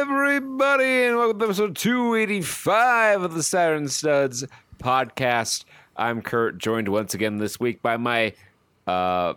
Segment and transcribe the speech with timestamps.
[0.00, 4.44] everybody, and welcome to episode 285 of the Saturn Studs
[4.78, 5.64] podcast.
[5.96, 8.34] I'm Kurt, joined once again this week by my
[8.86, 9.32] uh,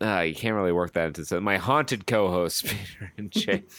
[0.00, 3.70] uh, you can't really work that into my haunted co-host Peter and Jake.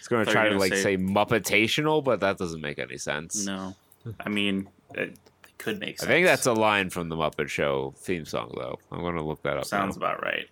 [0.00, 3.46] It's going to try to like say, say muppetational, but that doesn't make any sense.
[3.46, 3.76] No,
[4.18, 5.16] I mean it
[5.58, 6.08] could make sense.
[6.08, 8.78] I think that's a line from the Muppet Show theme song, though.
[8.90, 9.64] I'm going to look that up.
[9.66, 10.06] sounds now.
[10.06, 10.48] about right.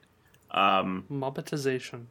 [0.50, 2.08] Um, Muppetization.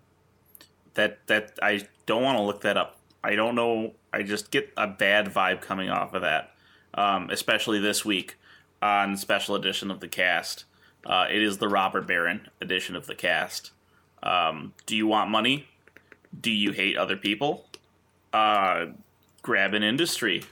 [0.93, 2.99] that that I don't want to look that up.
[3.23, 3.93] I don't know.
[4.13, 6.51] I just get a bad vibe coming off of that,
[6.93, 8.35] um, especially this week
[8.81, 10.65] on special edition of the cast.
[11.05, 13.71] Uh, it is the robber baron edition of the cast.
[14.21, 15.67] Um, do you want money?
[16.39, 17.65] Do you hate other people?
[18.33, 18.87] Uh,
[19.41, 20.43] grab an industry.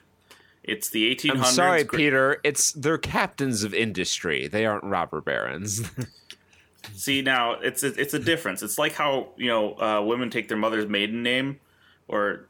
[0.67, 1.35] It's the 1800s.
[1.35, 2.39] I'm sorry, Peter.
[2.43, 4.47] It's they're captains of industry.
[4.47, 5.83] They aren't robber barons.
[6.95, 8.63] See now, it's a, it's a difference.
[8.63, 11.59] It's like how you know uh, women take their mother's maiden name,
[12.07, 12.47] or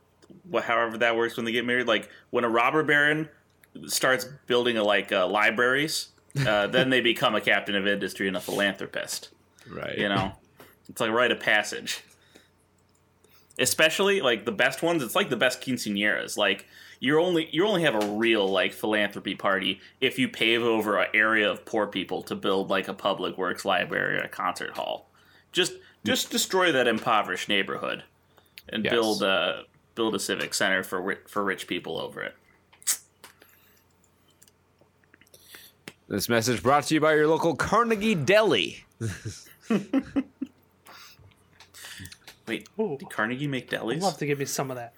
[0.52, 1.88] wh- however that works when they get married.
[1.88, 3.28] Like when a robber baron
[3.88, 6.10] starts building a, like uh, libraries,
[6.48, 9.30] uh, then they become a captain of industry and a philanthropist.
[9.70, 9.98] right.
[9.98, 10.32] You know,
[10.88, 12.02] it's like a rite of passage.
[13.58, 16.38] Especially like the best ones, it's like the best quinceañeras.
[16.38, 16.66] Like
[17.00, 21.08] you're only you only have a real like philanthropy party if you pave over an
[21.14, 25.10] area of poor people to build like a public works library or a concert hall.
[25.52, 28.04] Just just destroy that impoverished neighborhood
[28.70, 28.92] and Yes.
[28.94, 29.64] build a
[29.96, 32.36] build a civic center for for rich people over it.
[36.08, 38.86] This message brought to you by your local Carnegie Deli.
[42.48, 42.96] Wait, Ooh.
[43.00, 44.02] did Carnegie make I'd delis?
[44.02, 44.94] love to give me some of that.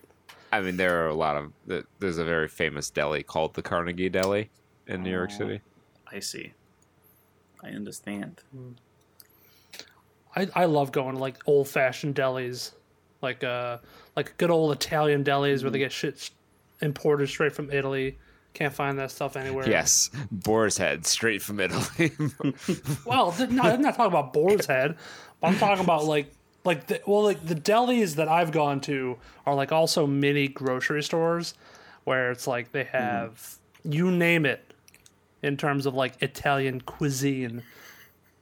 [0.51, 1.83] I mean, there are a lot of.
[1.99, 4.49] There's a very famous deli called the Carnegie Deli
[4.87, 5.37] in New York Oh.
[5.37, 5.61] City.
[6.11, 6.53] I see.
[7.63, 8.41] I understand.
[10.35, 12.71] I, I love going to like old fashioned delis,
[13.21, 13.79] like uh
[14.15, 16.29] like good old Italian delis where they get shit
[16.81, 18.17] imported straight from Italy.
[18.53, 19.69] Can't find that stuff anywhere.
[19.69, 22.11] Yes, Boar's Head, straight from Italy.
[23.05, 24.95] Well, th- no, I'm not talking about Boar's Head.
[25.41, 26.31] But I'm talking about like
[26.67, 31.01] like the, well like the delis that I've gone to are like also mini grocery
[31.01, 31.55] stores
[32.03, 32.97] where it's like they hmm.
[32.97, 34.73] have you name it
[35.41, 37.63] in terms of like Italian cuisine.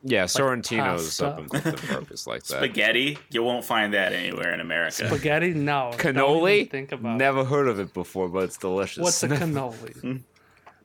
[0.03, 1.27] yeah, Sorrentino's pasta.
[1.27, 2.57] up in Clifton Park is like that.
[2.57, 5.07] Spaghetti, you won't find that anywhere in America.
[5.07, 5.53] Spaghetti?
[5.53, 5.91] No.
[5.91, 6.69] Don't Cannoli?
[6.69, 7.17] Think about it.
[7.17, 9.03] Never heard of it before, but it's delicious.
[9.03, 9.99] What's a cannoli?
[10.01, 10.17] Hmm?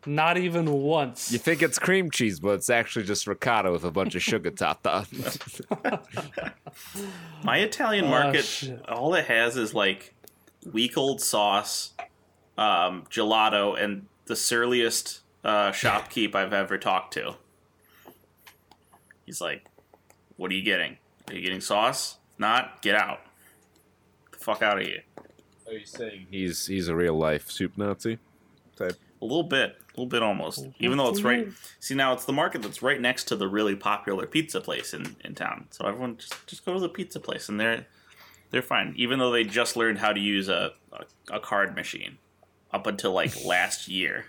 [0.06, 1.30] Not even once.
[1.30, 4.50] you think it's cream cheese, but it's actually just ricotta with a bunch of sugar
[4.50, 5.06] topped on.
[7.44, 8.88] My Italian Oh, market, shit.
[8.88, 10.14] all it has is like
[10.72, 11.92] week old sauce,
[12.56, 17.34] um, gelato, and the surliest uh, shopkeep I've ever talked to.
[19.26, 19.64] He's like,
[20.36, 20.96] "What are you getting?
[21.28, 22.16] Are you getting sauce?
[22.32, 23.20] If not, get out.
[24.32, 25.02] the fuck out of here."
[25.66, 28.18] Are you saying he's he's a real life soup Nazi
[28.76, 28.98] type?
[29.22, 30.66] A little bit, a little bit almost.
[30.78, 31.48] Even though it's right.
[31.80, 35.16] See, now it's the market that's right next to the really popular pizza place in,
[35.24, 35.66] in town.
[35.70, 37.86] So everyone just just go to the pizza place, and they're
[38.50, 38.94] they're fine.
[38.96, 42.18] Even though they just learned how to use a a, a card machine
[42.72, 44.26] up until like last year.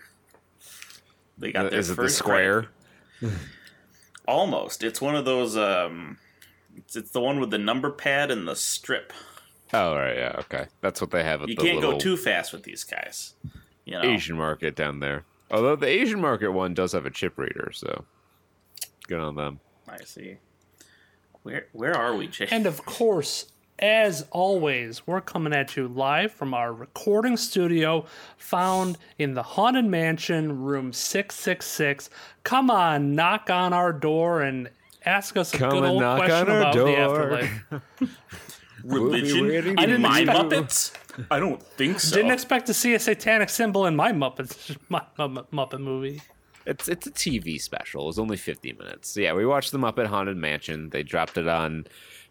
[1.37, 2.67] They got their Is it the first square?
[4.27, 4.83] Almost.
[4.83, 5.57] It's one of those.
[5.57, 6.17] Um,
[6.75, 9.11] it's, it's the one with the number pad and the strip.
[9.73, 10.65] Oh right, yeah, okay.
[10.81, 13.33] That's what they have at You the can't little go too fast with these guys.
[13.85, 14.03] You know.
[14.03, 15.23] Asian market down there.
[15.51, 18.05] Although the Asian market one does have a chip reader, so
[19.07, 19.59] good on them.
[19.87, 20.37] I see.
[21.43, 22.47] Where where are we, Jay?
[22.49, 23.47] And of course,
[23.79, 28.05] as always, we're coming at you live from our recording studio
[28.37, 32.09] found in the Haunted Mansion, room 666.
[32.43, 34.69] Come on, knock on our door and
[35.03, 37.39] ask us a Come good and old knock question on our about the door.
[37.39, 38.60] afterlife.
[38.83, 40.93] religion waiting in to my expect- Muppets?
[41.29, 42.15] I don't think so.
[42.15, 46.21] Didn't expect to see a satanic symbol in my Muppets my, Muppet, Muppet movie.
[46.65, 48.03] It's it's a TV special.
[48.03, 49.09] It was only 50 minutes.
[49.09, 50.89] So yeah, we watched the Muppet Haunted Mansion.
[50.89, 51.85] They dropped it on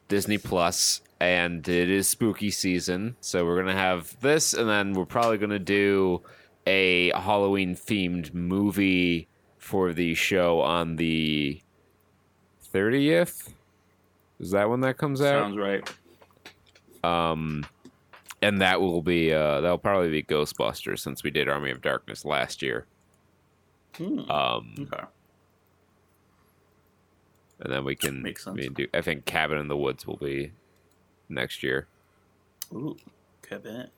[0.08, 3.16] Disney Plus, and it is spooky season.
[3.20, 6.22] So we're gonna have this, and then we're probably gonna do
[6.66, 9.28] a Halloween themed movie
[9.58, 11.60] for the show on the
[12.72, 13.52] 30th.
[14.38, 15.42] Is that when that comes out?
[15.42, 15.92] Sounds right.
[17.02, 17.64] Um,
[18.43, 22.25] and that will be uh, that'll probably be Ghostbusters since we did Army of Darkness
[22.25, 22.87] last year.
[23.97, 24.31] Hmm.
[24.31, 25.05] Um, Okay.
[27.61, 28.56] and then we can Makes sense.
[28.56, 28.87] we can do.
[28.94, 30.52] I think Cabin in the Woods will be
[31.29, 31.87] next year.
[32.73, 32.97] Ooh,
[33.43, 33.88] cab in,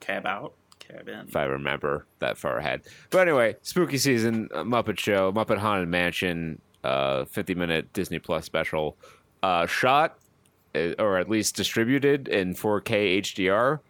[0.00, 1.26] cab out, Cabin.
[1.28, 2.82] if I remember that far ahead.
[3.10, 8.44] But anyway, spooky season, uh, Muppet Show, Muppet Haunted Mansion, uh, 50 minute Disney Plus
[8.44, 8.96] special,
[9.42, 10.18] uh, shot
[10.74, 13.80] or at least distributed in 4K HDR.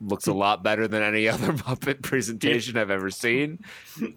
[0.00, 3.58] Looks a lot better than any other Muppet presentation I've ever seen.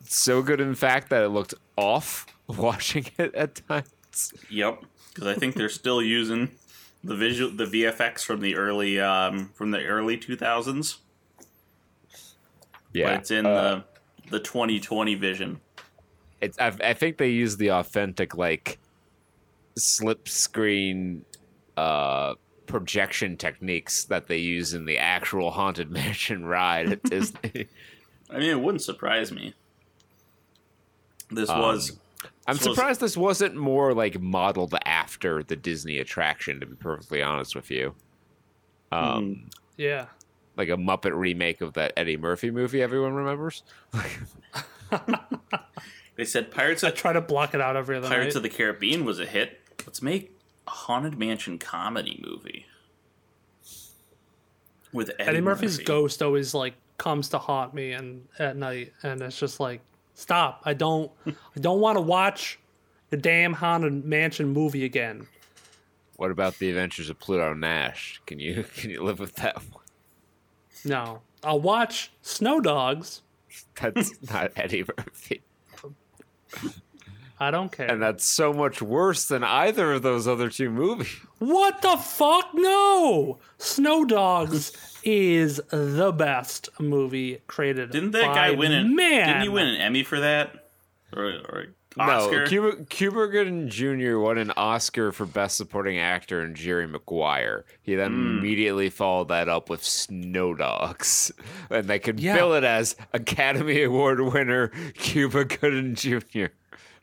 [0.06, 4.34] So good, in fact, that it looked off watching it at times.
[4.50, 4.84] Yep,
[5.14, 6.52] because I think they're still using
[7.04, 11.00] the visual, the VFX from the early, um, from the early two thousands.
[12.94, 13.84] Yeah, but it's in uh,
[14.30, 15.60] the the 2020 vision.
[16.42, 18.80] it's I, I think they use the authentic like
[19.76, 21.26] slip screen
[21.78, 22.34] uh
[22.66, 27.68] projection techniques that they use in the actual haunted mansion ride at disney
[28.30, 29.54] I mean, it wouldn't surprise me.
[31.30, 32.00] This Um, was
[32.48, 36.76] i'm This was- surprised this wasn't more like modeled after the disney attraction to be
[36.76, 37.94] perfectly honest with you
[38.92, 40.06] um Yeah.
[40.58, 43.64] like a muppet remake of that eddie murphy movie everyone remembers
[46.16, 48.38] they said Pirates I try to block it out every other Pirates night.
[48.38, 49.60] of the Caribbean was a hit.
[49.88, 50.33] Let's make
[50.68, 52.66] a haunted mansion comedy movie
[54.92, 55.84] with Eddie, Eddie Murphy's Murphy.
[55.86, 59.82] ghost always like comes to haunt me and at night, and it's just like,
[60.14, 60.62] stop!
[60.66, 62.60] I don't, I don't want to watch
[63.10, 65.28] the damn haunted mansion movie again.
[66.18, 69.84] what about the adventures of pluto nash can you can you live with that one
[70.86, 73.22] No, I'll watch Snow Dogs.
[73.80, 75.42] that's not eddie murphy
[77.40, 77.88] I don't care.
[77.92, 81.16] and that's so much worse than either of those other two movies.
[81.40, 82.52] What the fuck?
[82.54, 83.40] No!
[83.58, 84.72] Snow Dogs
[85.04, 87.92] is the best movie created.
[87.92, 88.96] Didn't that by guy win an?
[88.96, 90.70] Man, Didn't he win an Emmy for that?
[91.14, 91.66] Or, or
[92.00, 92.40] Oscar?
[92.44, 94.20] No, Cuba, Kubrick Jr.
[94.20, 97.66] won an Oscar for Best Supporting Actor in Jerry Maguire.
[97.82, 98.38] He then Hmm.
[98.40, 101.32] immediately followed that up with Snow Dogs,
[101.70, 102.36] and they could Yeah.
[102.38, 106.46] bill it as Academy Award winner Cuba Gooding Jr.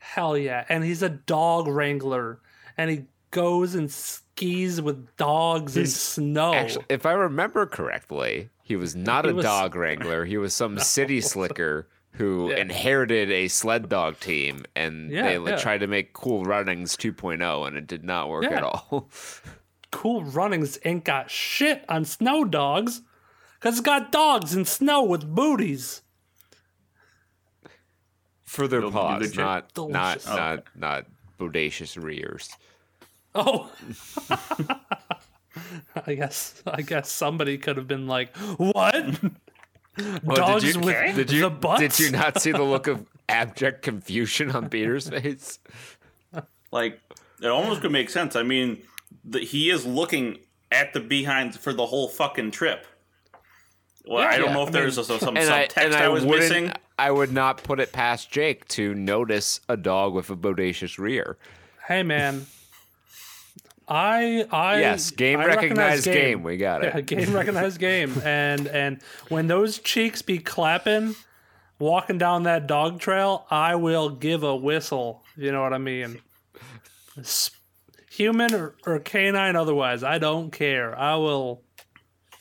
[0.03, 0.65] Hell yeah!
[0.67, 2.39] And he's a dog wrangler,
[2.75, 6.53] and he goes and skis with dogs in snow.
[6.53, 10.25] Actually, if I remember correctly, he was not He a was- dog wrangler.
[10.25, 12.57] He was some city slicker who Yeah.
[12.57, 15.55] inherited a sled dog team, and Yeah, they yeah.
[15.57, 19.09] tried to make Cool Runnings 2.0, and it did not work at all.
[19.91, 23.01] cool Runnings ain't got shit on Snow Dogs,
[23.61, 26.01] cause it's got dogs in snow with booties.
[28.51, 30.25] Further You'll do pause, the not not Delicious.
[30.27, 31.05] not not
[31.39, 32.49] bodacious rears.
[33.33, 33.71] Oh.
[36.05, 38.95] I guess I guess somebody could have been like, "What?
[38.95, 42.61] Oh, well, Dogs did you, with did you, the butts?" Did you not see the
[42.63, 45.59] look of abject confusion on Peter's face?
[46.71, 46.99] like
[47.41, 48.35] it almost could make sense.
[48.35, 48.81] I mean,
[49.23, 50.39] the, he is looking
[50.71, 52.85] at the behind for the whole fucking trip.
[54.05, 56.25] Well, I don't Yeah, know if I there's some And I, subtext I, I, was
[56.25, 56.71] wouldn't- missing.
[57.01, 61.35] I would not put it past Jake to notice a dog with a bodacious rear.
[61.87, 62.45] Hey man,
[63.87, 66.43] I I Yes, game I recognized recognize game.
[66.43, 66.93] We got it.
[66.93, 68.21] Yeah, game recognized game.
[68.23, 71.15] And and when those cheeks be clapping,
[71.79, 75.23] walking down that dog trail, I will give a whistle.
[75.35, 76.21] You know what I mean?
[78.11, 80.95] Human or, or canine, otherwise, I don't care.
[80.95, 81.63] I will.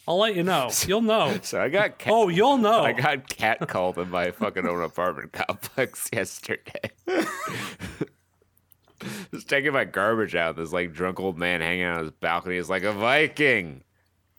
[0.08, 0.70] I'll let you know.
[0.86, 1.38] You'll know.
[1.42, 2.82] So I got cat, Oh, you'll know.
[2.82, 6.90] I got cat called in my fucking own apartment complex yesterday.
[9.32, 10.56] Just taking my garbage out.
[10.56, 13.82] This like drunk old man hanging out on his balcony is like a Viking,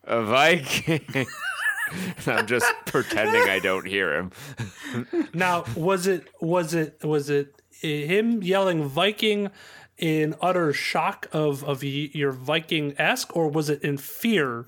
[0.04, 1.26] a Viking.
[2.26, 4.30] I'm just pretending I don't hear him.
[5.34, 9.50] Now, was it was it was it him yelling Viking
[9.98, 14.66] in utter shock of of your Viking esque, or was it in fear,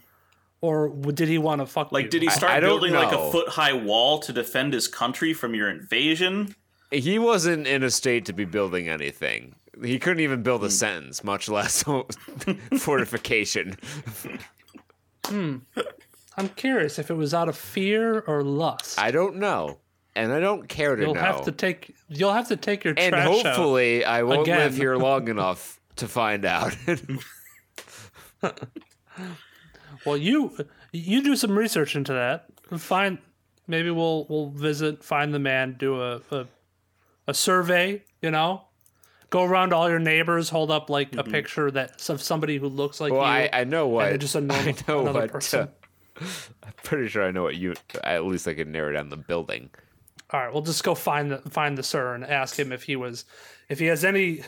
[0.65, 2.11] or did he want to fuck Like, you?
[2.11, 5.35] did he start I don't building like a foot high wall to defend his country
[5.35, 6.55] from your invasion?
[6.91, 9.57] He wasn't in a state to be building anything.
[9.83, 11.83] He couldn't even build a sentence, much less
[12.79, 13.77] fortification.
[15.27, 15.57] hmm.
[16.37, 18.99] I'm curious if it was out of fear or lust.
[18.99, 19.79] I don't know,
[20.17, 21.21] and I don't care to you'll know.
[21.21, 23.45] have to take you'll have to take your and trash out.
[23.47, 24.59] hopefully, I won't Again.
[24.61, 26.77] live here long enough to find out.
[30.05, 30.57] Well, you
[30.93, 32.47] you do some research into that.
[32.79, 33.19] Find
[33.67, 36.47] maybe we'll we'll visit, find the man, do a a,
[37.29, 38.03] a survey.
[38.23, 38.63] You know,
[39.31, 42.69] go around to all your neighbors, hold up like a picture that of somebody who
[42.69, 43.27] looks like well, you.
[43.27, 44.13] I, I know what.
[44.13, 45.33] and just a normal I know another what.
[45.33, 45.61] person.
[46.21, 46.25] uh,
[46.63, 47.75] I'm pretty sure I know what you.
[48.03, 49.71] At least I can narrow down the building.
[50.31, 52.97] All right, we'll just go find the find the sir and ask him if he
[52.97, 53.25] was
[53.69, 54.43] if he has any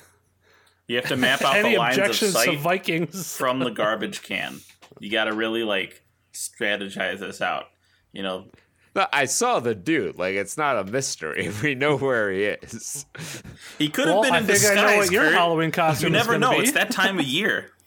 [0.87, 3.37] You have to map out any the lines of objections to Vikings.
[3.37, 4.61] from the garbage can.
[5.01, 6.03] You got to really like
[6.33, 7.65] strategize this out.
[8.13, 8.47] You know,
[8.95, 10.19] No, I saw the dude.
[10.19, 11.51] Like it's not a mystery.
[11.63, 13.05] We know where he is.
[13.79, 14.79] He could have Well, been I in think disguise.
[14.79, 15.35] I know what your Kurt.
[15.35, 16.53] Halloween costume You never gonna know.
[16.59, 16.65] be.
[16.65, 17.71] It's that time of year.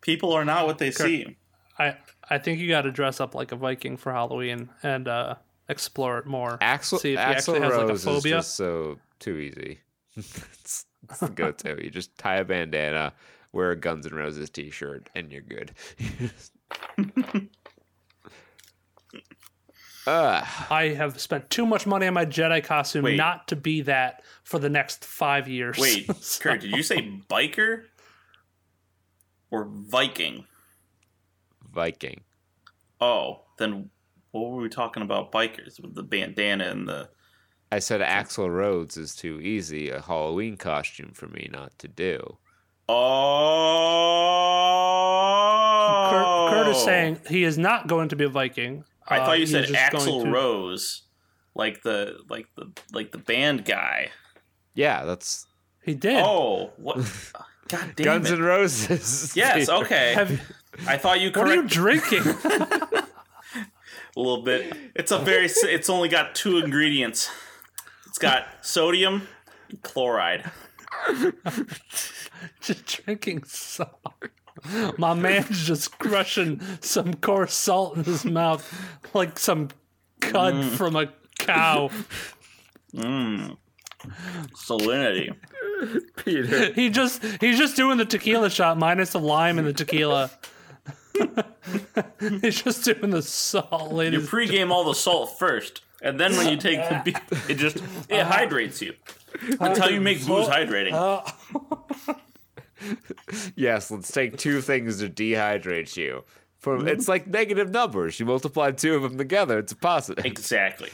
[0.00, 1.36] People are not what they seem.
[1.78, 1.96] I
[2.28, 5.34] I think you got to dress up like a Viking for Halloween and uh,
[5.68, 6.58] explore it more.
[6.58, 8.36] Axl See if he Axl actually has like a Rose is phobia.
[8.36, 9.80] just so too easy.
[10.16, 11.82] it's, it's the go-to.
[11.82, 13.12] You just tie a bandana,
[13.52, 15.72] wear a Guns N' Roses t-shirt, and you're good.
[20.06, 23.16] uh, I have spent too much money on my Jedi costume Wait.
[23.16, 25.78] not to be that for the next five years.
[25.78, 27.84] Wait, So- Kurt, did you say biker
[29.50, 30.44] or Viking?
[31.72, 32.22] Viking.
[33.00, 33.90] Oh, then
[34.32, 35.32] what were we talking about?
[35.32, 37.08] Bikers with the bandana and the.
[37.72, 42.38] I said Axl Rose is too easy a Halloween costume for me not to do.
[45.22, 48.84] Oh, Kurt, Kurt is saying he is not going to be a Viking.
[49.06, 51.02] I Uh, thought you he said is just going Axl to- Rose,
[51.54, 54.10] like the like the like the band guy.
[54.74, 55.46] Yeah, that's
[55.84, 56.22] He did.
[56.24, 56.96] Oh, what?
[57.68, 58.34] God damn Guns it!
[58.38, 59.36] N' Roses.
[59.42, 60.14] yes, okay.
[60.14, 60.40] Have,
[60.88, 62.22] I thought you what are you corrected drinking?
[64.16, 64.72] a little bit.
[64.94, 65.46] It's a very.
[65.46, 67.30] It's only got two ingredients.
[68.08, 69.28] It's got sodium,
[69.82, 70.50] chloride.
[72.60, 74.00] just drinking salt.
[74.98, 78.64] My man's just crushing some coarse salt in his mouth
[79.14, 79.68] like some
[80.20, 80.70] cud Mm.
[80.76, 81.90] from a cow.
[84.54, 85.34] Salinity.
[86.24, 86.72] Peter.
[86.74, 90.30] He just he's just doing the tequila shot minus the lime and the tequila.
[92.42, 94.28] he's just doing the salt, You ladies.
[94.28, 97.76] pregame all the salt first, and then when you take the beer, it just
[98.08, 98.94] it hydrates you.
[99.58, 100.92] That's how you make booze hydrating.
[100.92, 102.14] Uh,
[103.56, 106.24] yes, let's take two things to dehydrate you.
[106.58, 106.88] From hmm?
[106.88, 108.20] it's like negative numbers.
[108.20, 110.24] You multiply two of them together, it's a positive.
[110.26, 110.90] Exactly.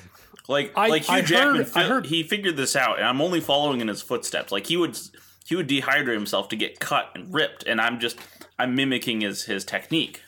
[0.48, 3.20] Like I- like Hugh I Jackman, heard- I heard- he figured this out, and I'm
[3.20, 4.52] only following in his footsteps.
[4.52, 4.96] Like he would
[5.44, 8.16] he would dehydrate himself to get cut and ripped, and I'm just
[8.58, 10.22] I'm mimicking his his technique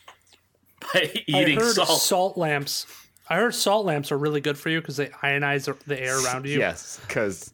[0.94, 2.00] by I eating heard salt.
[2.00, 2.86] salt lamps.
[3.30, 6.46] I heard salt lamps are really good for you because they ionize the air around
[6.46, 6.58] you.
[6.58, 7.52] Yes, because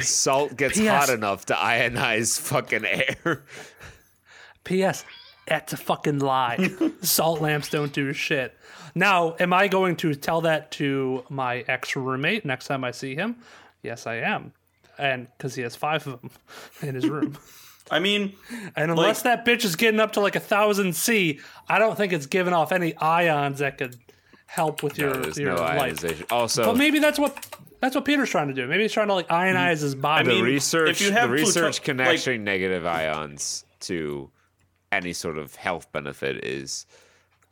[0.00, 1.06] salt gets P.S.
[1.06, 3.44] hot enough to ionize fucking air.
[4.64, 5.04] P.S.
[5.46, 6.70] That's a fucking lie.
[7.02, 8.56] Salt lamps don't do shit.
[8.94, 13.16] Now, am I going to tell that to my ex roommate next time I see
[13.16, 13.36] him?
[13.82, 14.52] Yes, I am.
[14.96, 16.30] And because he has five of them
[16.82, 17.36] in his room.
[17.90, 18.34] I mean,
[18.76, 22.12] And unless that bitch is getting up to like a thousand C, I don't think
[22.12, 23.96] it's giving off any ions that could
[24.50, 25.80] help with your, There's your no life.
[25.80, 26.26] ionization.
[26.30, 27.46] Also, But maybe that's what
[27.80, 28.66] that's what Peter's trying to do.
[28.66, 30.28] Maybe he's trying to like ionize his body.
[30.28, 34.30] the mean, research if you have the research Pluto- can like- negative ions to
[34.92, 36.84] any sort of health benefit is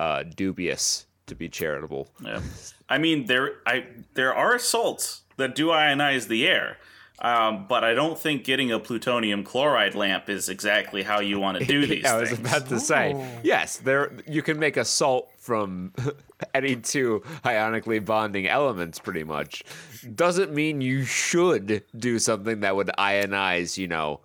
[0.00, 2.08] uh, dubious to be charitable.
[2.24, 2.40] yeah.
[2.88, 6.78] I mean there I there are salts that do ionize the air.
[7.20, 11.58] Um, but I don't think getting a plutonium chloride lamp is exactly how you want
[11.58, 12.40] to do these I was things.
[12.40, 13.26] about to say, Oh.
[13.42, 15.94] yes, there you can make a salt from
[16.54, 19.64] any two ionically bonding elements, pretty much.
[20.14, 24.20] Doesn't mean you should do something that would ionize, you know,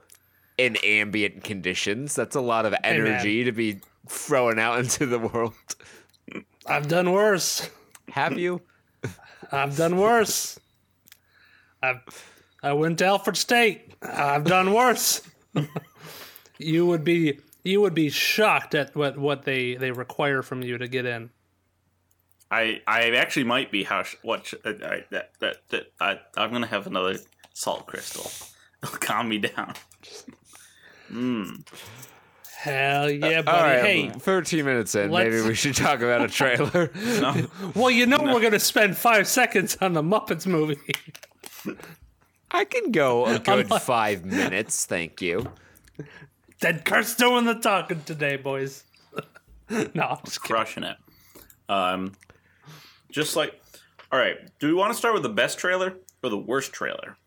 [0.57, 2.13] in ambient conditions.
[2.13, 5.53] That's a lot of energy to be throwing out into the world.
[6.67, 7.69] I've done worse.
[8.09, 8.61] Have you?
[9.49, 10.59] I've done worse.
[11.81, 12.01] I've
[12.61, 13.93] I went to Alfred State.
[14.01, 15.21] I've done worse.
[16.57, 20.77] you would be you would be shocked at what, what they, they require from you
[20.77, 21.29] to get in.
[22.51, 26.67] I I actually might be how what uh, I, that that that I I'm gonna
[26.67, 27.17] have another
[27.53, 28.29] salt crystal.
[28.83, 29.73] It'll calm me down.
[32.57, 33.57] Hell yeah, buddy.
[33.57, 35.09] All right, hey, 13 minutes in.
[35.09, 36.91] Maybe let's- we should talk about a trailer.
[37.75, 40.77] well, you know we're gonna spend five seconds on the Muppets movie.
[42.51, 45.51] I can go a good like- five minutes, thank you.
[46.63, 48.85] Dead Kurt's doing the talking today, boys.
[49.69, 50.55] no, I'm just kidding.
[50.55, 50.95] Crushing it.
[51.67, 52.13] Um,
[53.11, 53.61] just like,
[54.13, 54.37] all right.
[54.59, 57.17] Do we want to start with the best trailer or the worst trailer?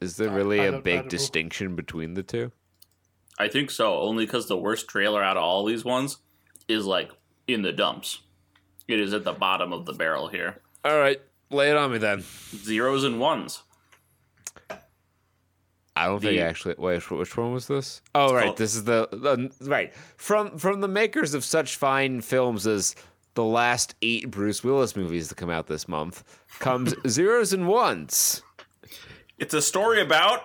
[0.00, 2.50] Is there really I a big distinction between the two?
[3.38, 4.00] I think so.
[4.00, 6.16] Only because the worst trailer out of all these ones
[6.66, 7.10] is like
[7.46, 8.22] in the dumps.
[8.86, 10.62] It is at the bottom of the barrel here.
[10.82, 12.24] All right, lay it on me then.
[12.54, 13.64] Zeros and ones.
[15.98, 16.74] I don't think The- actually.
[16.78, 18.00] Wait, which one was this?
[18.14, 18.44] Oh, right.
[18.46, 22.94] called- This is the, the right from from the makers of such fine films as
[23.34, 26.24] the last eight Bruce Willis movies to come out this month
[26.58, 28.42] comes Zeros and Ones.
[29.38, 30.42] It's a story about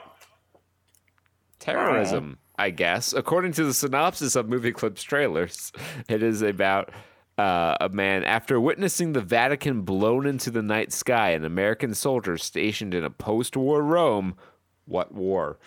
[1.59, 3.13] Terrorism, I guess.
[3.13, 5.71] According to the synopsis of movie clips trailers,
[6.09, 6.91] it is about
[7.35, 12.37] Uh, a man, after witnessing the Vatican blown into the night sky, an American soldier
[12.37, 14.35] stationed in a post war Rome.
[14.85, 15.57] What war?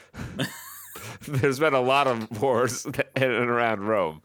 [1.29, 4.23] There's been a lot of wars in and around Rome.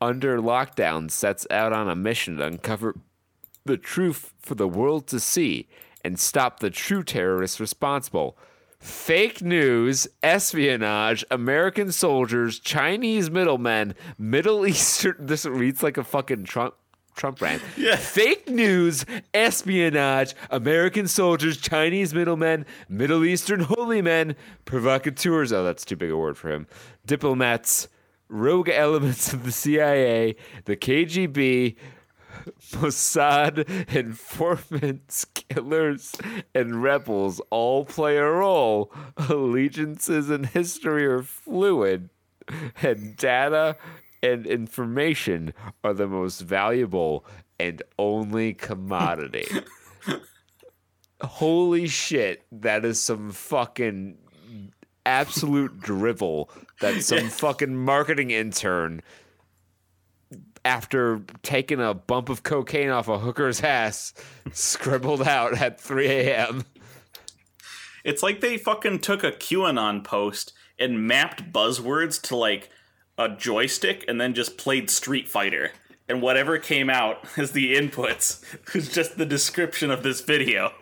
[0.00, 2.96] Under lockdown, sets out on a mission to uncover
[3.64, 5.68] the truth for the world to see
[6.04, 8.36] and stop the true terrorists responsible.
[8.78, 15.16] Fake news, espionage, American soldiers, Chinese middlemen, Middle Eastern.
[15.18, 16.74] This reads like a fucking Trump
[17.16, 17.60] Trump brand.
[17.76, 17.96] Yeah.
[17.96, 25.52] Fake news, espionage, American soldiers, Chinese middlemen, Middle Eastern holy men, provocateurs.
[25.52, 26.66] Oh, that's too big a word for him.
[27.06, 27.88] Diplomats,
[28.28, 31.76] rogue elements of the CIA, the KGB,
[32.72, 36.14] Mossad, informants, killers,
[36.54, 38.92] and rebels all play a role.
[39.28, 42.08] Allegiances and history are fluid,
[42.82, 43.76] and data
[44.22, 47.24] and information are the most valuable
[47.58, 49.46] and only commodity.
[51.22, 54.18] Holy shit, that is some fucking
[55.04, 56.50] absolute drivel
[56.80, 59.02] that some fucking marketing intern
[60.64, 64.12] after taking a bump of cocaine off a hooker's ass
[64.52, 66.64] scribbled out at 3 a.m.
[68.04, 72.70] It's like they fucking took a QAnon post and mapped buzzwords to like
[73.20, 75.72] a joystick and then just played Street Fighter.
[76.08, 78.42] And whatever came out as the inputs
[78.74, 80.72] was just the description of this video.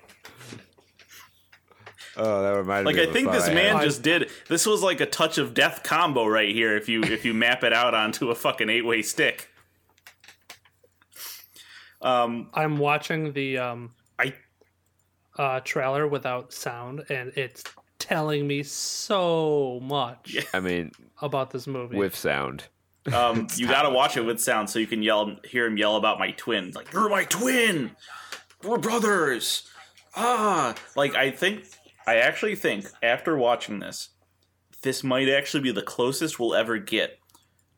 [2.16, 3.00] Oh, that reminded Like me.
[3.02, 3.85] Like I think this I man had.
[3.85, 7.25] just did this was like a touch of death combo right here if you if
[7.25, 9.49] you map it out onto a fucking eight-way stick.
[12.02, 14.35] Um I'm watching the um, I
[15.38, 17.62] uh, trailer without sound, and it's
[18.09, 21.97] telling me so much I mean, about this movie.
[21.97, 22.65] with sound.
[23.12, 26.19] Um, you gotta watch it with sound so you can yell, hear him yell about
[26.19, 26.73] my twin.
[26.75, 27.93] Like you're my twin.
[28.62, 29.68] We're brothers.
[30.16, 31.64] Ah, like I think,
[32.07, 34.09] I actually think after watching this,
[34.83, 37.18] this might actually be the closest we'll ever get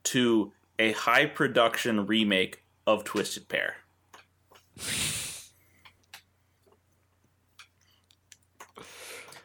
[0.05, 3.77] to a high production remake of Twisted Pair.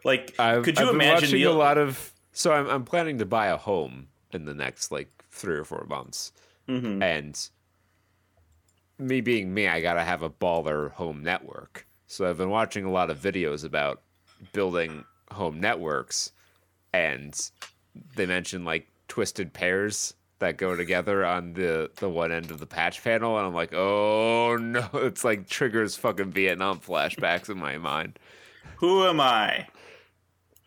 [0.06, 2.13] Like, I've, could you I've been imagine watching Neil- a lot of?
[2.32, 5.86] So I'm I'm planning to buy a home in the next like three or four
[5.89, 6.32] months,
[6.70, 7.02] Mhm.
[7.04, 7.50] and
[8.98, 11.86] me being me, I gotta have a baller home network.
[12.08, 14.02] So I've been watching a lot of videos about
[14.54, 16.32] building home networks,
[16.94, 17.34] and
[18.15, 22.65] they mention like twisted pairs that go together on the the one end of the
[22.68, 27.78] patch panel, and I'm like, oh no, it's like triggers fucking Vietnam flashbacks in my
[27.78, 28.20] mind.
[28.78, 29.68] Who am I?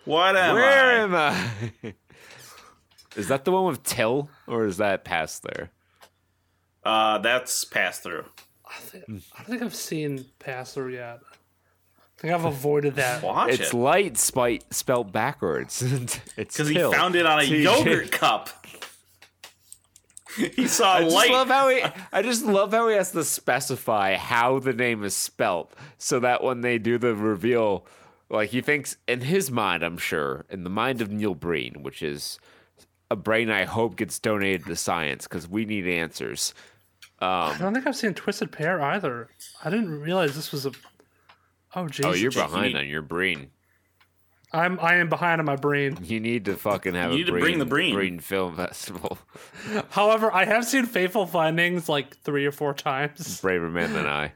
[0.04, 0.92] What am Where I?
[0.94, 1.94] am I?
[3.16, 5.70] is that the one with Till, or is that past there?
[6.84, 8.24] Uh, that's pass through.
[8.66, 11.20] I, think, I don't think I've seen Pass Through yet.
[11.98, 13.22] I think I've avoided that.
[13.22, 15.82] Watch It's it light spite spelled backwards.
[16.36, 18.50] it's because he found it on a yogurt cup.
[20.36, 21.82] he saw I just love how he.
[22.12, 26.42] I just love how he has to specify how the name is spelt, so that
[26.42, 27.86] when they do the reveal,
[28.30, 32.02] like he thinks in his mind, I'm sure, in the mind of Neil Breen, which
[32.02, 32.38] is
[33.10, 36.54] a brain I hope gets donated to science because we need answers.
[37.20, 39.28] Um, I don't think I've seen Twisted Pair either.
[39.64, 40.72] I didn't realize this was a.
[41.74, 42.04] Oh jeez.
[42.04, 43.50] Oh, you're behind on your brain.
[44.52, 45.98] I'm I am behind on my brain.
[46.02, 47.94] You need to fucking have You a need to brain, bring the Breen.
[47.94, 49.18] Breen Film Festival.
[49.90, 54.32] However, I have seen Fateful Findings like three or four times Braver man than I.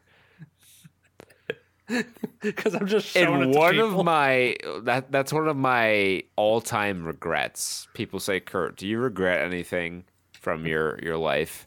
[2.40, 7.04] because I'm just showing And one of my that that's one of my all time
[7.04, 7.88] regrets.
[7.94, 11.66] People say, "Kurt, do you regret anything from your your life?"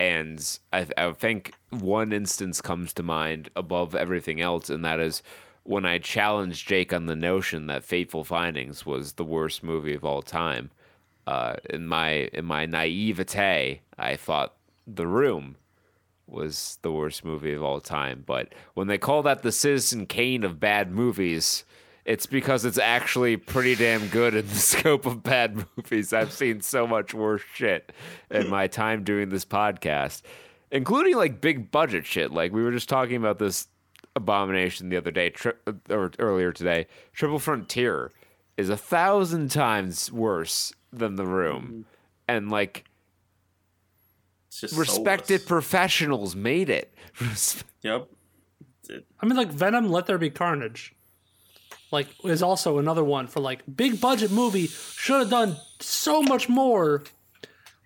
[0.00, 5.22] And I, I think one instance comes to mind above everything else, and that is
[5.62, 10.04] when I challenged Jake on the notion that Fateful Findings was the worst movie of
[10.04, 10.70] all time.
[11.26, 14.54] Uh, in my in my naivete, I thought
[14.86, 15.56] The Room
[16.26, 18.24] was the worst movie of all time.
[18.26, 21.64] But when they call that the Citizen Kane of bad movies,
[22.04, 26.12] it's because it's actually pretty damn good in the scope of bad movies.
[26.12, 27.92] I've seen so much worse shit
[28.30, 30.22] in my time doing this podcast,
[30.70, 32.32] including like big budget shit.
[32.32, 33.68] Like we were just talking about this
[34.16, 36.86] abomination the other day, tri- uh, or earlier today.
[37.12, 38.12] Triple Frontier
[38.56, 41.80] is a thousand times worse than The Room, mm-hmm.
[42.28, 42.84] and like
[44.54, 45.48] It's just respected soulless.
[45.48, 46.94] professionals made it.
[47.82, 48.08] Yep.
[49.20, 50.94] I mean, like Venom, Let There Be Carnage,
[51.90, 54.68] like is also another one for like big budget movie.
[54.68, 57.02] Should have done so much more,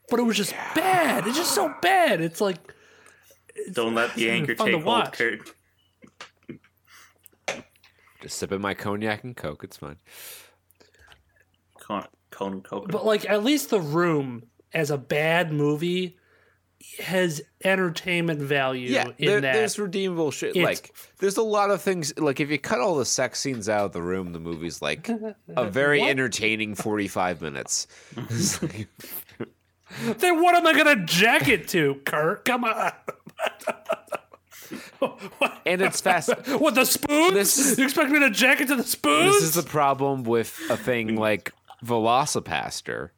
[0.09, 1.27] but it was just bad.
[1.27, 2.21] It's just so bad.
[2.21, 2.59] It's like
[3.73, 5.19] Don't let the anger take hold, watch.
[5.19, 5.53] Kurt.
[8.23, 9.65] Just sipping my cognac and coke.
[9.65, 9.97] It's fine.
[11.81, 12.93] Con- Conan Coconut.
[12.93, 16.19] But like at least the room as a bad movie
[17.01, 19.53] has entertainment value Yeah, in there, that.
[19.53, 20.57] there's redeemable shit.
[20.57, 22.17] Like, there's a lot of things.
[22.19, 25.09] Like, if you cut all the sex scenes out of the room, the movie's like
[25.09, 25.35] a
[25.71, 26.11] very What?
[26.11, 27.87] entertaining 45 minutes.
[30.19, 32.45] Then what am I gonna jack it to, Kurt?
[32.45, 32.93] Come on.
[35.65, 36.29] and it's fast.
[36.61, 37.33] What the spoons?
[37.33, 39.35] This you expect me to jack it to the spoons?
[39.37, 41.53] This is the problem with a thing like
[41.85, 43.11] Velocipastor.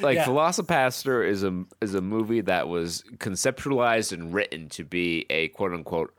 [0.00, 0.24] Like Yeah.
[0.24, 5.72] Velocipastor is a is a movie that was conceptualized and written to be a quote
[5.72, 6.14] unquote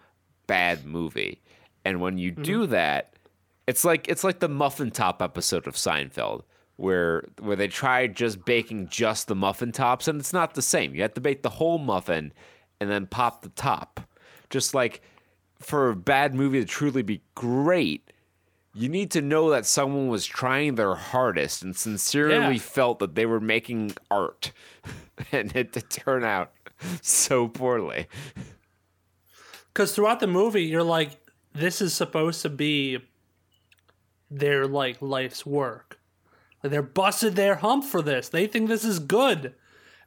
[0.47, 1.41] bad movie.
[1.85, 2.71] And when you do mm-hmm.
[2.71, 3.13] that,
[3.67, 6.43] it's like it's like the muffin top episode of Seinfeld
[6.75, 10.95] where where they tried just baking just the muffin tops and it's not the same.
[10.95, 12.33] You have to bake the whole muffin
[12.79, 14.01] and then pop the top.
[14.49, 15.01] Just like
[15.59, 18.11] for a bad movie to truly be great,
[18.73, 22.57] you need to know that someone was trying their hardest and sincerely Yeah.
[22.61, 24.51] felt that they were making art
[25.31, 26.51] and it to turn out
[27.01, 28.07] so poorly.
[29.73, 31.11] Because throughout the movie, you're like,
[31.53, 32.99] this is supposed to be
[34.29, 35.99] their like life's work.
[36.63, 38.29] Like, they're busted their hump for this.
[38.29, 39.53] They think this is good,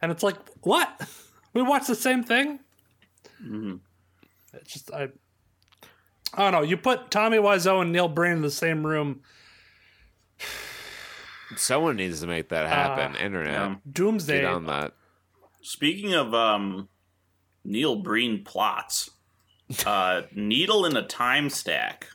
[0.00, 1.08] and it's like, what?
[1.52, 2.60] We watched the same thing.
[3.42, 3.76] Mm-hmm.
[4.52, 5.08] It's just I.
[6.36, 6.62] I don't know.
[6.68, 9.20] You put Tommy Wiseau and Neil Breen in the same room.
[11.56, 13.16] Someone needs to make that happen.
[13.16, 13.52] Internet.
[13.52, 13.74] yeah.
[13.90, 14.42] Doomsday.
[14.42, 14.92] Get on that.
[15.62, 16.88] Speaking of um,
[17.64, 19.10] Neil Breen plots,
[19.86, 22.08] uh, Needle in a Time Stack.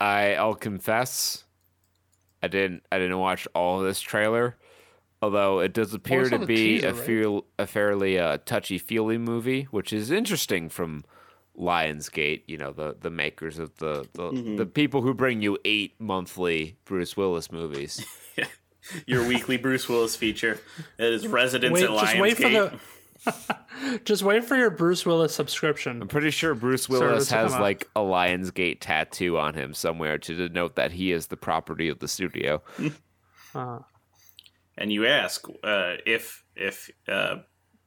[0.00, 1.44] I I'll confess,
[2.42, 4.56] I didn't I didn't watch all of this trailer,
[5.22, 7.02] although it does appear it's to be teaser, a right?
[7.02, 11.04] feel a fairly uh, touchy feely movie, which is interesting from
[11.58, 12.42] Lionsgate.
[12.46, 14.56] You know the the makers of the the, Mm-hmm.
[14.56, 18.04] the people who bring you eight monthly Bruce Willis movies.
[19.06, 20.60] Your weekly Bruce Willis feature.
[20.98, 22.00] It is Residence Wait, at Lionsgate.
[22.04, 22.78] just wait for the.
[24.04, 26.00] just wait for your Bruce Willis subscription.
[26.02, 30.34] I'm pretty sure Bruce Willis Service has like a Lionsgate tattoo on him somewhere to
[30.36, 32.62] denote that he is the property of the studio.
[33.54, 33.78] Uh,
[34.76, 37.36] and you ask uh, if if uh,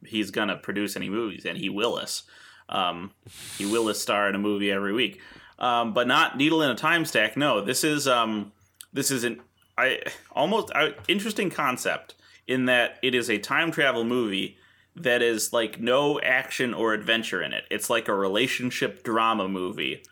[0.04, 2.24] he's gonna produce any movies, and he will us.
[2.70, 3.12] Um,
[3.58, 5.20] he will us star in a movie every week,
[5.58, 7.36] um, but not Needle in a Time Stack.
[7.36, 8.52] No, this is um,
[8.94, 9.42] this is an
[9.78, 10.02] I
[10.32, 12.16] almost I, interesting concept
[12.48, 14.58] in that it is a time travel movie
[14.96, 17.64] that is like no action or adventure in it.
[17.72, 20.04] It's like a relationship drama movie,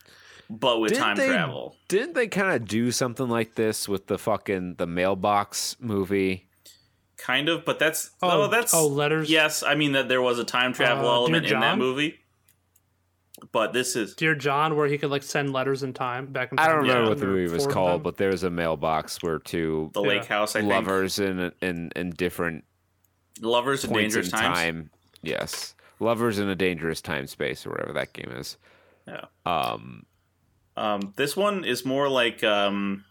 [0.49, 1.75] but with Didn't time they- travel.
[1.89, 6.47] Didn't they kind of do something like this with the fucking the mailbox movie?
[7.17, 9.29] Kind of, but that's Oh, oh, that's oh, letters?
[9.29, 12.19] Yes, I mean that there was a time travel Uh, element in that movie,
[13.51, 16.59] but this is Dear John, where he could like send letters in time back in
[16.59, 17.09] I don't remember Yeah.
[17.09, 20.55] what the movie was called, but there was a mailbox where two the Lake House.
[20.55, 22.63] I think lovers in in in different
[23.41, 24.57] lovers in points in dangerous times.
[24.57, 24.89] time.
[25.21, 28.57] Yes, lovers in a dangerous time space or whatever that game is.
[29.07, 29.25] Yeah.
[29.45, 30.05] Um,
[30.75, 33.03] Um, this one is more like um,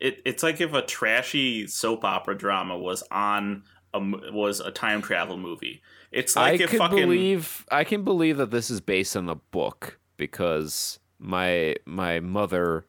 [0.00, 3.64] it, it's like if a trashy soap opera drama was on
[3.94, 5.82] a m was a time travel movie.
[6.12, 9.28] It's like I if can fucking believe I can believe that this is based on
[9.28, 12.86] a book because my my mother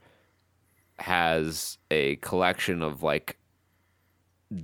[0.99, 3.37] has a collection of like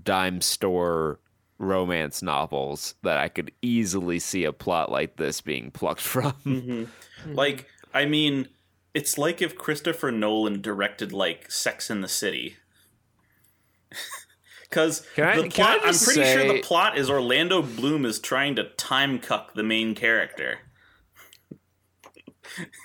[0.03, 1.19] dime store
[1.59, 6.33] romance novels that I could easily see a plot like this being plucked from.
[6.45, 6.87] Mhm.
[7.27, 8.47] like I mean,
[8.93, 12.57] it's like if Christopher Nolan directed like Sex in the City.
[14.73, 17.61] Because Can I- the can I plot, I'm just pretty sure the plot is Orlando
[17.61, 20.57] Bloom is trying to time cuck the main character.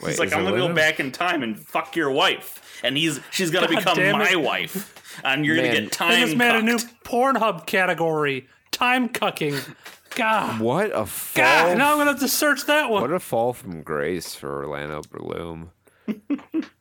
[0.03, 3.20] Wait, He's like, I'm gonna go back in time and fuck your wife, and he's
[3.31, 4.40] she's gonna God become my it.
[4.40, 5.64] wife, and you're Man.
[5.64, 6.20] gonna get They time.
[6.27, 6.77] just made a new.
[7.05, 9.74] Pornhub category: time cucking.
[10.14, 11.42] God, What a fall!
[11.44, 11.79] God.
[11.79, 13.01] Now I'm gonna have to search that one.
[13.03, 15.70] What a fall from grace for Orlando Bloom.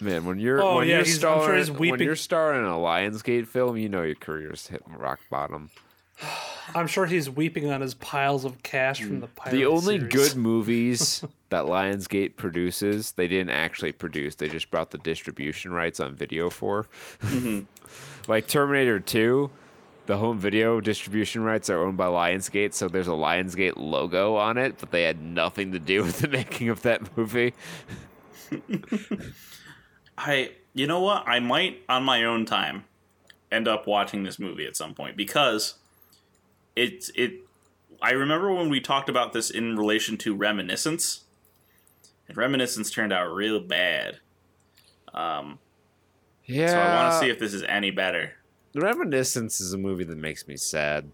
[0.00, 3.46] Man, when you're Oh, when yeah, you're starring sure when you're starring in a Lionsgate
[3.46, 5.70] film, you know your career's hitting rock bottom.
[6.74, 9.20] I'm sure he's weeping on his piles of cash from mm.
[9.20, 10.12] the pirate The only series.
[10.12, 14.34] good movies that Lionsgate produces, they didn't actually produce.
[14.34, 16.86] They just brought the distribution rights on video for.
[17.20, 17.60] Mm-hmm.
[18.30, 19.50] like Terminator 2,
[20.06, 24.58] the home video distribution rights are owned by Lionsgate, so there's a Lionsgate logo on
[24.58, 27.54] it, but they had nothing to do with the making of that movie.
[30.18, 31.24] I, you know what?
[31.26, 32.84] I might on my own time
[33.52, 35.74] end up watching this movie at some point because
[36.74, 37.40] it's it
[38.02, 41.24] I remember when we talked about this in relation to Reminiscence,
[42.28, 44.18] and Reminiscence turned out real bad.
[45.14, 45.58] Um,
[46.44, 46.68] Yeah.
[46.68, 48.34] so I want to see if this is any better.
[48.74, 51.10] Reminiscence is a movie that makes me sad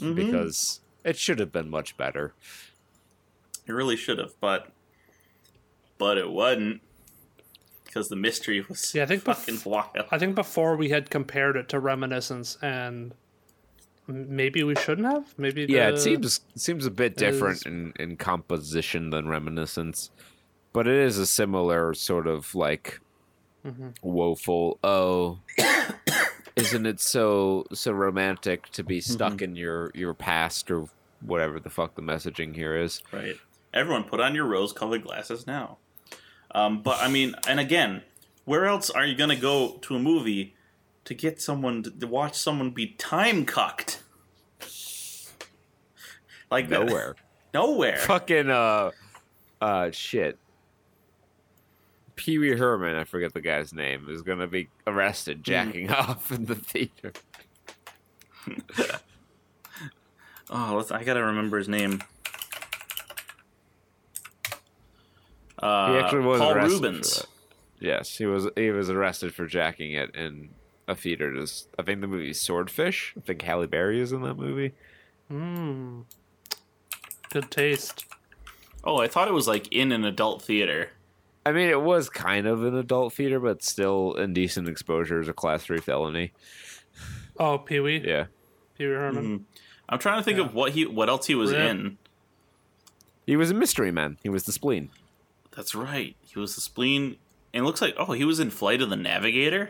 [0.00, 0.14] Mm-hmm.
[0.14, 2.32] because it should have been much better.
[3.66, 4.68] It really should have, but
[5.98, 6.80] but it wasn't
[7.92, 10.06] because the mystery was Yeah, I think bef- fucking wild.
[10.12, 13.12] I think before we had compared it to Reminiscence, and
[14.06, 15.34] maybe we shouldn't have.
[15.36, 20.10] Maybe Yeah, it seems it seems a bit different is- in, in composition than Reminiscence,
[20.72, 23.00] but it is a similar sort of like
[23.66, 23.88] Mm-hmm.
[24.00, 24.78] woeful.
[24.82, 25.40] Oh,
[26.56, 29.44] isn't it so so romantic to be stuck Mm-hmm.
[29.44, 30.86] in your your past or
[31.20, 33.02] whatever the fuck the messaging here is?
[33.12, 33.36] Right.
[33.74, 35.76] Everyone, put on your rose-colored glasses now.
[36.52, 38.02] Um, but I mean, and again,
[38.44, 40.54] where else are you gonna go to a movie
[41.04, 44.02] to get someone to, to watch someone be time cucked?
[46.50, 47.16] Like Nowhere.
[47.54, 47.98] nowhere.
[47.98, 48.90] Fucking uh,
[49.60, 50.38] uh, shit.
[52.16, 56.46] Pee Wee Herman, I forget the guy's name, is gonna be arrested jacking off in
[56.46, 57.12] the theater.
[60.52, 62.02] Oh, let's, I gotta remember his name.
[65.60, 67.26] Uh, He actually was Paul arrested Reubens.
[67.78, 68.48] Yes, he was.
[68.56, 70.50] He was arrested for jacking it in
[70.88, 71.34] a theater.
[71.34, 73.14] Just, I think the movie Swordfish.
[73.16, 74.72] I think Halle Berry is in that movie.
[75.32, 76.04] Mm.
[77.30, 78.04] Good taste.
[78.84, 80.90] Oh, I thought it was like in an adult theater.
[81.46, 85.32] I mean, it was kind of an adult theater, but still indecent exposure is a
[85.32, 86.32] class three felony.
[87.38, 88.02] Oh, Pee Wee.
[88.04, 88.26] Yeah,
[88.76, 89.46] Pee Wee Herman.
[89.88, 91.70] I'm trying to think of what he, what else he was Yeah.
[91.70, 91.98] in.
[93.26, 94.18] he was a mystery man.
[94.22, 94.90] He was the spleen.
[95.60, 96.16] That's right.
[96.22, 97.16] He was the spleen.
[97.52, 99.68] And it looks like oh, he was in Flight of the Navigator.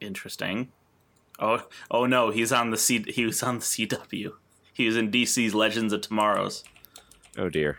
[0.00, 0.72] Interesting.
[1.38, 3.04] Oh, oh no, he's on the C.
[3.06, 4.32] He was on the CW.
[4.72, 6.64] He was in DC's Legends of Tomorrow's.
[7.36, 7.78] Oh dear.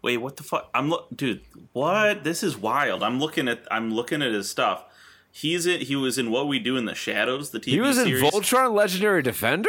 [0.00, 0.70] Wait, what the fuck?
[0.72, 1.42] I'm look, dude.
[1.74, 2.24] What?
[2.24, 3.02] This is wild.
[3.02, 3.66] I'm looking at.
[3.70, 4.86] I'm looking at his stuff.
[5.30, 5.82] He's in.
[5.82, 7.50] He was in What We Do in the Shadows.
[7.50, 8.22] The TV He was in series.
[8.22, 9.68] Voltron: Legendary Defender.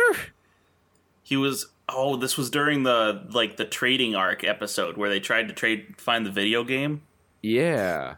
[1.21, 1.65] He was.
[1.95, 5.95] Oh, this was during the like the trading arc episode where they tried to trade
[5.97, 7.01] find the video game.
[7.41, 8.15] Yeah.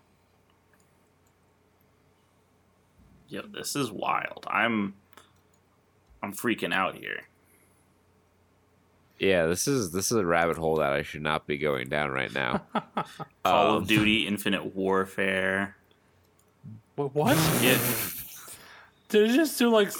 [3.27, 4.45] Yo, this is wild.
[4.49, 4.93] I'm
[6.21, 7.21] I'm freaking out here.
[9.19, 12.11] Yeah, this is this is a rabbit hole that I should not be going down
[12.11, 12.63] right now.
[13.43, 15.75] Call Um, of Duty Infinite Warfare.
[16.95, 17.37] Wha- What?
[17.61, 17.79] Yeah,
[19.09, 19.91] Did he just do like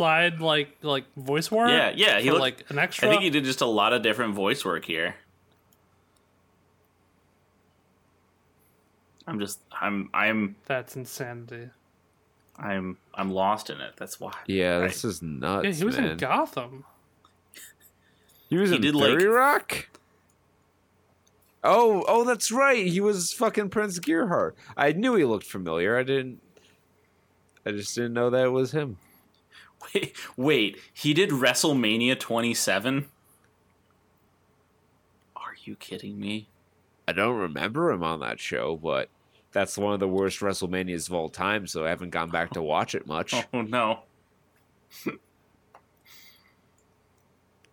[0.00, 1.68] slide like like voice work?
[1.70, 2.18] yeah, yeah.
[2.20, 3.06] He for looked, like an extra.
[3.08, 5.14] I think he did just a lot of different voice work here.
[9.26, 11.68] I'm just I'm I'm That's insanity.
[12.58, 13.92] I'm I'm lost in it.
[13.96, 14.32] That's why.
[14.46, 14.88] Yeah, Right.
[14.88, 15.64] this is nuts.
[15.66, 16.10] Yeah, he was man.
[16.12, 16.84] in Gotham.
[18.48, 19.86] He was He in did, 30 like- Rock?
[21.62, 22.86] Oh, oh, that's right.
[22.86, 24.56] He was fucking Prince Gerhardt.
[24.78, 25.96] I knew he looked familiar.
[25.98, 26.40] I didn't.
[27.66, 28.96] I just didn't know that it was him.
[29.94, 33.08] Wait, wait, he did WrestleMania 27?
[35.36, 36.48] Are you kidding me?
[37.08, 39.08] I don't remember him on that show, but
[39.52, 41.66] that's one of the worst WrestleManias of all time.
[41.66, 43.34] So I haven't gone back to watch it much.
[43.52, 44.00] Oh no.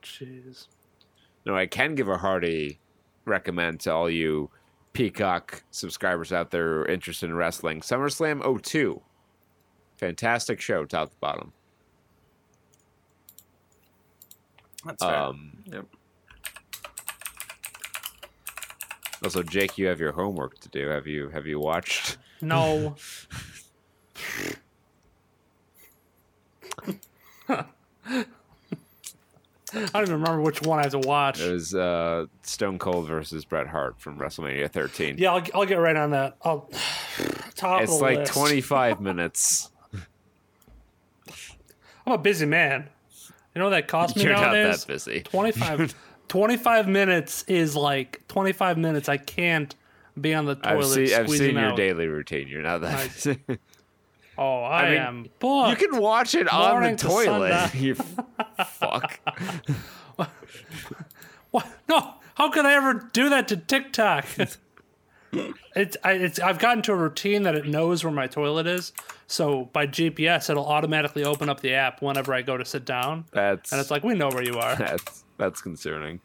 [0.01, 0.67] Jeez.
[1.45, 2.79] No, I can give a hearty
[3.25, 4.49] recommend to all you
[4.93, 7.81] Peacock subscribers out there who are interested in wrestling.
[7.81, 9.01] SummerSlam 02.
[9.97, 11.53] Fantastic show, top to bottom.
[14.87, 15.15] That's fair.
[15.15, 15.85] Um, Yep.
[19.23, 20.87] also, Jake, you have your homework to do.
[20.87, 22.17] Have you have you watched?
[22.41, 22.95] No.
[29.73, 31.41] I don't even remember which one I have to watch.
[31.41, 35.15] It was uh, Stone Cold versus Bret Hart from WrestleMania 13.
[35.17, 36.37] Yeah, I'll, I'll get right on that.
[36.41, 36.69] I'll
[37.55, 38.33] top it's of the like list.
[38.33, 39.69] 25 minutes.
[42.05, 42.87] I'm a busy man.
[43.57, 45.21] You know what that costs me You're not that busy.
[45.31, 45.95] 25,
[46.27, 49.09] 25 minutes is like 25 minutes.
[49.09, 49.73] I can't
[50.21, 51.75] be on the toilet I've seen I've seen your out.
[51.75, 52.49] daily routine.
[52.49, 53.11] You're not that.
[53.11, 53.39] busy.
[54.39, 55.81] Oh, I, mean, am booked.
[55.81, 57.73] you can watch it on the to toilet.
[57.73, 59.19] you fuck.
[61.49, 61.67] What?
[61.89, 64.27] No, how could I ever do that to TikTok?
[65.75, 68.93] It's I, it's I've gotten to a routine that it knows where my toilet is.
[69.27, 73.25] So by GPS, it'll automatically open up the app whenever I go to sit down,
[73.31, 74.75] That's and it's like we know where you are.
[74.77, 76.21] that's that's concerning.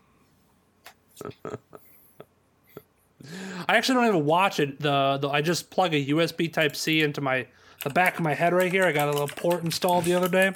[3.68, 4.80] I actually don't even watch it.
[4.80, 7.46] The, the I just plug a USB Type C into my
[7.84, 8.84] the back of my head right here.
[8.84, 10.52] I got a little port installed the other day,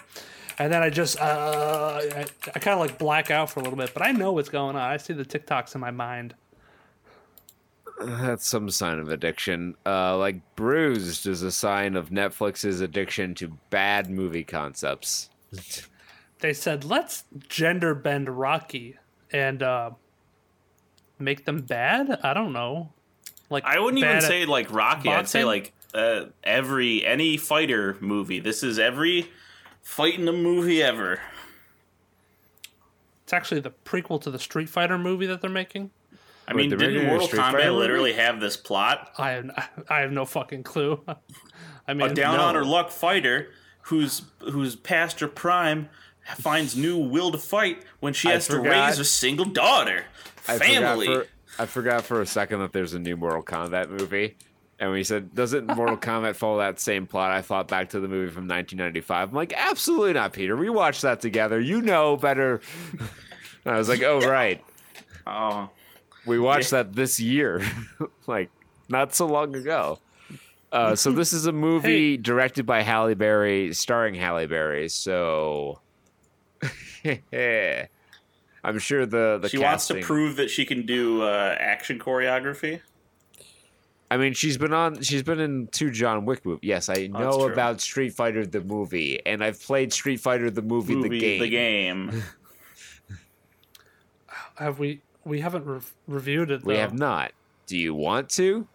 [0.59, 3.79] and then I just uh, I, I kind of like black out for a little
[3.79, 4.83] bit, but I know what's going on.
[4.83, 6.35] I see the TikToks in my mind.
[8.01, 9.75] That's some sign of addiction.
[9.87, 15.31] Uh, like bruised is a sign of Netflix's addiction to bad movie concepts.
[16.41, 18.97] They said let's gender bend Rocky
[19.33, 19.91] and uh,
[21.19, 22.21] make them bad.
[22.23, 22.93] I don't know.
[23.49, 25.09] Like I wouldn't even say like Rocky.
[25.09, 28.41] I'd say like uh, every any fighter movie.
[28.41, 29.31] This is every
[29.83, 31.21] fighting a movie ever.
[33.23, 35.91] it's actually the prequel to the Street Fighter movie that they're making.
[36.49, 37.79] I mean, they're didn't Mortal Street Fighter Kombat movie?
[37.79, 39.13] literally have this plot?
[39.19, 41.03] I have I have no fucking clue.
[41.89, 42.45] I mean, A down no.
[42.45, 43.51] on her luck fighter
[43.83, 45.89] who's who's past her prime
[46.35, 50.05] finds new will to fight when she I has to raise a single daughter.
[50.49, 51.07] I Family.
[51.07, 54.37] Forgot for, I forgot for a second that there's a new Mortal Kombat movie.
[54.79, 57.31] And when he said, doesn't Mortal Kombat follow that same plot?
[57.31, 59.29] I thought back to the movie from 1995.
[59.31, 60.57] I'm like, absolutely not, Peter.
[60.57, 61.59] We watched that together.
[61.61, 62.61] You know better.
[63.65, 64.63] And I was like, oh, right.
[65.27, 65.71] oh,
[66.27, 67.63] We watched that this year,
[68.27, 68.51] like
[68.89, 69.99] not so long ago.
[70.73, 72.17] Uh, so this is a movie Hey.
[72.17, 74.89] directed by Halle Berry, starring Halle Berry.
[74.89, 75.81] So
[78.65, 82.81] I'm sure the the she wants to prove that she can do uh, action choreography.
[84.11, 85.03] I mean, she's been on.
[85.03, 86.61] She's been in two John Wick movies.
[86.63, 87.53] Yes, I know true.
[87.53, 91.41] about Street Fighter the movie, and I've played Street Fighter the movie, Movie, the game.
[91.41, 92.23] The game.
[94.57, 96.63] have we we haven't re- reviewed it.
[96.63, 96.69] Though.
[96.69, 97.33] We have not.
[97.67, 98.67] Do you want to?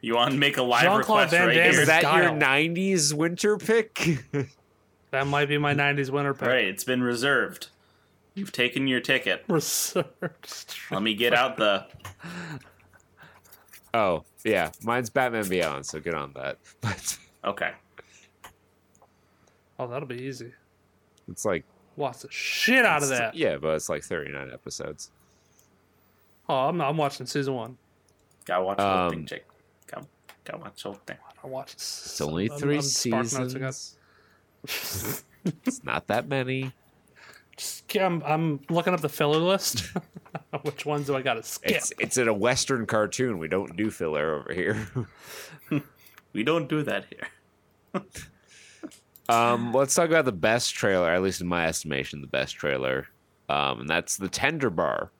[0.00, 1.80] You want to make a live Jean-Claude request Van right Damme here?
[1.80, 4.24] Is that your '90s winter pick?
[5.12, 6.48] That might be my '90s winter pick.
[6.48, 7.68] Right, it's been reserved.
[8.34, 9.44] You've taken your ticket.
[9.48, 10.74] Reserved.
[10.90, 11.86] Let me get out the.
[13.94, 15.86] oh, yeah, mine's Batman Beyond.
[15.86, 16.58] So get on that.
[16.82, 17.70] But Okay.
[19.78, 20.52] Oh, that'll be easy.
[21.30, 21.64] it's like
[21.96, 23.34] Watch the shit out of that.
[23.34, 25.10] Yeah, but it's like 39 episodes.
[26.48, 27.78] Oh, I'm, I'm watching season one.
[28.44, 29.44] Gotta watch the whole Um, thing, Jake.
[29.86, 30.06] Gotta,
[30.44, 31.16] gotta watch the whole thing.
[31.42, 31.74] I watched.
[31.74, 33.96] It's only three seasons.
[34.64, 36.72] it's not that many.
[37.98, 39.84] I'm, I'm looking up the filler list.
[40.62, 41.72] Which ones do I got to skip?
[41.72, 43.38] It's it's in a Western cartoon.
[43.38, 44.88] We don't do filler over here.
[46.32, 48.02] We don't do that here.
[49.28, 53.08] Um, let's talk about the best trailer, at least in my estimation, the best trailer.
[53.48, 55.10] Um, and that's the Tender Bar.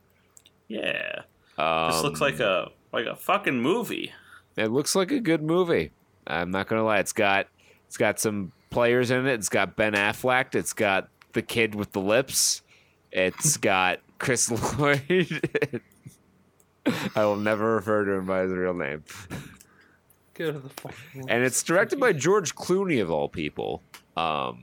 [0.68, 1.22] Yeah.
[1.58, 4.12] Um, This looks like a like a fucking movie.
[4.56, 5.92] It looks like a good movie.
[6.26, 6.98] I'm not gonna lie.
[6.98, 7.46] It's got
[7.86, 9.32] it's got some players in it.
[9.34, 10.54] It's got Ben Affleck.
[10.54, 12.62] It's got the kid with the lips.
[13.12, 15.80] It's got Chris Lloyd.
[17.16, 19.04] I will never refer to him by his real name.
[20.36, 23.82] Get out the fucking And it's directed by George Clooney of all people.
[24.16, 24.62] Um,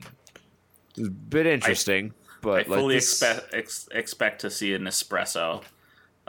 [0.96, 4.82] it's a bit interesting, I but like fully this- expect ex- expect to see an
[4.84, 5.62] espresso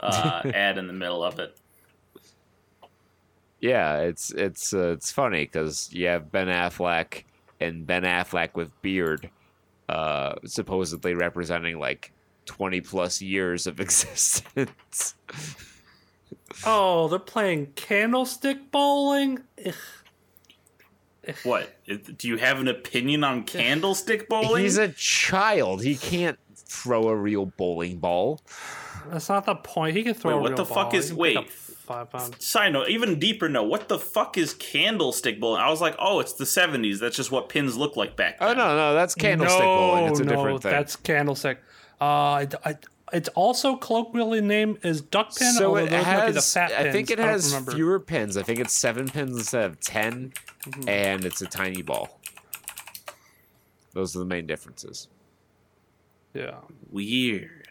[0.00, 1.56] uh, ad in the middle of it.
[3.60, 7.24] yeah, it's it's uh, it's funny because you have Ben Affleck
[7.60, 9.30] and Ben Affleck with beard,
[9.88, 12.12] uh, supposedly representing like
[12.44, 15.14] twenty plus years of existence.
[16.64, 19.40] Oh, they're playing candlestick bowling.
[19.64, 19.74] Ugh.
[21.42, 21.74] What?
[21.86, 24.62] Do you have an opinion on candlestick bowling?
[24.62, 25.82] He's a child.
[25.82, 28.40] He can't throw a real bowling ball.
[29.10, 29.96] That's not the point.
[29.96, 30.32] He can throw.
[30.32, 30.98] Wait, a what real the fuck ball.
[30.98, 31.36] is- He can pick wait.
[31.36, 32.44] up Five pounds.
[32.44, 35.60] Side note, even deeper note, what the fuck is candlestick bowling?
[35.62, 36.98] I was like, oh, it's the 70s.
[36.98, 38.48] That's just what pins look like back then.
[38.48, 40.10] Oh no, no, that's candlestick bowling.
[40.10, 40.72] It's a no, different thing.
[40.72, 41.58] That's candlestick.
[42.00, 42.76] Uh, I, I,
[43.12, 45.52] it's also colloquially named as duck pin.
[45.52, 46.52] so although it those might be the has.
[46.52, 48.36] fat I think it has fewer pins.
[48.36, 50.32] I think it's seven pins instead of 10
[50.66, 50.88] Mm-hmm.
[50.88, 52.18] and it's a tiny ball.
[53.92, 55.06] Those are the main differences.
[56.34, 56.56] Yeah,
[56.90, 57.68] Weird.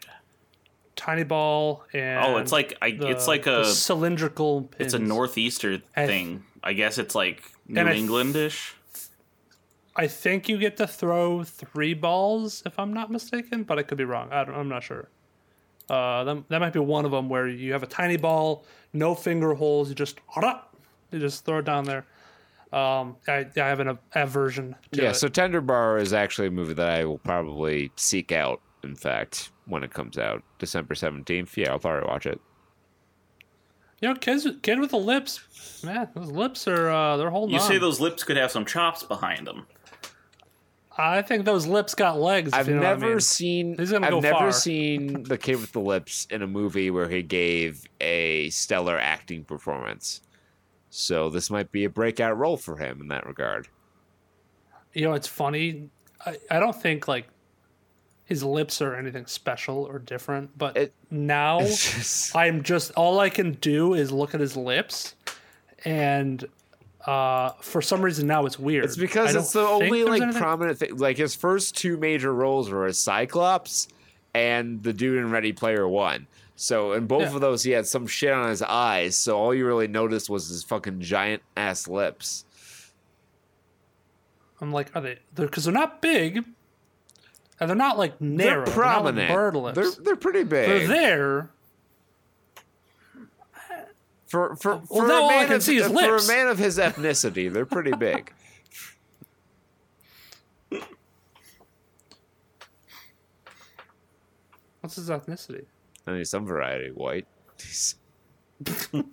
[0.96, 4.62] tiny ball and Oh, it's like I, the- it's like a cylindrical.
[4.62, 4.76] Pins.
[4.80, 6.44] it's a northeaster I- thing.
[6.64, 8.72] I guess it's like New Englandish.
[9.94, 13.96] I think you get to throw three balls, if I'm not mistaken, but I could
[13.98, 14.28] be wrong.
[14.32, 15.08] I don't, I'm not sure.
[15.88, 19.14] Uh, that, that might be one of them where you have a tiny ball, no
[19.14, 19.88] finger holes.
[19.88, 20.18] You just
[21.12, 22.04] you just throw it down there.
[22.72, 25.14] Um, I, I have an aversion to yeah, it.
[25.14, 29.50] so Tender Bar is actually a movie that I will probably seek out, in fact,
[29.66, 31.56] when it comes out December 17th.
[31.56, 32.40] Yeah, I'll probably watch it.
[34.02, 37.60] you know, kids, kid with the lips, man, those lips are uh, they're holding You
[37.60, 37.68] on.
[37.68, 39.66] say those lips could have some chops behind them.
[40.98, 42.52] I think those lips got legs.
[42.52, 43.20] I've you know what I never mean.
[43.20, 44.52] seen He's gonna I've go never far.
[44.52, 49.44] seen the kid with the lips in a movie where he gave a stellar acting
[49.44, 50.22] performance.
[50.90, 53.68] So this might be a breakout role for him in that regard.
[54.94, 55.90] you know, it's funny.
[56.24, 57.26] I, I don't think like
[58.24, 63.28] his lips are anything special or different, but It- now just- I'm just all I
[63.28, 65.14] can do is look at his lips,
[65.84, 66.42] and
[67.06, 68.84] uh, for some reason now it's weird.
[68.84, 70.96] It's because it's the only like anything- prominent thing.
[70.96, 73.88] Like his first two major roles were as Cyclops
[74.34, 76.26] and the dude in Ready Player One.
[76.56, 77.34] So in both Yeah.
[77.34, 79.16] of those, he had some shit on his eyes.
[79.16, 82.44] So all you really noticed was his fucking giant ass lips.
[84.60, 85.18] I'm like, are they?
[85.34, 86.36] They're because they're not big,
[87.60, 88.64] and they're not like narrow.
[88.64, 89.32] they're They're not like prominent.
[89.32, 89.76] bird lips.
[89.76, 90.66] They're they're pretty big.
[90.68, 91.50] They're there.
[94.26, 96.26] For for, Well, for now a all I man can of, see is for a
[96.26, 98.32] man of his ethnicity, they're pretty big.
[104.80, 105.64] What's his ethnicity?
[106.06, 107.26] I mean, some variety white.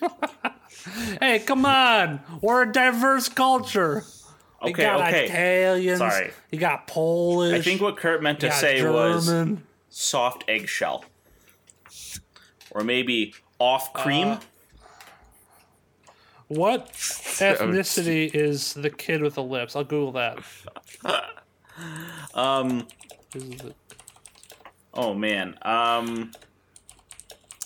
[1.22, 2.20] Hey, come on!
[2.42, 4.04] We're a diverse culture.
[4.64, 5.26] You Okay, got okay.
[5.26, 6.00] Italians.
[6.00, 6.32] Sorry.
[6.52, 7.54] You got Polish.
[7.54, 9.32] I think what Kurt meant to you got say was
[9.90, 11.06] soft eggshell,
[12.72, 14.28] or maybe off cream.
[14.30, 14.40] Uh,
[16.56, 19.76] What ethnicity is the kid with the lips?
[19.76, 20.40] I'll Google that.
[22.34, 22.88] um.
[23.36, 23.76] Is it-
[24.94, 25.58] Oh man.
[25.64, 26.32] Um.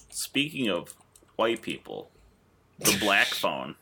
[0.10, 0.94] Speaking of
[1.36, 2.10] white people,
[2.80, 3.76] the black phone.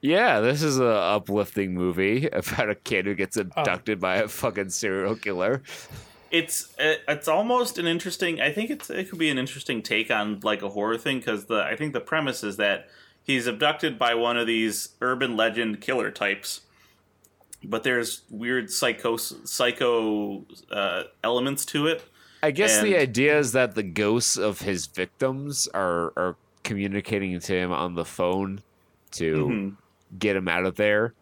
[0.00, 3.14] Yeah, this is a uplifting movie about a kid who Oh.
[3.14, 5.62] gets abducted by a fucking serial killer.
[6.32, 8.40] It's it's almost an interesting.
[8.40, 11.44] I think it's it could be an interesting take on like a horror thing because
[11.44, 12.88] the I think the premise is that
[13.22, 16.62] he's abducted by one of these urban legend killer types,
[17.62, 22.02] but there's weird psycho psycho uh, elements to it.
[22.42, 27.52] I guess the idea is that the ghosts of his victims are are communicating to
[27.52, 28.62] him on the phone
[29.12, 29.76] to Mhm.
[30.18, 31.12] get him out of there.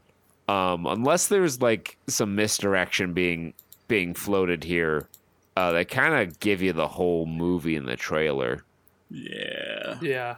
[0.48, 3.54] Um, unless there's like some misdirection being
[3.90, 5.08] being floated here,
[5.56, 8.64] uh, they kind of give you the whole movie in the trailer.
[9.10, 9.98] Yeah.
[10.00, 10.36] Yeah,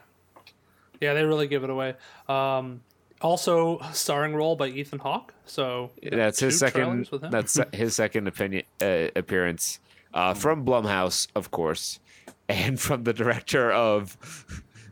[1.03, 1.94] yeah, they really give it away.
[2.28, 2.80] Um,
[3.20, 5.34] also, starring role by Ethan Hawke.
[5.44, 6.80] So That's his two second.
[6.80, 7.30] trailers with him.
[7.30, 9.78] That's his second opinion uh, appearance
[10.14, 12.00] uh, from Blumhouse, of course,
[12.48, 14.16] and from the director of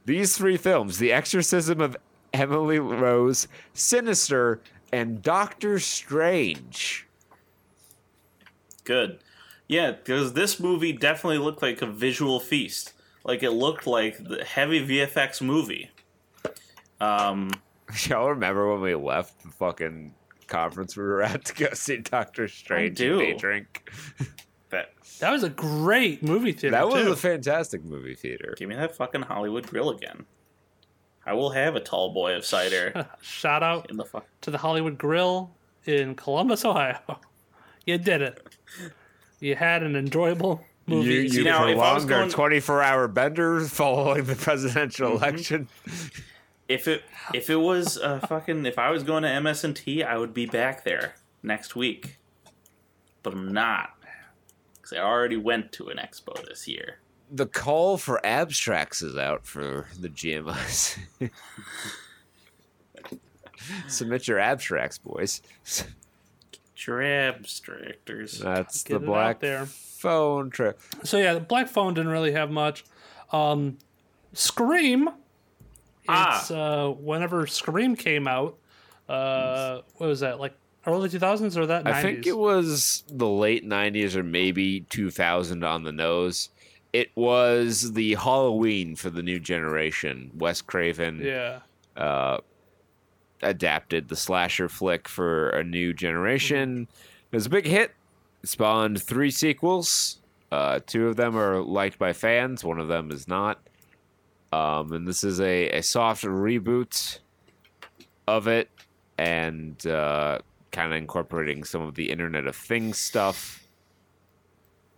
[0.05, 1.97] these three films: The Exorcism of
[2.33, 4.61] Emily Rose, Sinister,
[4.93, 7.07] and Doctor Strange.
[8.91, 9.21] Good.
[9.69, 12.93] Yeah, because this movie definitely looked like a visual feast.
[13.23, 15.93] Like it looked like the heavy VFX movie.
[17.01, 17.53] Um,
[18.09, 20.13] Y'all remember when we left the fucking
[20.49, 23.21] conference we were at to go see Doctor Strange do.
[23.21, 23.89] and day drink?
[24.71, 26.77] that that was a great movie theater.
[26.77, 27.13] That was too.
[27.13, 28.57] a fantastic movie theater.
[28.59, 30.27] give me that fucking Hollywood grill again.
[31.25, 34.27] I will have a tall boy of cider Shout out in the fuck.
[34.41, 35.53] to the Hollywood Grill
[35.87, 37.21] in Columbus, Ohio.
[37.91, 38.47] You did it.
[39.41, 41.13] You had an enjoyable movie.
[41.13, 45.25] You, you See, now, if I prolonged our 24 hour bender following the presidential Mm-hmm.
[45.25, 45.69] election.
[46.69, 47.03] If it
[47.35, 50.85] if it was uh, fucking if I was going to MS&T, I would be back
[50.85, 52.19] there next week.
[53.25, 53.91] But I'm not.
[54.83, 56.99] Cuz I already went to an expo this year.
[57.29, 60.97] The call for abstracts is out for the GMIs.
[63.89, 65.43] Submit your abstracts, boys.
[66.87, 68.39] Your abstractors.
[68.39, 69.67] That's Get the black there.
[69.67, 70.81] phone trip.
[71.05, 72.85] So yeah, the Black Phone didn't really have much.
[73.33, 73.79] Um,
[74.33, 75.09] Scream.
[76.09, 76.41] Ah.
[76.41, 78.57] It's uh, whenever Scream came out.
[79.09, 80.55] Uh, what was that like?
[80.87, 81.85] Early two thousands or that?
[81.85, 81.93] 90s?
[81.93, 86.49] I think it was the late 90s or maybe 2000 on the nose.
[86.95, 90.31] It was the Halloween for the new generation.
[90.35, 91.61] Wes Craven Yeah.
[91.99, 92.39] uh,
[93.43, 96.89] adapted the slasher flick for a new generation.
[97.33, 97.93] It was a big hit.
[98.43, 100.19] It spawned three sequels.
[100.53, 102.65] Uh, two of them are liked by fans.
[102.65, 103.61] One of them is not.
[104.53, 107.21] Um, and this is a, a soft reboot
[108.27, 108.69] of it,
[109.17, 110.39] and uh,
[110.73, 113.69] kind of incorporating some of the Internet of Things stuff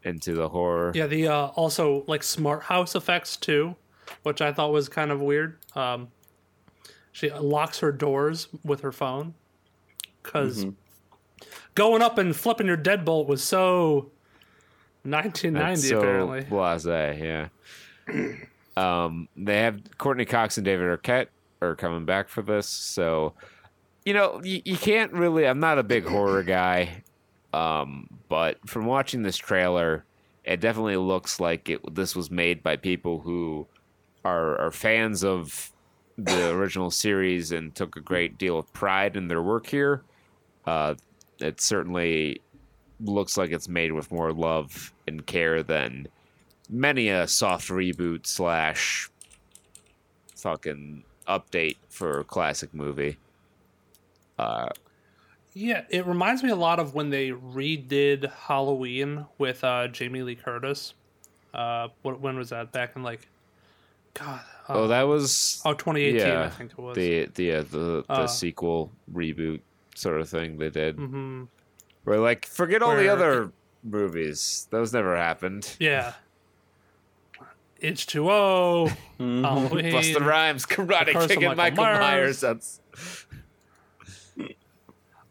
[0.05, 0.93] into the horror.
[0.95, 1.07] Yeah.
[1.07, 3.77] The uh, also like smart house effects too,
[4.23, 5.59] which I thought was kind of weird.
[5.77, 6.09] Um,
[7.13, 9.35] she locks her doors with her phone
[10.23, 10.67] because
[11.75, 14.11] going up and flipping your deadbolt was so
[15.05, 16.41] 1990 That's so apparently.
[16.43, 17.49] blase, yeah.
[18.77, 21.27] um, they have Courteney Cox and David Arquette
[21.61, 23.35] are coming back for this, so
[24.05, 25.47] you know you, you can't really.
[25.47, 27.03] I'm not a big horror guy,
[27.53, 30.05] um, but from watching this trailer,
[30.45, 31.95] it definitely looks like it.
[31.95, 33.67] This was made by people who
[34.25, 35.72] are are fans of
[36.19, 40.03] the original series and took a great deal of pride in their work here.
[40.67, 40.95] Uh,
[41.39, 42.41] it certainly
[43.01, 46.07] looks like it's made with more love and care than
[46.69, 49.11] many a soft reboot slash
[50.37, 53.17] fucking update for a classic movie.
[54.39, 54.69] Uh,
[55.55, 60.35] Yeah, it reminds me a lot of when they redid Halloween with uh, Jamie Lee
[60.35, 60.95] Curtis.
[61.53, 62.73] Uh, when was that?
[62.73, 63.29] Back in like,
[64.15, 64.41] God.
[64.69, 66.95] Uh, oh, that was oh, 2018, yeah, I think it was.
[66.97, 69.61] the the uh, the, the Uh, sequel reboot
[69.95, 70.97] sort of thing they did.
[70.97, 71.45] Mm-hmm.
[72.05, 73.53] Where like forget all the other
[73.83, 75.77] movies; those never happened.
[75.81, 76.15] Yeah.
[77.81, 79.43] It's 2 Mm-hmm.
[79.45, 80.23] Halloween.
[80.23, 82.01] Rhymes, karate Curse of kicking Michael Michael, Myers.
[82.01, 82.41] Myers.
[82.41, 82.81] That's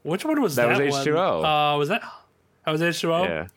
[0.03, 0.85] Which one was That that?
[0.85, 0.95] was?
[0.95, 1.73] H2O.
[1.75, 2.01] Uh, was that?
[2.65, 3.23] That was H2O?
[3.25, 3.47] yeah,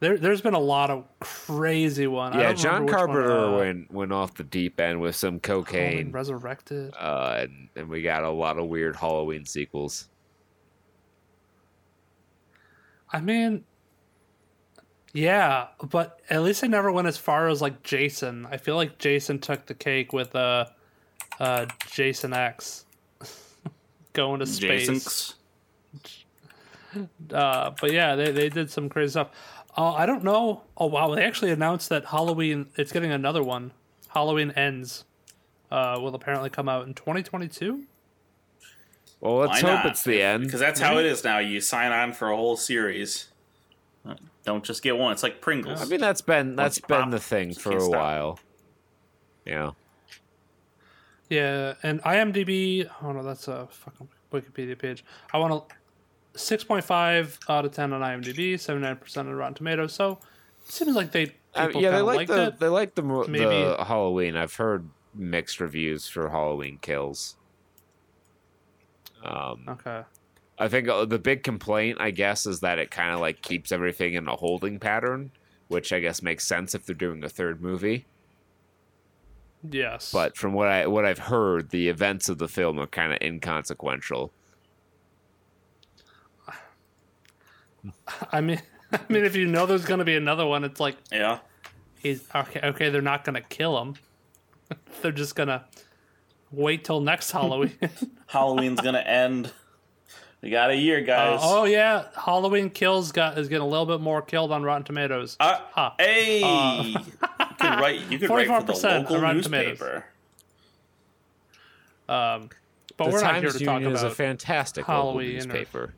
[0.00, 2.32] There, there's been a lot of crazy one.
[2.32, 2.46] I yeah.
[2.48, 5.40] don't John remember which one, Carpenter uh, went went off the deep end with some
[5.40, 6.94] Halloween cocaine, Resurrected.
[6.98, 10.08] uh, and, and we got a lot of weird Halloween sequels.
[13.12, 13.64] I mean,
[15.12, 18.46] yeah, but at least they never went as far as like Jason.
[18.50, 20.66] I feel like Jason took the cake with uh,
[21.40, 22.84] uh, Jason X
[24.12, 24.86] going to space.
[24.86, 25.34] Jason's.
[27.32, 29.30] Uh, but yeah, they, they did some crazy stuff.
[29.76, 30.62] Uh, I don't know.
[30.76, 32.66] Oh wow, they actually announced that Halloween.
[32.76, 33.72] It's getting another one.
[34.08, 35.04] Halloween ends.
[35.70, 37.84] Uh, will apparently come out in 2022.
[39.20, 39.86] Well, let's Why hope not?
[39.86, 40.44] it's the end.
[40.44, 41.38] Because that's how it is now.
[41.38, 43.28] You sign on for a whole series.
[44.08, 44.14] Uh,
[44.44, 45.12] Don't just get one.
[45.12, 45.82] It's like Pringles.
[45.82, 47.94] I mean, that's been that's you been pop, the thing for can't a stop.
[48.00, 48.38] while.
[49.44, 49.70] Yeah.
[51.28, 52.88] Yeah, and IMDb.
[53.02, 55.04] Oh no, that's a fucking Wikipedia page.
[55.32, 55.74] I want to.
[56.38, 59.92] 6.5 out of 10 on IMDb, 79% on Rotten Tomatoes.
[59.92, 60.18] So
[60.66, 62.58] it seems like they people Uh, yeah, they like the it.
[62.60, 64.36] they like the Maybe- the Halloween.
[64.36, 67.36] I've heard mixed reviews for Halloween Kills.
[69.24, 70.02] Um, Okay.
[70.60, 73.70] I think uh, the big complaint, I guess, is that it kind of like keeps
[73.70, 75.30] everything in a holding pattern,
[75.68, 78.06] which I guess makes sense if they're doing a third movie.
[79.68, 80.10] Yes.
[80.12, 83.18] But from what I what I've heard, the events of the film are kind of
[83.22, 84.32] inconsequential.
[88.32, 88.60] I mean,
[88.92, 91.38] I mean, if you know there's going to be another one, it's like yeah.
[92.00, 92.60] he's okay.
[92.62, 93.94] Okay, they're not going to kill him.
[95.02, 95.64] they're just going to
[96.50, 97.76] wait till next Halloween.
[98.26, 99.50] Halloween's gonna end.
[100.40, 101.40] We got a year, Uh, guys.
[101.42, 105.36] oh yeah, Halloween kills got is getting a little bit more killed on Rotten Tomatoes.
[105.40, 105.90] Uh, Huh.
[105.98, 106.96] Hey, you
[107.58, 108.00] could write.
[108.10, 109.80] You could write for the local on Rotten Tomatoes.
[109.80, 110.04] newspaper.
[112.08, 112.50] Um,
[112.96, 115.94] but the we're not here to talk Union is a fantastic Halloween or- newspaper.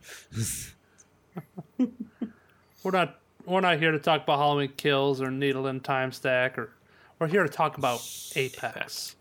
[1.78, 3.18] we're not.
[3.46, 6.72] We're not here to talk about Halloween kills or Needle and Time Stack or.
[7.18, 8.00] We're here to talk about
[8.34, 9.14] Apex.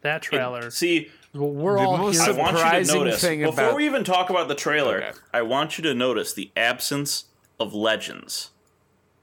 [0.00, 0.70] That trailer.
[0.70, 2.32] See, we're The all most here.
[2.34, 5.02] I want you to surprising notice thing before about- we even talk about the trailer.
[5.02, 5.18] Okay.
[5.34, 7.26] I want you to notice the absence
[7.60, 8.52] of legends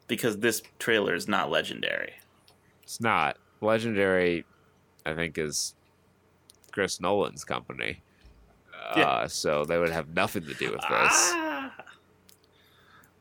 [0.08, 2.14] because this trailer is not legendary.
[2.84, 4.46] It's not legendary.
[5.06, 5.74] I think is
[6.72, 8.02] Chris Nolan's company.
[8.84, 10.90] Uh, so they would have nothing to do with this.
[10.90, 11.72] Ah,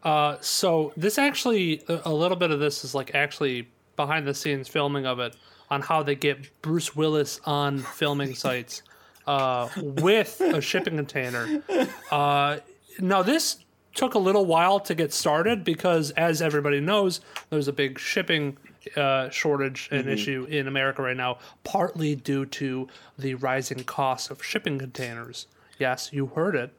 [0.02, 4.66] Uh, so this actually, a little bit of this is like actually behind the scenes
[4.68, 5.36] filming of it
[5.70, 8.82] on how they get Bruce Willis on filming sites
[9.26, 11.62] uh, with a shipping container.
[12.10, 12.58] Uh,
[12.98, 13.58] now this
[13.94, 18.56] took a little while to get started because, as everybody knows, there's a big shipping
[18.96, 22.88] uh, shortage and issue in America right now, partly due to
[23.18, 25.46] the rising cost of shipping containers.
[25.82, 26.70] Yes, you heard it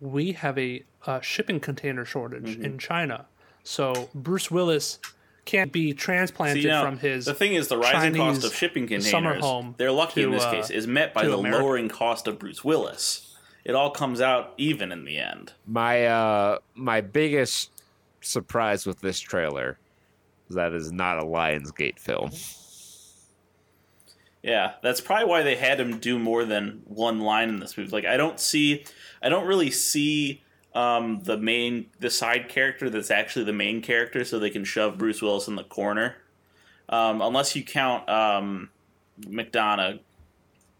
[0.00, 2.64] we have a uh, shipping container shortage Mm-hmm.
[2.64, 3.26] in China.
[3.62, 4.98] So Bruce Willis
[5.44, 7.26] can't be transplanted See, now, from his.
[7.26, 10.30] the thing is, the rising cost Chinese of shipping containers, summer home they're lucky in
[10.30, 11.62] this uh, case, is met by the America.
[11.62, 13.36] lowering cost of Bruce Willis.
[13.62, 15.52] It all comes out even in the end.
[15.66, 17.70] My uh, my biggest
[18.22, 19.78] surprise with this trailer
[20.48, 22.30] is that it is not a Lionsgate film.
[24.42, 27.90] Yeah, that's probably why they had him do more than one line in this movie.
[27.90, 28.84] Like, I don't see,
[29.22, 30.42] I don't really see
[30.74, 34.96] um, the main, the side character that's actually the main character, so they can shove
[34.96, 36.16] Bruce Willis in the corner,
[36.88, 38.70] um, unless you count um,
[39.20, 40.00] McDonough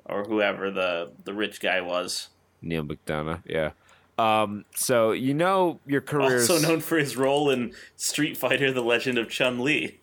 [0.06, 2.28] or whoever the the rich guy was,
[2.62, 3.72] Neal McDonough, yeah.
[4.18, 8.82] Um, so you know your career also known for his role in Street Fighter: The
[8.82, 9.98] Legend of Chun Li.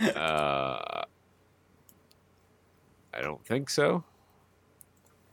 [0.00, 0.99] Uh,
[3.20, 4.02] I don't think so.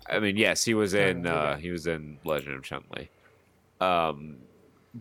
[0.09, 1.25] I mean, yes, he was in.
[1.25, 3.09] Uh, he was in Legend of Chun Li.
[3.79, 4.37] Um,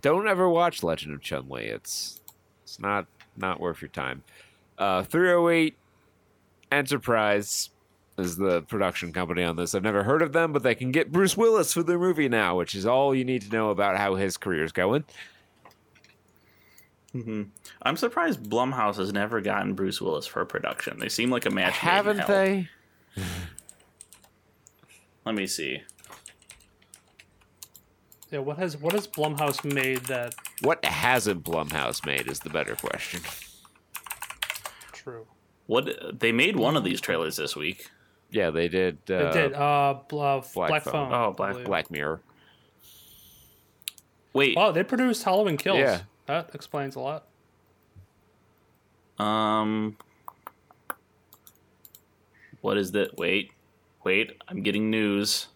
[0.00, 1.64] don't ever watch Legend of Chun Li.
[1.64, 2.20] It's
[2.62, 3.06] it's not
[3.36, 4.22] not worth your time.
[4.78, 5.76] Uh, 308
[6.70, 7.70] Enterprise
[8.18, 9.74] is the production company on this.
[9.74, 12.56] I've never heard of them, but they can get Bruce Willis for their movie now,
[12.56, 15.04] which is all you need to know about how his career's going.
[17.82, 20.98] I'm surprised Blumhouse has never gotten Bruce Willis for a production.
[20.98, 21.76] They seem like a match.
[21.78, 22.68] Haven't they?
[25.24, 25.82] Let me see.
[28.30, 32.74] Yeah, what has what has Blumhouse made that What hasn't Blumhouse made is the better
[32.76, 33.20] question.
[34.92, 35.26] true?
[35.66, 37.90] What they made one of these trailers this week.
[38.30, 38.98] Yeah, they did.
[39.08, 39.52] Uh, It did.
[39.54, 40.92] Uh, bl- uh, Black, Phone.
[40.92, 41.12] Phone.
[41.12, 42.20] Oh, Black- Black Mirror.
[44.32, 45.78] Wait, Oh, they produced Halloween Kills.
[45.78, 46.02] Yeah.
[46.26, 47.24] That explains a lot.
[49.18, 49.96] um,
[52.60, 53.16] what is that?
[53.18, 53.52] Wait,
[54.04, 55.48] wait, I'm getting news.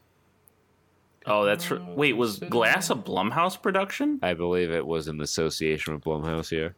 [1.26, 2.14] Oh, that's for, wait.
[2.16, 4.18] Was Glass a Blumhouse production?
[4.22, 6.50] I believe it was in association with Blumhouse.
[6.50, 6.70] Yeah.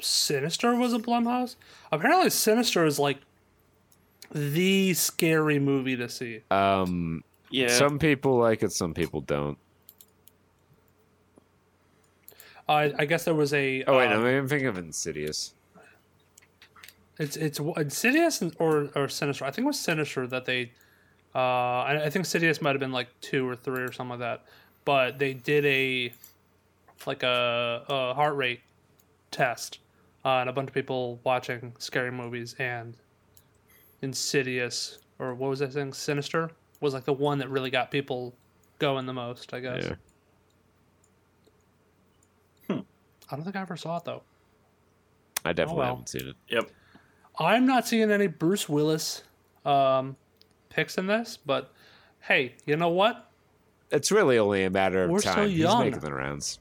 [0.00, 1.56] Sinister was a Blumhouse.
[1.92, 3.18] Apparently, Sinister is like
[4.32, 6.40] the scary movie to see.
[6.50, 7.68] Um, Yeah.
[7.68, 9.58] some people like it, some people don't.
[12.68, 13.84] I I guess there was a.
[13.84, 15.54] Oh wait, uh, no, maybe I'm thinking of Insidious.
[17.20, 19.44] It's it's Insidious or or Sinister.
[19.44, 20.72] I think it was Sinister that they.
[21.34, 24.20] Uh, I, I think Insidious might have been like two or three or something like
[24.20, 24.44] that,
[24.86, 26.12] but they did a
[27.06, 28.60] like a, a heart rate
[29.30, 29.80] test
[30.24, 32.96] on a bunch of people watching scary movies, and
[34.00, 35.92] Insidious or what was that thing?
[35.92, 36.50] Sinister
[36.80, 38.34] was like the one that really got people
[38.78, 39.52] going the most.
[39.52, 39.84] I guess.
[39.84, 39.94] Yeah.
[43.30, 44.22] I don't think I ever saw it though.
[45.44, 45.88] I definitely well.
[45.88, 46.36] haven't seen it.
[46.48, 46.70] Yep.
[47.40, 49.22] I'm not seeing any Bruce Willis
[49.64, 50.16] um,
[50.68, 51.72] picks in this, but
[52.20, 53.30] hey, you know what?
[53.90, 55.48] It's really only a matter of We're so time.
[55.48, 56.58] He's making the rounds.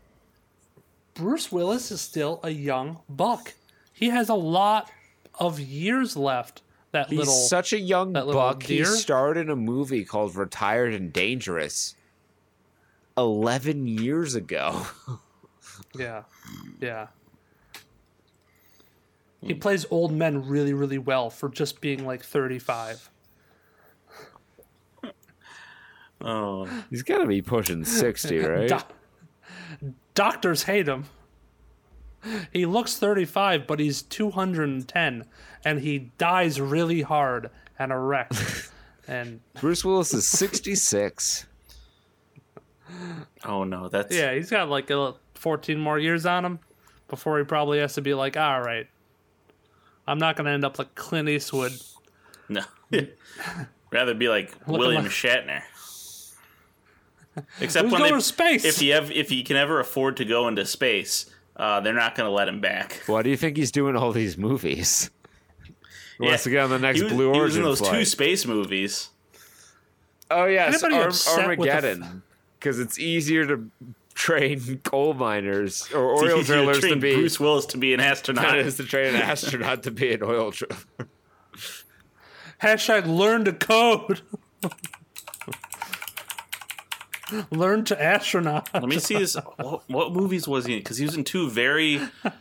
[1.14, 3.54] Bruce Willis is still a young buck.
[3.92, 4.90] He has a lot
[5.38, 6.62] of years left.
[6.92, 8.64] That He's little such a young buck.
[8.64, 11.94] He starred in a movie called Retired and Dangerous
[13.16, 14.88] 11 years ago.
[15.96, 16.24] yeah,
[16.80, 17.08] yeah.
[19.42, 19.60] He hmm.
[19.60, 23.10] plays old men really, really well for just being like 35.
[26.22, 28.68] Oh, He's got to be pushing 60, right?
[28.68, 28.92] Doc-
[30.14, 31.06] doctors hate him.
[32.52, 35.26] He looks 35, but he's 210,
[35.64, 38.70] and he dies really hard and erect.
[39.08, 41.46] and Bruce Willis is 66.
[43.46, 46.60] oh no, that's yeah, he's got like a 14 more years on him
[47.08, 48.88] before he probably has to be like, all right,
[50.10, 51.74] I'm not going to end up like Clint Eastwood.
[52.50, 52.62] no.
[53.92, 55.62] Rather be like at William my- Shatner.
[57.62, 58.66] Except Who's when going they, to space?
[58.66, 62.16] if he ever if he can ever afford to go into space, uh, they're not
[62.16, 63.02] going to let him back.
[63.06, 65.10] Why do you think he's doing all these movies?
[66.20, 67.82] He wants to get on the next He was, Blue he was Origin in those
[67.82, 69.10] two space movies.
[70.30, 70.74] oh, yes.
[70.74, 72.24] Anybody Arm- upset with f- Armageddon.
[72.60, 73.70] Because it's easier to
[74.20, 77.94] train coal miners or oil easier to drillers to train be Bruce Willis to be
[77.94, 78.58] an than it astronaut.
[78.58, 80.76] is to train an astronaut to be an oil driller.
[82.62, 84.20] Hashtag learn to code.
[87.50, 88.70] learn to astronaut.
[88.74, 89.38] Let me see this.
[89.56, 90.80] What, what movies was he in?
[90.80, 92.02] Because he was in two very.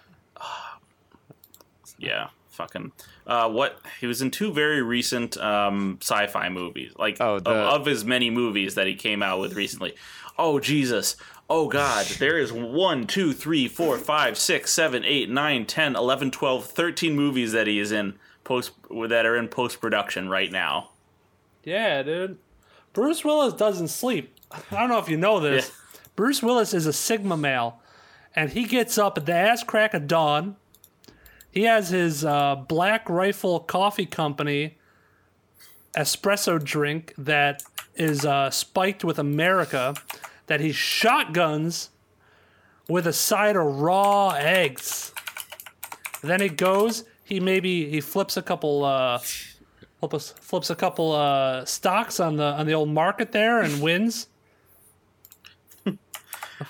[1.98, 2.90] yeah, fucking.
[3.28, 7.86] Uh, what he was in two very recent um, sci-fi movies, like Oh, of, of
[7.86, 9.94] his many movies that he came out with recently.
[10.36, 11.14] Oh Jesus!
[11.50, 12.04] Oh God!
[12.06, 17.16] There is one, two, three, four, five, six, seven, eight, nine, ten, eleven, twelve, thirteen
[17.16, 18.72] movies that he is in post
[19.08, 20.90] that are in post production right now.
[21.64, 22.38] Yeah, dude.
[22.92, 24.34] Bruce Willis doesn't sleep.
[24.50, 25.68] I don't know if you know this.
[25.68, 26.00] Yeah.
[26.16, 27.80] Bruce Willis is a Sigma male,
[28.34, 30.56] and he gets up at the ass crack of dawn.
[31.50, 34.78] He has his uh, Black Rifle Coffee Company
[35.96, 37.62] espresso drink that
[37.94, 39.94] is uh, spiked with America,
[40.48, 41.90] that he shotguns
[42.88, 45.12] with a side of raw eggs.
[46.22, 47.04] Then he goes.
[47.22, 48.84] He maybe he flips a couple.
[48.84, 49.18] Uh,
[50.00, 54.28] flips, flips a couple uh, stocks on the on the old market there and wins.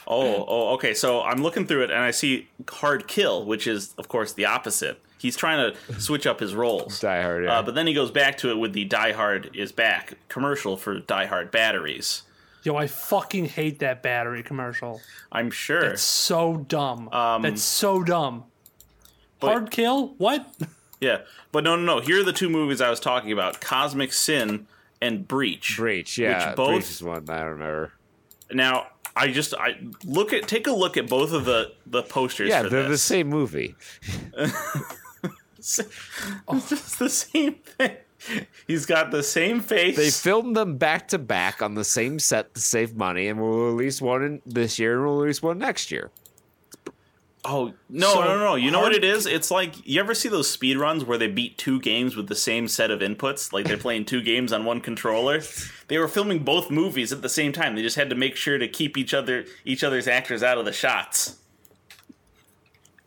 [0.07, 0.93] Oh, oh, okay.
[0.93, 4.45] So I'm looking through it and I see Hard Kill, which is, of course, the
[4.45, 5.01] opposite.
[5.18, 7.01] He's trying to switch up his roles.
[7.01, 7.59] Die Hard, yeah.
[7.59, 10.76] Uh, but then he goes back to it with the Die Hard is back commercial
[10.76, 12.22] for Die Hard batteries.
[12.69, 15.01] Yo, I fucking hate that battery commercial.
[15.33, 15.81] I'm sure.
[15.81, 17.09] It's so dumb.
[17.09, 18.45] Um, That's so dumb.
[19.41, 20.09] but- Hard kill?
[20.19, 20.47] What?
[21.01, 21.21] Yeah.
[21.53, 22.01] But no, no, no.
[22.01, 24.66] Here are the two movies I was talking about Cosmic Sin
[25.01, 25.77] and Breach.
[25.79, 26.49] Breach, yeah.
[26.49, 27.93] Which both- Breach is one I remember.
[28.53, 32.49] Now, I just I look at take a look at both of the the posters
[32.51, 33.77] Yeah, for they're the same movie.
[35.59, 35.77] It's
[36.69, 37.97] just the same thing.
[38.66, 39.97] He's got the same face.
[39.97, 43.66] They filmed them back to back on the same set to save money, and we'll
[43.66, 46.11] release one in this year and we'll release one next year.
[47.45, 48.55] Oh no, So, no, no!
[48.57, 49.25] You know what it is?
[49.25, 52.35] It's like you ever see those speed runs where they beat two games with the
[52.35, 55.41] same set of inputs, like they're playing two games on one controller.
[55.87, 57.77] They were filming both movies at the same time.
[57.77, 60.64] They just had to make sure to keep each other each other's actors out of
[60.64, 61.37] the shots.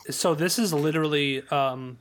[0.10, 2.00] So this is literally um,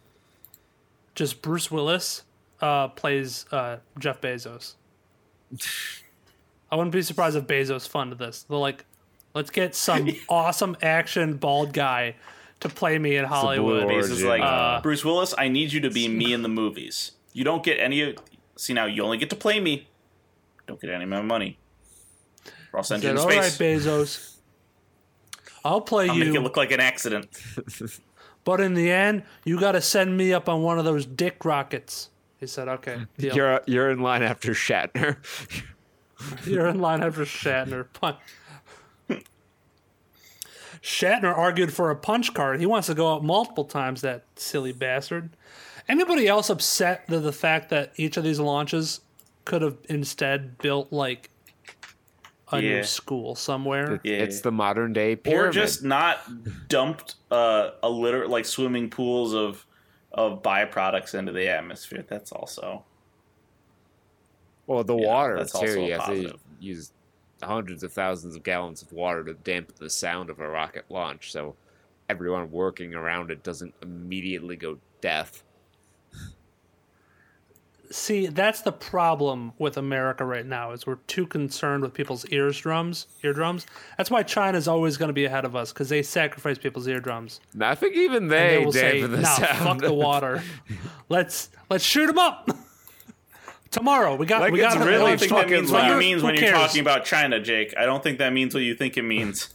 [1.14, 2.22] just Bruce Willis
[2.60, 4.74] uh, plays uh, Jeff Bezos.
[6.70, 8.44] I wouldn't be surprised if Bezos funded this.
[8.44, 8.84] They're like,
[9.34, 12.16] let's get some awesome action bald guy
[12.60, 13.88] to play me in Hollywood.
[13.88, 17.12] Blue It's like Uh, Bruce Willis, I need you to be me in the movies.
[17.32, 18.18] You don't get any of.
[18.56, 19.88] See now, you only get to play me.
[20.66, 21.58] Don't get any of my money.
[22.72, 23.50] Or I'll send you Said, into All right.
[23.52, 24.36] Bezos.
[25.64, 27.28] I'll play I'll you, make it look like an accident.
[28.44, 31.44] but in the end, you got to send me up on one of those dick
[31.44, 32.10] rockets.
[32.40, 33.36] He said, "Okay, deal.
[33.36, 35.16] You're you're in line after Shatner.
[36.46, 37.86] You're in line after Shatner.
[37.94, 38.16] Punch.
[40.82, 42.60] Shatner argued for a punch card.
[42.60, 45.30] He wants to go out multiple times, that silly bastard.
[45.88, 49.00] Anybody else upset that the fact that each of these launches
[49.44, 51.30] could have instead built like
[52.52, 52.76] a Yeah.
[52.76, 54.00] new school somewhere?
[54.04, 54.16] Yeah.
[54.18, 55.48] It's the modern day pyramid.
[55.48, 56.18] or just not
[56.68, 59.66] dumped uh, a litter like swimming pools of
[60.12, 62.04] of byproducts into the atmosphere.
[62.08, 62.84] That's also
[64.66, 65.80] well, the Yeah, water that's too.
[65.80, 66.40] You have to positive.
[66.60, 66.92] use
[67.42, 71.32] hundreds of thousands of gallons of water to dampen the sound of a rocket launch,
[71.32, 71.56] so
[72.08, 75.42] everyone working around it doesn't immediately go deaf.
[77.92, 83.08] See, that's the problem with America right now is we're too concerned with people's eardrums.
[83.24, 83.66] Eardrums.
[83.98, 87.40] That's why China's always going to be ahead of us because they sacrifice people's eardrums.
[87.52, 90.40] And I think even And they, they will say, dampen the "Nah, fuck the water.
[91.08, 92.48] let's let's shoot them up
[93.72, 94.14] tomorrow.
[94.14, 94.82] We got Like we it's got.
[94.82, 95.92] I really don't launch think that fucking means what loud.
[95.94, 97.74] you means Who when you're talking about China, Jake.
[97.76, 99.50] I don't think that means what you think it means.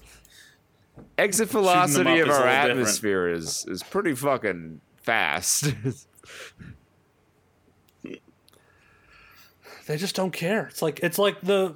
[1.17, 2.71] Exit them velocity of our little different.
[2.71, 5.73] atmosphere is is pretty fucking fast.
[9.85, 10.65] They just don't care.
[10.67, 11.75] It's like it's like the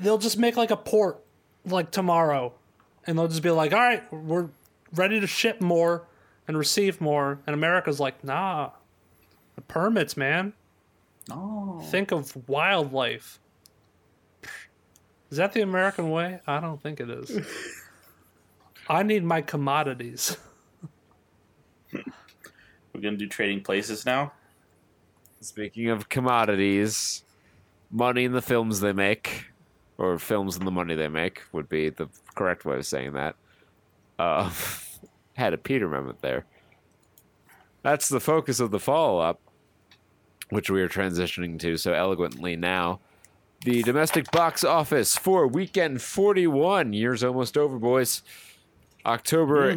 [0.00, 1.22] they'll just make like a port
[1.64, 2.54] like tomorrow,
[3.06, 4.48] and they'll just be like, all right, we're
[4.94, 6.06] ready to ship more
[6.46, 8.70] and receive more, and America's like, nah,
[9.56, 10.52] the permits, man.
[11.30, 11.80] Oh.
[11.90, 13.38] Think of wildlife.
[15.30, 16.40] Is that the American way?
[16.46, 17.40] I don't think it is.
[18.88, 20.36] I need my commodities.
[21.92, 24.32] We're gonna do trading places now.
[25.40, 27.24] Speaking of commodities,
[27.92, 29.46] money in the films they make,
[29.98, 33.36] or films in the money they make would be the correct way of saying that.
[34.18, 34.50] Uh,
[35.34, 36.44] had a Peter moment there.
[37.82, 39.40] That's the focus of the follow up,
[40.50, 43.00] which we are transitioning to so eloquently now.
[43.64, 46.92] The domestic box office for weekend 41.
[46.92, 48.22] Years almost over, boys.
[49.04, 49.74] October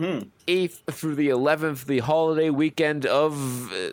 [0.47, 3.89] 8th through the 11th, the holiday weekend of, uh,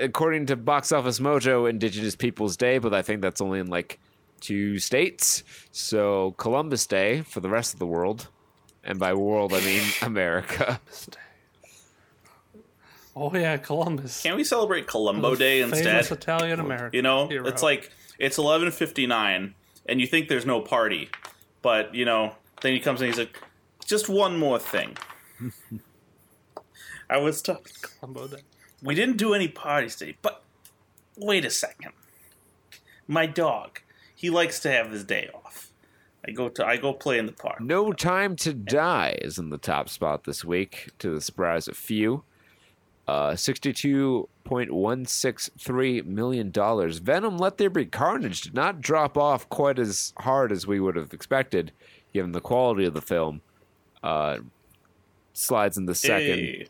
[0.00, 3.98] according to Box Office Mojo, Indigenous Peoples Day, but I think that's only in like
[4.40, 5.42] two states.
[5.72, 8.28] So Columbus Day for the rest of the world.
[8.84, 10.80] And by world, I mean America.
[13.14, 14.22] Oh yeah, Columbus.
[14.22, 15.84] Can't we celebrate Columbo Day instead?
[15.84, 16.12] Famous?
[16.12, 16.96] Italian American.
[16.96, 17.46] You know, hero.
[17.46, 19.54] it's like it's eleven fifty nine,
[19.86, 21.10] and you think there's no party,
[21.60, 23.40] but you know, then he comes and He's like,
[23.84, 24.96] just one more thing.
[27.10, 27.72] I was talking.
[27.82, 28.42] Columbo Day.
[28.82, 30.42] We didn't do any parties today, but
[31.16, 31.92] wait a second.
[33.06, 33.80] My dog,
[34.14, 35.70] he likes to have his day off.
[36.26, 37.60] I go to I go play in the park.
[37.60, 41.76] No Time to Die is in the top spot this week, to the surprise of
[41.76, 42.24] few.
[43.06, 46.52] Uh, $62.163 million.
[46.52, 50.96] Venom Let There Be Carnage did not drop off quite as hard as we would
[50.96, 51.72] have expected,
[52.12, 53.40] given the quality of the film.
[54.02, 54.40] Uh,
[55.32, 56.38] slides in the second.
[56.38, 56.68] Hey,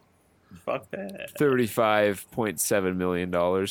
[0.54, 1.34] fuck that.
[1.38, 3.66] $35.7 million.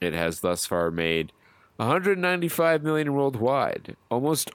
[0.00, 1.32] It has thus far made
[1.76, 4.50] 195 million worldwide, almost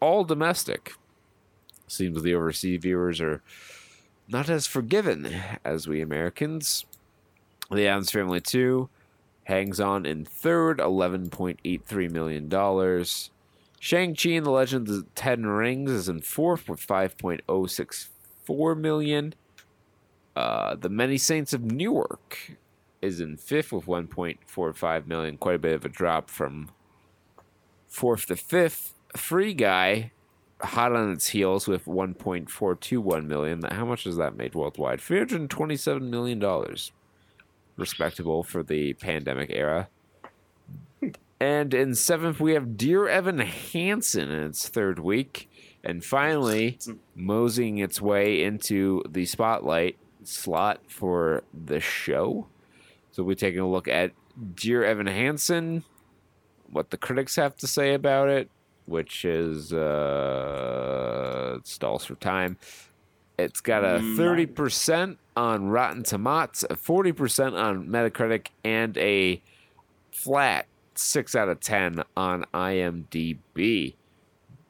[0.00, 0.94] all domestic.
[1.86, 3.42] Seems the overseas viewers are
[4.28, 6.84] not as forgiven as we Americans.
[7.70, 8.88] The Addams Family 2
[9.44, 12.48] hangs on in third, $11.83 million.
[13.80, 19.34] Shang-Chi and the Legend of the Ten Rings is in fourth with 5.064 million.
[20.36, 22.52] Uh, the Many Saints of Newark
[23.02, 25.36] is in fifth with 1.45 million.
[25.36, 26.70] Quite a bit of a drop from
[27.88, 28.94] fourth to fifth.
[29.16, 30.12] Free Guy,
[30.60, 33.62] hot on its heels with 1.421 million.
[33.62, 35.00] How much has that made worldwide?
[35.00, 36.92] 327 million dollars.
[37.76, 39.88] respectable for the pandemic era.
[41.40, 45.50] And in seventh, we have Dear Evan Hansen in its third week.
[45.82, 46.78] And finally,
[47.16, 49.96] moseying its way into the spotlight
[50.28, 52.46] slot for the show.
[53.10, 54.12] So we're taking a look at
[54.54, 55.84] Dear Evan Hansen,
[56.70, 58.48] what the critics have to say about it,
[58.86, 62.56] which is uh, stalls for time.
[63.38, 69.42] It's got a thirty percent on Rotten Tomatoes, a forty percent on Metacritic, and a
[70.12, 73.94] flat six out of ten on IMDb.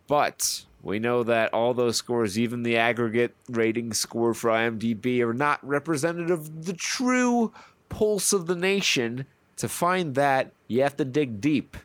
[0.07, 5.33] But we know that all those scores, even the aggregate rating score for IMDb, are
[5.33, 7.53] not representative of the true
[7.89, 9.27] pulse of the nation.
[9.59, 11.77] To find that, you have to dig deep.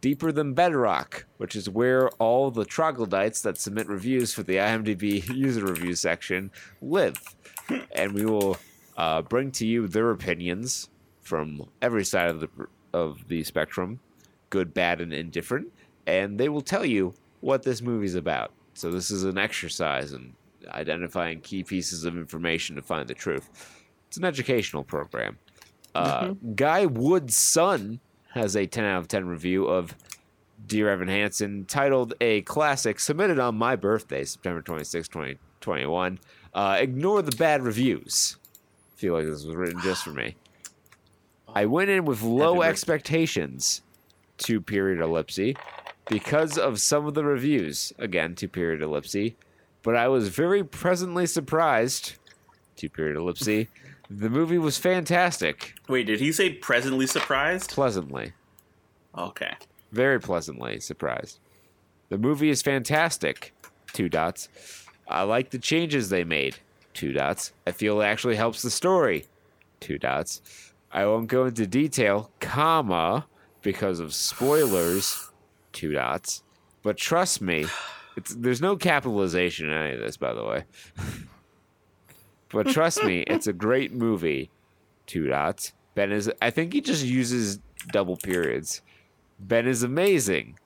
[0.00, 5.28] Deeper than bedrock, which is where all the troglodytes that submit reviews for the IMDb
[5.34, 6.50] user review section
[6.80, 7.36] live.
[7.92, 8.56] And we will
[8.96, 10.88] uh, bring to you their opinions
[11.20, 12.48] from every side of the
[12.92, 14.00] of the spectrum,
[14.48, 15.70] good, bad, and indifferent,
[16.06, 17.12] and they will tell you
[17.46, 18.50] what this movie's about.
[18.74, 20.34] So this is an exercise in
[20.66, 23.48] identifying key pieces of information to find the truth.
[24.08, 25.38] It's an educational program.
[25.94, 28.00] Uh, Guy Wood's son
[28.32, 29.94] has a 10 out of 10 review of
[30.66, 36.18] Dear Evan Hansen titled A Classic, submitted on my birthday, September 26, 2021.
[36.52, 38.38] Uh, ignore the bad reviews.
[38.92, 40.34] I feel like this was written just for me.
[41.54, 43.82] I went in with low expectations
[44.38, 45.56] to period ellipsy
[46.08, 47.92] because of some of the reviews.
[47.98, 49.36] Again, to period ellipsy.
[49.82, 52.14] But I was very pleasantly surprised,
[52.76, 53.68] to period ellipsy.
[54.08, 55.74] The movie was fantastic.
[55.88, 57.70] Wait, did he say presently surprised?
[57.70, 58.34] Pleasantly.
[59.18, 59.54] Okay.
[59.90, 61.40] very pleasantly surprised.
[62.08, 63.52] The movie is fantastic.
[63.92, 64.48] Two dots.
[65.08, 66.58] I like the changes they made.
[66.94, 67.50] Two dots.
[67.66, 69.26] I feel it actually helps the story.
[69.80, 70.40] Two dots.
[70.92, 73.26] I won't go into detail, comma,
[73.62, 75.25] because of spoilers.
[75.76, 76.42] Two dots.
[76.82, 77.66] But trust me,
[78.16, 80.64] it's there's no capitalization in any of this, by the way.
[82.48, 84.50] but trust me, it's a great movie.
[85.04, 85.74] Two dots.
[85.94, 86.32] Ben is.
[86.40, 87.60] I think he just uses
[87.92, 88.80] double periods.
[89.38, 90.58] Ben is amazing.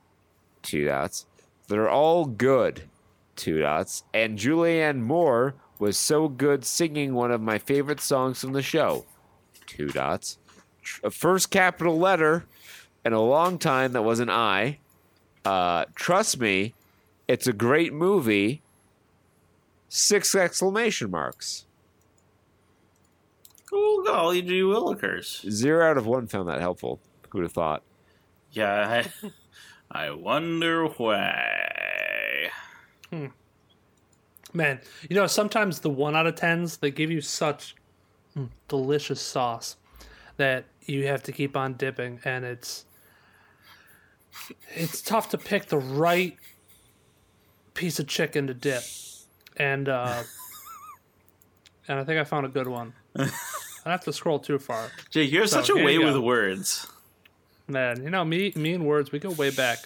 [0.62, 1.26] Two dots.
[1.66, 2.82] They're all good.
[3.34, 4.04] Two dots.
[4.14, 9.06] And Julianne Moore was so good singing one of my favorite songs from the show.
[9.66, 10.38] Two dots.
[11.02, 12.46] A First capital letter
[13.04, 14.78] in a long time that was an I.
[15.44, 16.74] Uh, trust me,
[17.28, 18.62] it's a great movie.
[19.88, 21.66] Six exclamation marks.
[23.68, 25.48] Cool golly gee willikers.
[25.48, 27.00] Zero out of one found that helpful.
[27.30, 27.82] Who'd have thought?
[28.52, 29.30] Yeah, I,
[30.06, 32.50] I wonder why.
[34.52, 37.76] Man, you know, sometimes the one out of tens they give you such
[38.36, 39.76] mm, delicious sauce
[40.36, 42.86] that you have to keep on dipping, and it's
[44.74, 46.36] it's tough to pick the right
[47.74, 48.82] piece of chicken to dip,
[49.56, 50.22] and uh,
[51.88, 52.92] and I think I found a good one.
[53.16, 56.86] I have to scroll too far, Jake, you have So, such a way with words.
[57.66, 58.02] man.
[58.04, 59.78] You know, me, me and words, we go way back.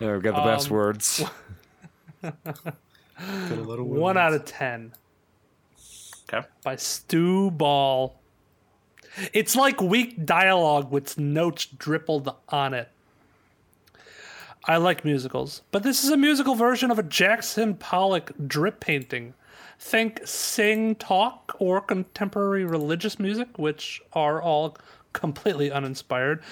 [0.00, 1.24] Yeah, we've got the best Um, words.
[3.18, 4.92] One out of ten.
[6.32, 6.46] Okay.
[6.62, 8.18] by Stu Ball.
[9.32, 12.88] It's like weak dialogue with notes drippled on it.
[14.64, 19.34] I like musicals, but this is a musical version of a Jackson Pollock drip painting.
[19.78, 24.76] Think sing, talk, or contemporary religious music, which are all
[25.12, 26.42] completely uninspired.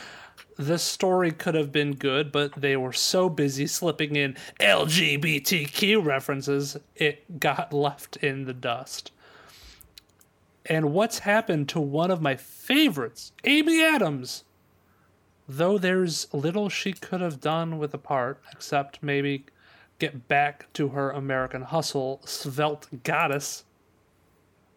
[0.57, 6.77] This story could have been good, but they were so busy slipping in LGBTQ references,
[6.95, 9.11] it got left in the dust.
[10.67, 14.45] And what's happened to one of my favorites, Amy Adams?
[15.47, 19.45] Though there's little she could have done with the part, except maybe
[19.99, 23.65] get back to her American Hustle svelte goddess.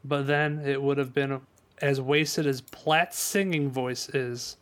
[0.03, 1.41] But then it would have been
[1.81, 4.57] as wasted as Platt's singing voice is.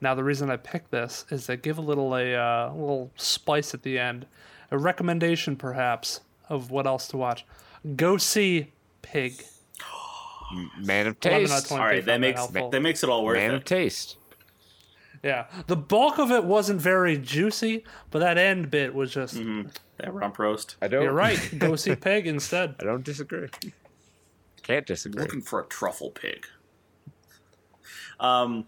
[0.00, 3.74] Now the reason I picked this is they give a little a uh, little spice
[3.74, 4.26] at the end,
[4.70, 7.44] a recommendation perhaps of what else to watch.
[7.96, 8.72] Go see
[9.02, 9.44] Pig.
[10.78, 11.68] Man of 11 out of taste.
[11.68, 12.70] 20 All right, that makes helpful.
[12.70, 13.56] that makes it all worth Man it.
[13.56, 14.16] of taste.
[15.22, 19.34] Yeah, the bulk of it wasn't very juicy, but that end bit was just.
[19.98, 20.76] That rump roast.
[20.80, 21.02] I don't.
[21.02, 21.40] You're right.
[21.58, 22.76] Go see Pig instead.
[22.78, 23.48] I don't disagree.
[24.62, 25.22] Can't disagree.
[25.22, 26.46] looking for a truffle pig.
[28.20, 28.66] Um,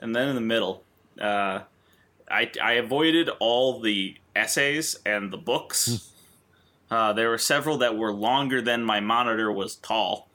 [0.00, 0.84] and then in the middle,
[1.20, 1.60] uh,
[2.30, 6.10] I I avoided all the essays and the books.
[6.90, 10.29] uh, there were several that were longer than my monitor was tall,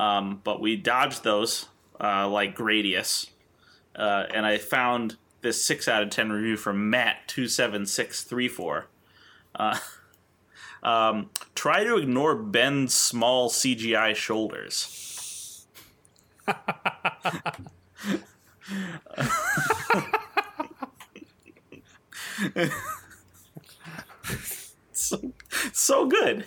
[0.00, 1.66] Um, but we dodged those
[2.00, 3.28] uh, like Gradius.
[3.94, 8.84] Uh, and I found this 6 out of 10 review from Matt27634.
[9.54, 9.78] Uh,
[10.82, 15.66] um, try to ignore Ben's small CGI shoulders.
[24.92, 25.32] so,
[25.72, 26.46] so good.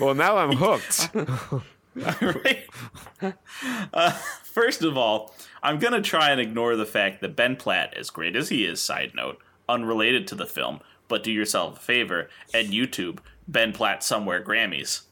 [0.00, 1.10] Well, now I'm hooked.
[3.94, 4.10] Uh,
[4.42, 8.36] first of all, I'm gonna try and ignore the fact that Ben Platt, as great
[8.36, 9.38] as he is, side note,
[9.68, 15.02] unrelated to the film, but do yourself a favor and YouTube Ben Platt somewhere Grammys,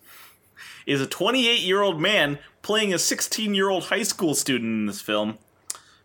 [0.84, 4.86] is a 28 year old man playing a 16 year old high school student in
[4.86, 5.38] this film.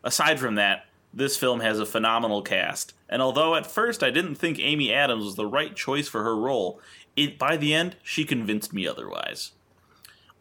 [0.04, 4.36] Aside from that, this film has a phenomenal cast, and although at first I didn't
[4.36, 6.80] think Amy Adams was the right choice for her role,
[7.16, 9.52] it by the end she convinced me otherwise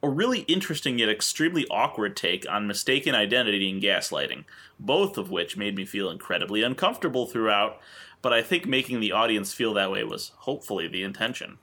[0.06, 4.44] a really interesting yet extremely awkward take on mistaken identity and gaslighting,
[4.78, 7.80] both of which made me feel incredibly uncomfortable throughout,
[8.22, 11.58] but I think making the audience feel that way was hopefully the intention.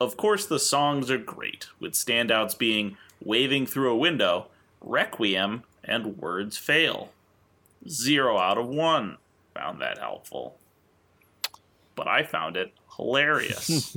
[0.00, 4.48] Of course, the songs are great, with standouts being Waving Through a Window,
[4.80, 7.12] Requiem, and Words Fail.
[7.88, 9.18] Zero out of one
[9.54, 10.56] found that helpful.
[11.94, 13.96] But I found it hilarious.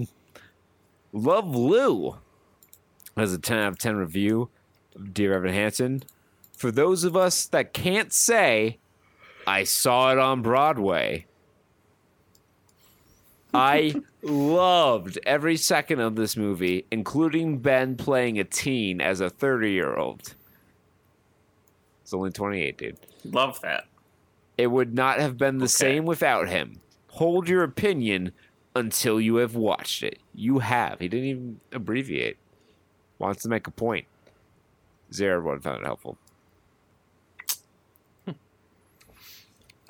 [1.11, 2.17] Love Lou
[3.17, 4.49] has a 10 out of 10 review
[4.95, 6.03] of Dear Evan Hansen.
[6.53, 8.77] For those of us that can't say,
[9.45, 11.25] I saw it on Broadway.
[13.53, 19.71] I loved every second of this movie, including Ben playing a teen as a 30
[19.71, 20.35] year old.
[22.03, 22.97] It's only 28, dude.
[23.25, 23.85] Love that.
[24.57, 25.71] It would not have been the Okay.
[25.71, 26.79] same without him.
[27.11, 28.31] Hold your opinion
[28.75, 30.19] until you have watched it.
[30.33, 30.99] You have.
[30.99, 32.37] He didn't even abbreviate.
[33.19, 34.05] Wants to make a point.
[35.13, 36.17] Zero everyone found it helpful.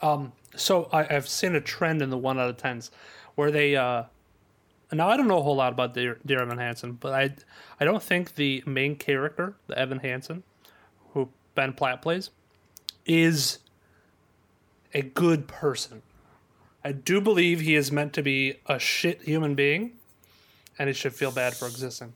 [0.02, 2.92] Um, so I, I've seen a trend in the one out of tens
[3.36, 3.76] where they.
[3.76, 4.04] Uh,
[4.92, 7.36] now I don't know a whole lot about Dear, Dear Evan Hansen, but I
[7.80, 10.44] I don't think the main character, the Evan Hansen,
[11.14, 12.30] who Ben Platt plays,
[13.06, 13.60] is
[14.94, 16.02] a good person.
[16.84, 19.94] I do believe he is meant to be a shit human being,
[20.80, 22.14] and he should feel bad for existing.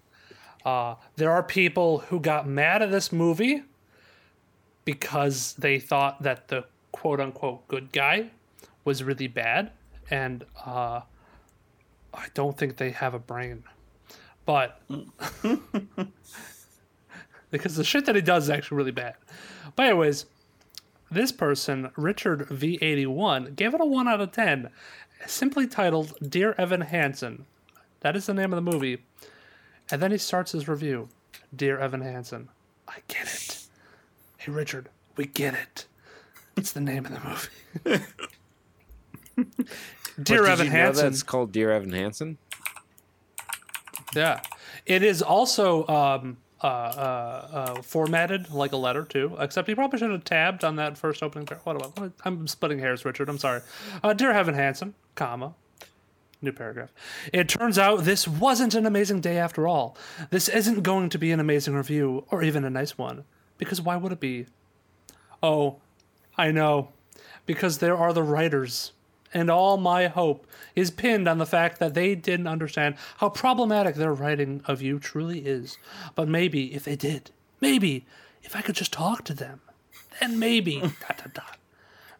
[0.65, 3.63] Uh, there are people who got mad at this movie
[4.85, 8.29] because they thought that the quote unquote good guy
[8.83, 9.71] was really bad,
[10.09, 11.01] and uh,
[12.13, 13.63] I don't think they have a brain.
[14.45, 14.81] But
[17.51, 19.15] because the shit that he does is actually really bad.
[19.75, 20.25] But anyways,
[21.11, 24.69] this person, Richard V81, gave it a 1 out of 10,
[25.27, 27.45] simply titled Dear Evan Hansen.
[27.99, 29.03] That is the name of the movie.
[29.91, 31.09] And then he starts his review
[31.55, 32.49] Dear Evan Hansen,
[32.87, 33.63] I get it.
[34.37, 35.85] Hey, Richard, we get it.
[36.57, 37.11] It's the name of
[37.83, 38.03] the movie.
[40.21, 41.05] Dear Evan you Hansen.
[41.05, 42.37] that's called Dear Evan Hansen?
[44.15, 44.41] Yeah,
[44.85, 49.35] it is also um, uh, uh, uh, formatted like a letter too.
[49.39, 51.47] Except he probably should have tabbed on that first opening.
[51.63, 51.97] What about?
[51.99, 53.29] what- I'm splitting hairs, Richard.
[53.29, 53.61] I'm sorry.
[54.03, 55.53] Uh, Dear Evan Hansen, comma.
[56.43, 56.91] New paragraph.
[57.31, 59.95] It turns out this wasn't an amazing day after all.
[60.31, 63.25] This isn't going to be an amazing review or even a nice one.
[63.59, 64.47] Because why would it be?
[65.43, 65.77] Oh,
[66.37, 66.89] I know.
[67.45, 68.91] Because there are the writers.
[69.33, 73.95] And all my hope is pinned on the fact that they didn't understand how problematic
[73.95, 75.77] their writing of you truly is.
[76.15, 77.29] But maybe if they did,
[77.61, 78.05] maybe
[78.41, 79.61] if I could just talk to them,
[80.19, 81.57] then maybe, dot, dot, dot,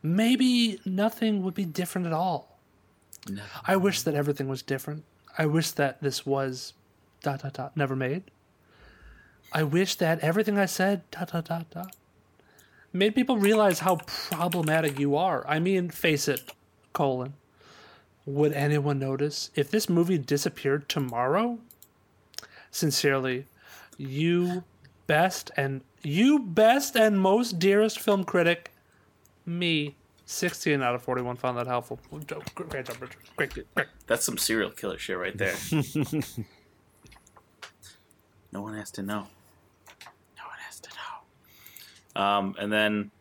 [0.04, 2.51] maybe nothing would be different at all.
[3.66, 5.04] I wish that everything was different.
[5.38, 6.74] I wish that this was
[7.22, 8.24] dot dot dot never made.
[9.54, 11.96] I wish that everything I said dot dot dot dot
[12.94, 15.46] made people realize how problematic you are.
[15.48, 16.52] I mean, face it,
[16.94, 17.34] colon.
[18.26, 21.60] Would anyone notice if this movie disappeared tomorrow?
[22.70, 23.46] Sincerely,
[23.98, 24.64] you
[25.08, 28.72] best and you best and most dearest film critic,
[29.46, 29.96] me.
[30.32, 32.00] 16 out of 41 found that helpful.
[32.56, 33.18] Great job, Richard.
[33.36, 33.88] Great, great.
[34.08, 35.56] That's some serial killer shit right there.
[38.52, 39.28] no one has to know.
[40.38, 40.90] No one has to
[42.16, 42.22] know.
[42.22, 43.12] Um, and then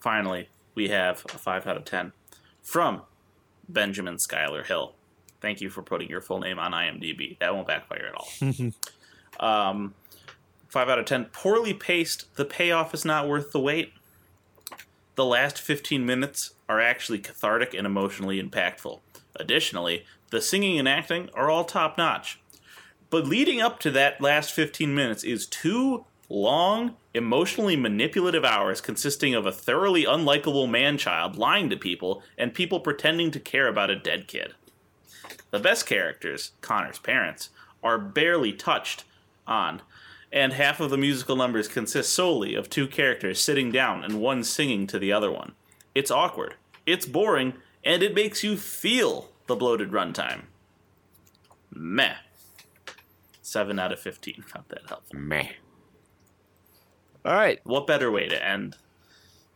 [0.00, 2.12] finally, we have a 5 out of 10
[2.62, 3.02] from
[3.68, 4.94] Benjamin Schuyler Hill.
[5.42, 7.38] Thank you for putting your full name on IMDb.
[7.38, 8.28] That won't backfire at all.
[9.40, 9.94] um,
[10.68, 11.26] 5 out of 10.
[11.26, 12.34] Poorly paced.
[12.36, 13.92] The payoff is not worth the wait.
[15.20, 19.00] The last 15 minutes are actually cathartic and emotionally impactful.
[19.36, 22.40] Additionally, the singing and acting are all top notch.
[23.10, 29.34] But leading up to that last 15 minutes is two long, emotionally manipulative hours consisting
[29.34, 33.90] of a thoroughly unlikable man child lying to people and people pretending to care about
[33.90, 34.54] a dead kid.
[35.50, 37.50] The best characters, Connor's parents,
[37.82, 39.04] are barely touched
[39.46, 39.82] on,
[40.32, 44.44] and half of the musical numbers consist solely of two characters sitting down and one
[44.44, 45.52] singing to the other one.
[45.94, 46.54] It's awkward,
[46.86, 47.54] it's boring,
[47.84, 50.42] and it makes you feel the bloated runtime.
[51.72, 52.14] Meh.
[53.42, 54.44] 7 out of 15.
[54.54, 55.18] Not that helpful.
[55.18, 55.48] Meh.
[57.24, 58.76] All right, What better way to end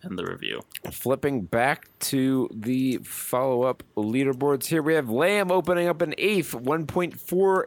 [0.04, 0.60] end the review?
[0.92, 7.64] flipping back to the follow-up leaderboards here, we have Lamb opening up an eighth, 1.4,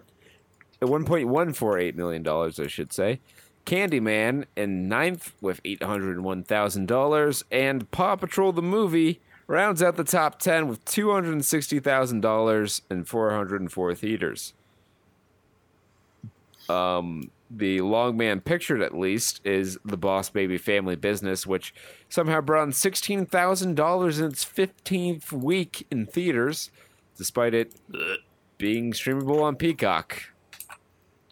[0.82, 3.20] uh, 1.148 million dollars, I should say.
[3.68, 9.84] Candyman in ninth with eight hundred one thousand dollars, and Paw Patrol the movie rounds
[9.84, 13.94] out the top ten with two hundred sixty thousand dollars and four hundred and four
[13.94, 14.54] theaters.
[16.70, 21.74] Um, the long man pictured at least is the Boss Baby Family Business, which
[22.08, 26.72] somehow brought in sixteen thousand dollars in its fifteenth week in theaters,
[27.18, 27.74] despite it
[28.58, 30.24] being streamable on Peacock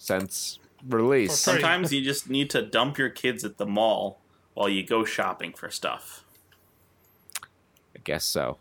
[0.06, 1.38] since release.
[1.38, 4.22] Sometimes you just need to dump your kids at the mall
[4.54, 6.24] while you go shopping for stuff.
[7.96, 8.58] I guess so.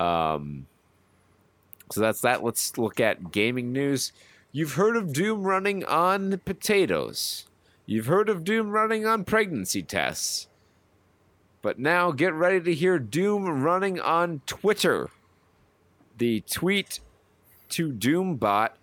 [0.00, 0.66] Um,
[1.90, 2.42] so that's that.
[2.42, 4.12] Let's look at gaming news.
[4.50, 7.46] You've heard of Doom running on potatoes.
[7.84, 10.48] You've heard of Doom running on pregnancy tests.
[11.60, 15.10] But now get ready to hear Doom running on Twitter.
[16.16, 17.00] The tweet
[17.70, 18.76] to Doom bot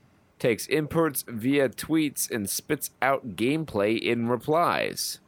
[0.43, 5.21] takes inputs via tweets and spits out gameplay in replies.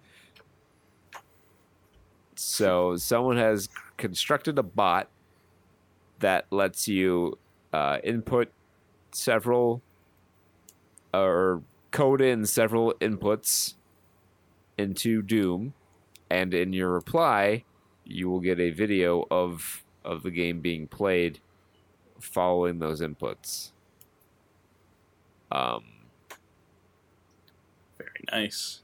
[2.36, 5.07] So someone has constructed a bot
[6.20, 7.38] that lets you
[7.72, 8.51] uh, input
[9.13, 9.82] several
[11.13, 11.61] or
[11.91, 13.76] code in several inputs
[14.78, 15.76] into Doom,
[16.30, 17.63] and in your reply,
[18.03, 21.39] you will get a video of of the game being played
[22.20, 23.72] following those inputs.
[25.51, 25.83] Um,
[27.97, 28.81] Very nice.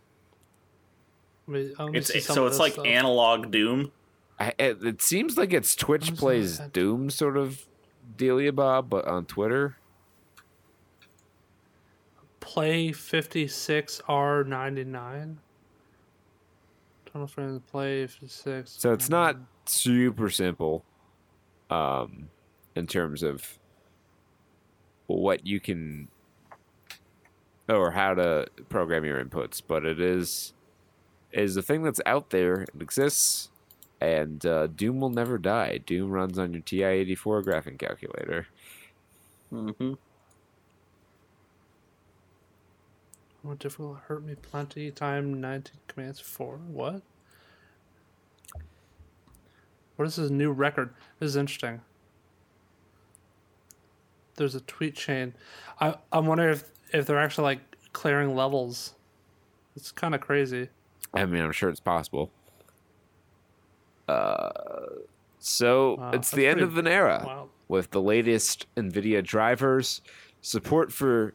[1.47, 2.85] I mean, I wanna It's see some so it's like stuff.
[2.85, 3.91] analog Doom.
[4.39, 6.73] I, it, it seems like it's Twitch What is plays that?
[6.73, 7.65] Doom sort of
[8.17, 9.77] Delia bob, but on Twitter.
[12.39, 15.35] play 56R99.
[17.05, 18.71] Total friends play 56.
[18.71, 19.35] So it's not
[19.65, 20.85] super simple
[21.69, 22.29] um,
[22.75, 23.59] in terms of
[25.07, 26.07] what you can
[27.69, 30.53] or how to program your inputs, but it is
[31.31, 32.63] is the thing that's out there.
[32.63, 33.49] It exists,
[33.99, 35.77] and uh, Doom will never die.
[35.77, 38.47] Doom runs on your TI-84 graphing calculator.
[39.53, 39.93] Mm-hmm.
[43.43, 44.91] More difficult hurt me plenty.
[44.91, 46.57] Time 19 commands 4.
[46.57, 47.01] What?
[49.95, 50.93] What is this new record?
[51.19, 51.81] This is interesting.
[54.35, 55.33] There's a tweet chain.
[55.79, 57.59] I I wonder if if they're actually like
[57.93, 58.95] clearing levels.
[59.75, 60.69] It's kind of crazy.
[61.13, 62.31] I mean, I'm sure it's possible.
[64.07, 64.49] Uh,
[65.39, 67.23] so Wow, it's the end of an era.
[67.25, 67.49] wild.
[67.67, 70.01] with the latest NVIDIA drivers,
[70.41, 71.33] support for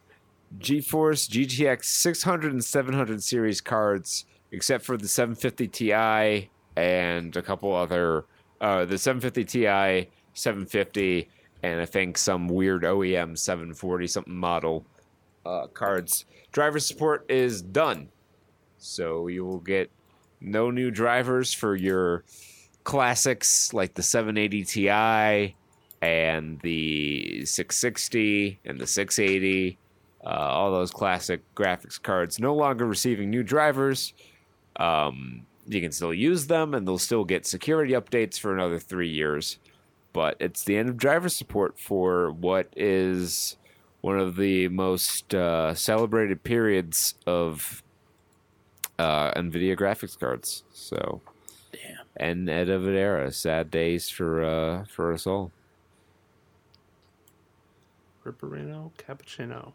[0.59, 7.73] GeForce GTX 600 and 700 series cards, except for the 750 Ti and a couple
[7.73, 8.25] other,
[8.61, 11.27] uh, the 750 Ti, 750,
[11.63, 14.85] and I think some weird OEM 740 something model
[15.47, 16.25] uh, cards.
[16.51, 18.09] Driver support is done,
[18.77, 19.91] so you will get
[20.41, 22.23] no new drivers for your
[22.83, 25.55] classics like the 780 Ti
[26.01, 29.77] and the 660 and the 680,
[30.23, 34.13] uh, all those classic graphics cards, no longer receiving new drivers.
[34.77, 39.09] Um, you can still use them, and they'll still get security updates for another three
[39.09, 39.57] years.
[40.13, 43.57] But it's the end of driver support for what is
[44.07, 47.83] one of the most uh, celebrated periods of
[48.97, 50.63] uh, NVIDIA graphics cards.
[50.71, 51.19] So,
[51.73, 52.05] Damn.
[52.15, 53.33] and end of an era.
[53.33, 55.51] Sad days for uh, for us all.
[58.25, 59.73] Ripperino Cappuccino.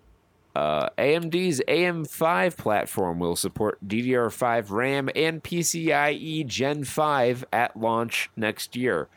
[0.56, 8.76] Uh, AMD's AM5 platform will support DDR5 RAM and PCIe Gen 5 at launch next
[8.76, 9.08] year.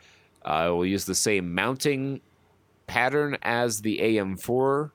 [0.44, 2.20] Uh, it will use the same mounting
[2.86, 4.90] pattern as the AM4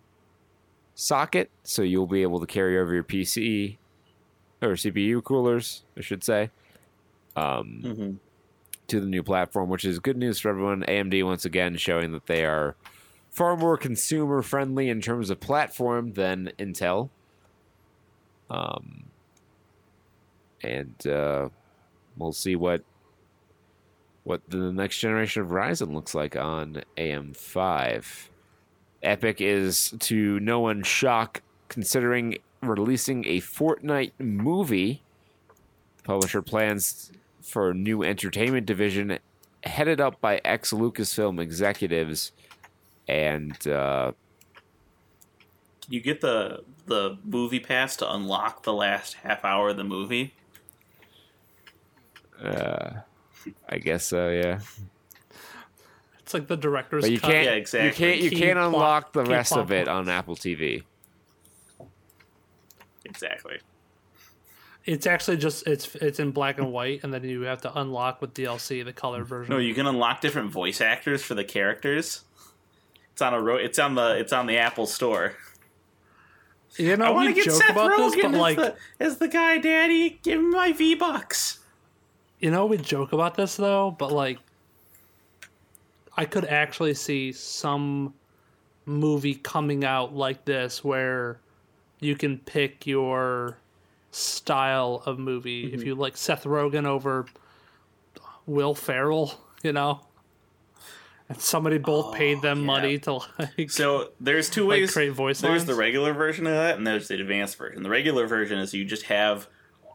[0.95, 3.77] socket, so you'll be able to carry over your PC
[4.61, 6.51] or CPU coolers, I should say,
[7.35, 8.11] um, Mm-hmm.
[8.87, 10.83] to the new platform, which is good news for everyone.
[10.83, 12.75] AMD once again showing that they are
[13.29, 17.09] far more consumer friendly in terms of platform than Intel.
[18.49, 19.05] Um,
[20.61, 21.49] and uh,
[22.17, 22.83] we'll see what
[24.23, 28.03] what the next generation of Ryzen looks like on AM5.
[29.03, 35.01] Epic is to no one's shock considering releasing a Fortnite movie.
[36.03, 37.11] Publisher plans
[37.41, 39.19] for a new entertainment division
[39.63, 42.31] headed up by ex Lucasfilm executives
[43.07, 44.11] and uh,
[45.89, 50.33] You get the the movie pass to unlock the last half hour of the movie.
[52.43, 53.01] Uh,
[53.69, 54.59] I guess so, yeah.
[56.31, 57.29] It's like the director's But you cut.
[57.31, 59.89] can't Yeah, you can't you Key can't plot- unlock the rest of it points.
[59.89, 60.83] on Apple TV.
[63.03, 63.59] Exactly.
[64.85, 68.21] It's actually just it's it's in black and white, and then you have to unlock
[68.21, 69.53] with DLC the color version.
[69.53, 72.23] No, you can unlock different voice actors for the characters.
[73.11, 75.33] It's on a ro- it's on the it's on the Apple Store.
[76.77, 78.55] You know, I want we to get joke Seth about Rogen this, but as, like,
[78.57, 80.19] the, as the guy, Daddy.
[80.23, 81.59] Give me my V bucks.
[82.39, 84.39] you know, we joke about this though, but like,
[86.21, 88.13] I could actually see some
[88.85, 91.39] movie coming out like this where
[91.99, 93.57] you can pick your
[94.11, 95.65] style of movie.
[95.65, 95.75] Mm-hmm.
[95.75, 97.25] If you like Seth Rogen over
[98.45, 99.33] Will Ferrell,
[99.63, 100.01] you know,
[101.27, 102.65] and somebody both paid them Oh, yeah.
[102.67, 103.71] money to like.
[103.71, 104.93] So there's two Like ways.
[104.93, 105.65] create voice there's lines?
[105.65, 107.81] the regular version of that, and there's the advanced version.
[107.81, 109.47] The regular version is you just have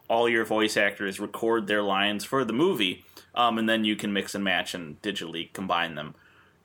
[0.09, 3.05] all your voice actors record their lines for the movie,
[3.37, 6.15] um, and then you can mix and match and digitally combine them.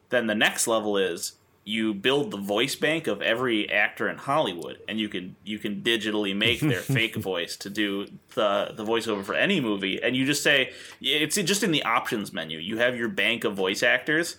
[0.09, 1.33] Then the next level is
[1.63, 5.81] you build the voice bank of every actor in Hollywood, and you can you can
[5.81, 10.25] digitally make their fake voice to do the the voiceover for any movie, and you
[10.25, 10.71] just say
[11.01, 12.57] it's just in the options menu.
[12.57, 14.37] You have your bank of voice actors,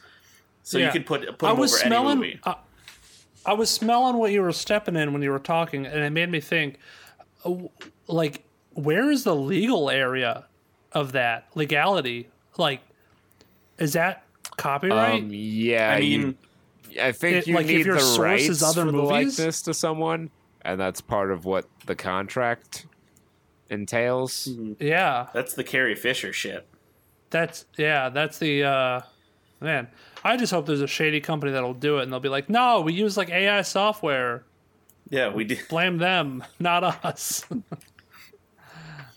[0.63, 0.93] so you Yeah.
[0.93, 2.41] could put put I them was over any movie.
[2.45, 2.57] I,
[3.47, 6.31] I was smelling what you were stepping in when you were talking, and it made
[6.31, 6.79] me think,
[7.45, 7.55] uh,
[8.07, 10.47] like, where is the legal area
[10.95, 12.29] of that legality?
[12.57, 12.81] Like,
[13.79, 14.25] is that
[14.57, 15.23] copyright?
[15.23, 16.39] Um, yeah, I you- mean,
[17.01, 18.93] I think it- you like, if need your the source rights is other for the
[18.93, 19.39] movies?
[19.39, 20.31] likeness to someone,
[20.63, 22.87] and that's part of what the contract
[23.71, 24.49] entails.
[24.79, 26.67] yeah, That's the Carrie Fisher shit.
[27.31, 29.01] that's yeah, that's the uh,
[29.61, 29.89] man.
[30.25, 32.83] I just hope there's a shady company that'll do it, and they'll be like, no,
[32.83, 34.45] we use like AI software.
[35.09, 35.61] Yeah, we did.
[35.69, 37.45] Blame them, not us.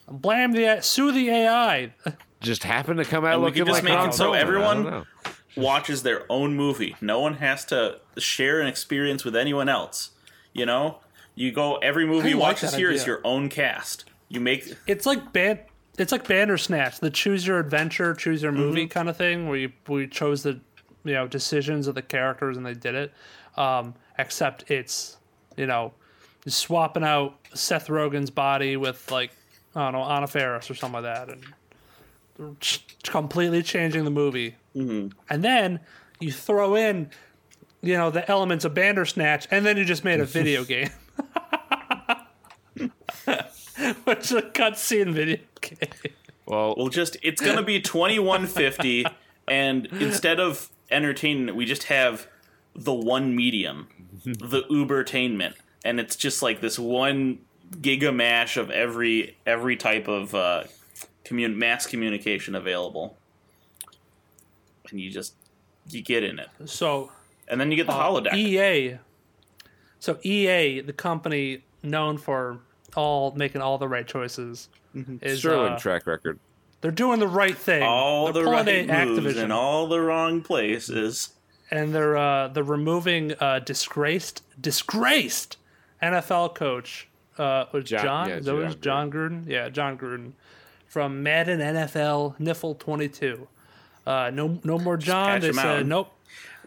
[0.07, 1.93] Blame the sue the AI.
[2.41, 4.33] Just happened to come out And we looking could just like make Han it so
[4.33, 5.05] everyone-
[5.57, 6.97] Watches their own movie.
[6.99, 10.09] No one has to share an experience with anyone else.
[10.51, 10.99] You know,
[11.33, 13.13] you go every movie I you like watch this that year is idea.
[13.13, 14.03] your own cast.
[14.27, 15.59] You make It's like ban-
[15.97, 18.89] It's like Bandersnatch, the choose your adventure, choose your movie Mm-hmm.
[18.89, 20.59] kind of thing, where you we chose the
[21.05, 23.13] you know decisions of the characters and they did it.
[23.55, 25.15] Um, except it's
[25.55, 25.93] you know
[26.47, 29.31] swapping out Seth Rogen's body with like
[29.75, 31.37] I don't know Anna Faris or something like that,
[32.37, 32.57] and
[33.03, 34.55] completely changing the movie.
[34.75, 35.09] Mm-hmm.
[35.29, 35.79] And then
[36.19, 37.11] you throw in
[37.81, 40.89] you know the elements of Bandersnatch, and then you just made a video game.
[44.05, 45.77] Which is a cutscene video game.
[46.45, 49.05] Well, well, just it's gonna be twenty one fifty,
[49.47, 52.27] and instead of entertainment, we just have
[52.75, 53.87] the one medium,
[54.23, 57.39] the Ubertainment, and it's just like this one
[57.81, 60.63] giga mash of every every type of uh,
[61.23, 63.17] commun- mass communication available,
[64.89, 65.33] and you just
[65.89, 67.11] you get in it, So
[67.47, 68.33] and then you get the Uh, holodeck.
[68.35, 68.97] EA.
[69.99, 72.59] So EA, the company known for
[72.95, 74.69] all making all the right choices,
[75.21, 76.39] is Sterling uh, track record.
[76.81, 77.83] they're doing the right thing.
[77.83, 81.29] all they're the pulling right a moves Activision, in all the wrong places.
[81.71, 85.57] and they're uh, they're removing uh, disgraced disgraced
[86.01, 88.29] NFL coach uh, was John- John.
[88.29, 88.75] yeah, that what was?
[88.75, 89.47] John Jon Gruden.
[89.47, 90.31] Yeah, Jon Gruden
[90.87, 93.47] from Madden NFL Niffle twenty two.
[94.05, 95.27] Uh, no, no more John.
[95.27, 95.85] patch They said out.
[95.85, 96.11] nope.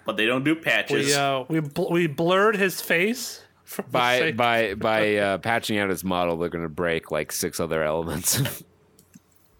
[0.04, 1.06] But they don't do patches.
[1.08, 3.42] We uh, we bl- we blurred his face.
[3.64, 7.60] from By by by uh, patching out his model, they're going to break like six
[7.60, 8.40] other elements.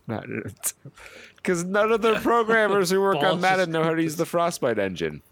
[0.07, 4.25] Because none of the programmers who work on Madden just- know how to use the
[4.27, 5.23] Frostbite engine.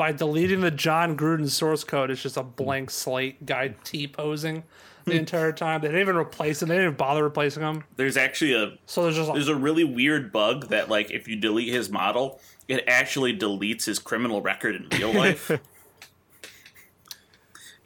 [0.00, 4.62] By deleting the Jon Gruden source code, it's just a blank slate guy T posing
[5.04, 5.18] the hmm.
[5.18, 5.82] entire time.
[5.82, 6.70] They didn't even replace him.
[6.70, 7.84] They didn't even bother replacing him.
[7.96, 11.36] There's actually a So there's just there's a really weird bug that like if you
[11.36, 15.48] delete his model, it actually deletes his criminal record in real life.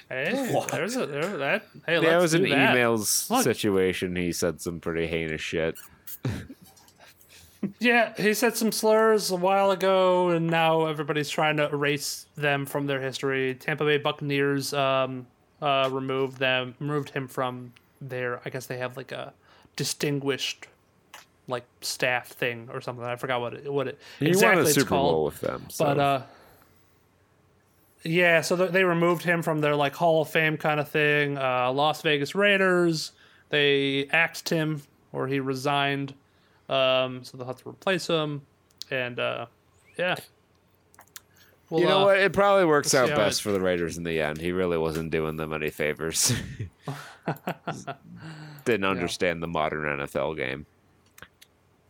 [0.09, 0.70] hey, What?
[0.70, 1.66] there's a there that.
[1.85, 2.77] Hey, that let's was do an that.
[2.77, 3.43] emails Look.
[3.43, 4.15] situation.
[4.15, 5.74] He said some pretty heinous shit.
[7.78, 12.66] Yeah, he said some slurs a while ago, and now everybody's trying to erase them
[12.66, 13.55] from their history.
[13.55, 15.27] Tampa Bay Buccaneers um,
[15.62, 18.41] uh, removed them, removed him from their.
[18.45, 19.32] I guess they have like a
[19.77, 20.66] distinguished,
[21.49, 23.05] like staff thing or something.
[23.05, 25.12] I forgot what it what it He exactly won a Super called.
[25.12, 25.66] Bowl with them.
[25.69, 25.85] So.
[25.85, 26.23] But uh,
[28.03, 31.39] yeah, so they removed him from their like Hall of Fame kind of thing.
[31.39, 33.12] Uh, Las Vegas Raiders.
[33.51, 34.82] They axed him,
[35.12, 36.15] or he resigned.
[36.69, 38.43] Um, so they'll have to replace him,
[38.91, 39.47] and uh,
[39.99, 40.16] yeah.
[41.70, 42.19] Well, you know uh, what?
[42.19, 44.39] It probably works out best it- for the Raiders in the end.
[44.41, 46.32] He really wasn't doing them any favors.
[48.65, 50.66] Didn't understand the modern NFL game.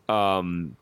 [0.09, 0.77] Um,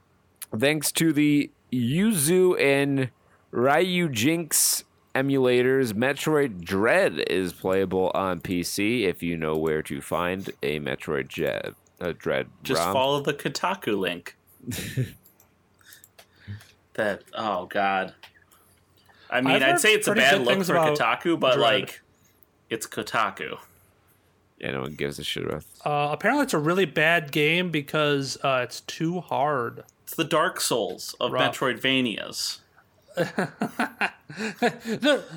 [0.57, 3.09] thanks to the Yuzu and
[3.51, 4.83] Ryujinx
[5.15, 11.27] emulators, Metroid Dread is playable on PC if you know where to find a Metroid
[11.27, 11.75] Dread.
[12.03, 12.93] A Dread Just ROM.
[12.93, 14.35] follow the Kotaku link.
[16.93, 18.13] that oh god.
[19.29, 21.61] I mean, I've I'd say it's a bad good look for about Kotaku, but Dread.
[21.61, 22.01] like,
[22.69, 23.57] it's Kotaku.
[24.59, 25.63] Yeah, no one gives a shit about.
[25.83, 29.83] Uh, apparently, it's a really bad game because uh, it's too hard.
[30.03, 31.57] It's the Dark Souls of Rough.
[31.57, 32.59] Metroidvanias.
[33.15, 33.49] The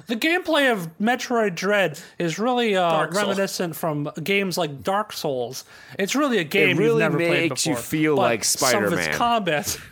[0.07, 5.65] The gameplay of Metroid Dread is really uh, reminiscent from games like Dark Souls.
[5.99, 7.83] It's really a game it really you've never played makes you before.
[7.85, 9.79] feel but like Some of its combat.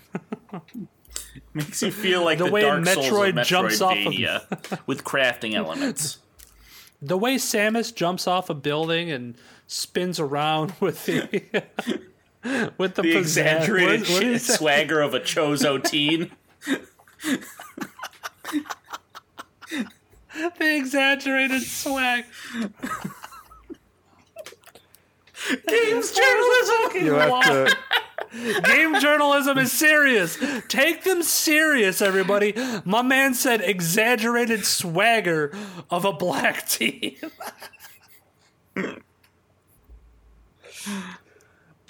[1.57, 4.81] Makes you feel like The the, way Dark Souls Metroid of jumps off of- Metroidvania
[4.87, 6.19] with crafting elements.
[7.01, 9.37] The way Samus jumps off a building and
[9.69, 11.23] spins around with the
[12.77, 14.57] with the, The exaggerated what- what do you say?
[14.57, 16.33] swagger of a Chozo teen.
[20.59, 22.25] the exaggerated swag.
[25.67, 27.07] Games journalism.
[27.07, 27.77] You have to.
[28.65, 30.39] Game journalism is serious.
[30.69, 32.55] Take them serious, everybody.
[32.85, 35.53] My man said exaggerated swagger
[35.91, 37.17] of a black team.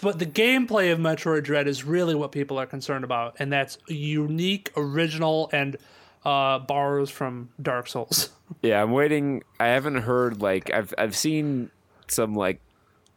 [0.04, 3.78] But the gameplay of Metroid Dread is really what people are concerned about, and that's
[3.88, 5.78] unique, original, and
[6.24, 8.30] uh, borrows from Dark Souls.
[8.62, 9.42] Yeah, I'm waiting.
[9.58, 11.70] I haven't heard like I've I've seen
[12.08, 12.60] some like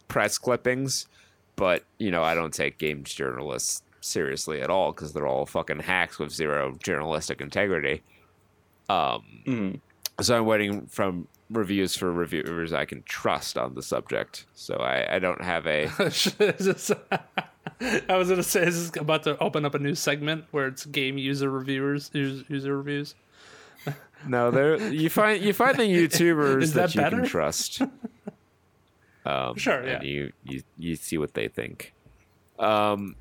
[0.08, 1.06] press clippings,
[1.58, 5.80] but you know I don't take games journalists seriously at all because they're all fucking
[5.80, 8.04] hacks with zero journalistic integrity.
[8.90, 9.82] Um,
[10.22, 14.46] so I'm waiting from reviews for reviewers I can trust on the subject.
[14.54, 15.86] So I I don't have a
[18.10, 20.68] I was gonna say, this is this about to open up a new segment where
[20.68, 23.16] it's game user reviewers, user, reviews?
[24.28, 24.52] no.
[24.52, 27.18] There you find you find the YouTubers that, that you better?
[27.18, 27.82] can trust.
[29.26, 29.96] Um, Sure, yeah.
[29.98, 31.94] and you, you you see what they think.
[32.58, 33.16] Um,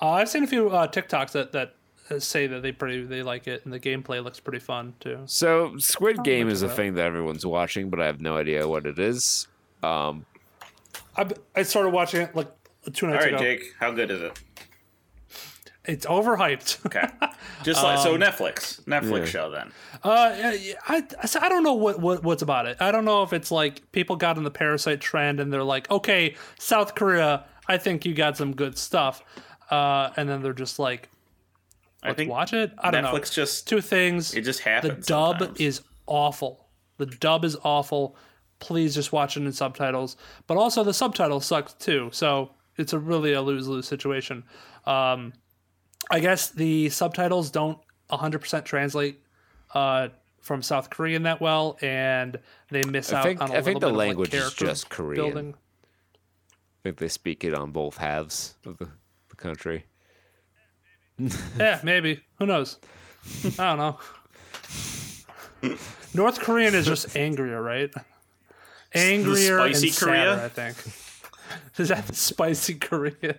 [0.00, 1.74] Uh, I've seen a few uh, TikToks that that
[2.18, 5.20] say that they pretty they like it and the gameplay looks pretty fun too.
[5.26, 6.76] So Squid Game is a that.
[6.76, 9.48] thing that everyone's watching, but I have no idea what it is.
[9.82, 10.26] Um,
[11.16, 12.48] I I started watching it like
[12.92, 13.42] two All nights right, ago.
[13.42, 14.38] Jake, how good is it?
[15.86, 16.78] It's overhyped.
[16.86, 17.06] Okay,
[17.62, 19.24] just like Um, so Netflix, Netflix Yeah.
[19.26, 19.72] show then.
[20.02, 21.02] Uh, I, I,
[21.40, 22.76] I don't know what, what what's about it.
[22.80, 25.90] I don't know if it's like people got in the parasite trend and they're like,
[25.90, 29.22] okay, South Korea, I think you got some good stuff,
[29.70, 31.08] uh, and then they're just like,
[32.04, 32.72] I let's think watch it.
[32.78, 33.42] I don't Netflix know.
[33.44, 34.34] just Two things.
[34.34, 35.06] it just happens.
[35.06, 35.60] the dub sometimes.
[35.60, 36.68] is awful.
[36.98, 38.16] The dub is awful.
[38.60, 40.16] Please just watch it in subtitles.
[40.46, 42.10] But also the subtitles suck too.
[42.12, 44.44] So it's a really a lose lose situation.
[44.86, 45.32] Um,
[46.10, 47.78] I guess the subtitles don't
[48.10, 49.20] 100% translate
[49.72, 50.08] uh,
[50.40, 52.38] from South Korean that well, and
[52.70, 54.34] they miss I out think- on a I think little the bit of, like, language
[54.34, 55.14] is just Korean.
[55.24, 55.54] Building.
[55.54, 58.88] I think they speak it on both halves of the,
[59.30, 59.86] the country.
[61.58, 62.20] Yeah, maybe.
[62.38, 62.78] Who knows?
[63.58, 63.98] I don't know.
[66.14, 67.92] North Korean is just angrier, right?
[68.94, 70.44] Angrier spicy and sadder, Korea?
[70.44, 70.76] I think.
[71.78, 73.14] Is that the spicy Korea?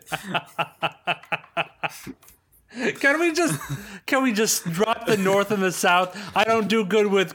[3.00, 3.60] can we just
[4.06, 6.18] can we just drop the north and the south?
[6.36, 7.34] I don't do good with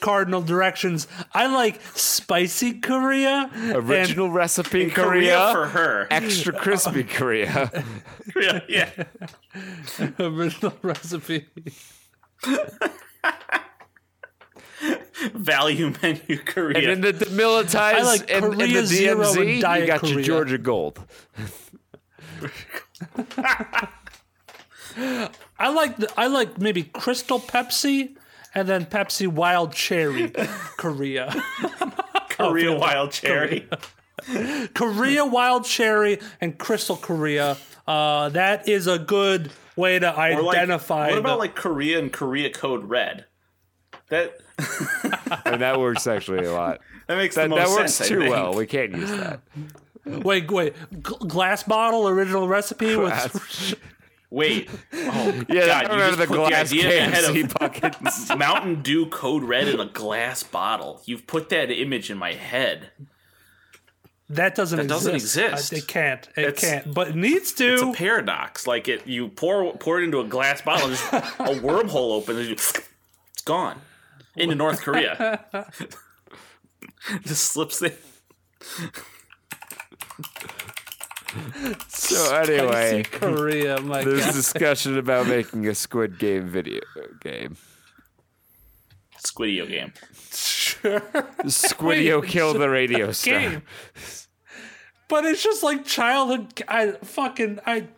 [0.00, 1.06] cardinal directions.
[1.32, 3.50] I like spicy Korea.
[3.74, 6.06] Original recipe Korea Korea, for her.
[6.10, 7.84] extra crispy Korea.
[8.40, 8.90] yeah, yeah.
[9.98, 11.46] and original recipe.
[15.34, 16.92] Value menu and Korea.
[16.92, 20.22] in the demilitarized, I like in, in the Korea and DMZ, you Diet got your
[20.22, 21.04] Georgia Gold.
[25.58, 28.16] I like the, I like maybe Crystal Pepsi
[28.54, 30.30] and then Pepsi Wild Cherry
[30.76, 31.34] Korea.
[32.30, 33.68] Korea Wild Cherry.
[34.74, 37.56] Korea Wild Cherry and Crystal Korea.
[37.86, 41.08] Uh, that is a good way to Or like, identify.
[41.10, 43.26] what about the- like Korea and Korea Code Red?
[44.10, 44.38] That
[45.44, 46.80] and that works actually a lot.
[47.08, 48.52] That makes That, the most that works sense, too well.
[48.52, 49.40] We can't use that.
[50.04, 50.74] Wait, wait.
[50.92, 53.78] G- glass bottle original recipe with
[54.30, 54.68] Wait.
[54.92, 57.44] Oh, Yeah, God, I you just the put the glass idea in the head KFC
[57.44, 58.28] of buckets.
[58.36, 61.00] Mountain Dew Code Red in a glass bottle.
[61.06, 62.90] You've put that image in my head.
[64.28, 65.00] that doesn't That exist.
[65.04, 65.72] doesn't exist.
[65.72, 66.28] Uh, It can't.
[66.36, 66.92] It It's- can't.
[66.94, 67.72] But it needs to.
[67.72, 68.66] It's a paradox.
[68.66, 71.20] Like it, you pour pour it into a glass bottle, just a
[71.64, 72.72] wormhole opens, and you, it's
[73.46, 73.80] gone
[74.36, 75.44] into North Korea.
[77.24, 77.94] just slips in.
[81.88, 84.32] So anyway, Korea, my there's God.
[84.34, 86.80] discussion about making a Squid Game video
[87.20, 87.56] game.
[89.18, 89.92] Squidio game.
[90.30, 91.00] Sure.
[91.44, 93.40] Squidio Wait, kill the radio star.
[93.40, 93.62] game.
[95.08, 96.62] But it's just like childhood.
[96.68, 97.88] I fucking I.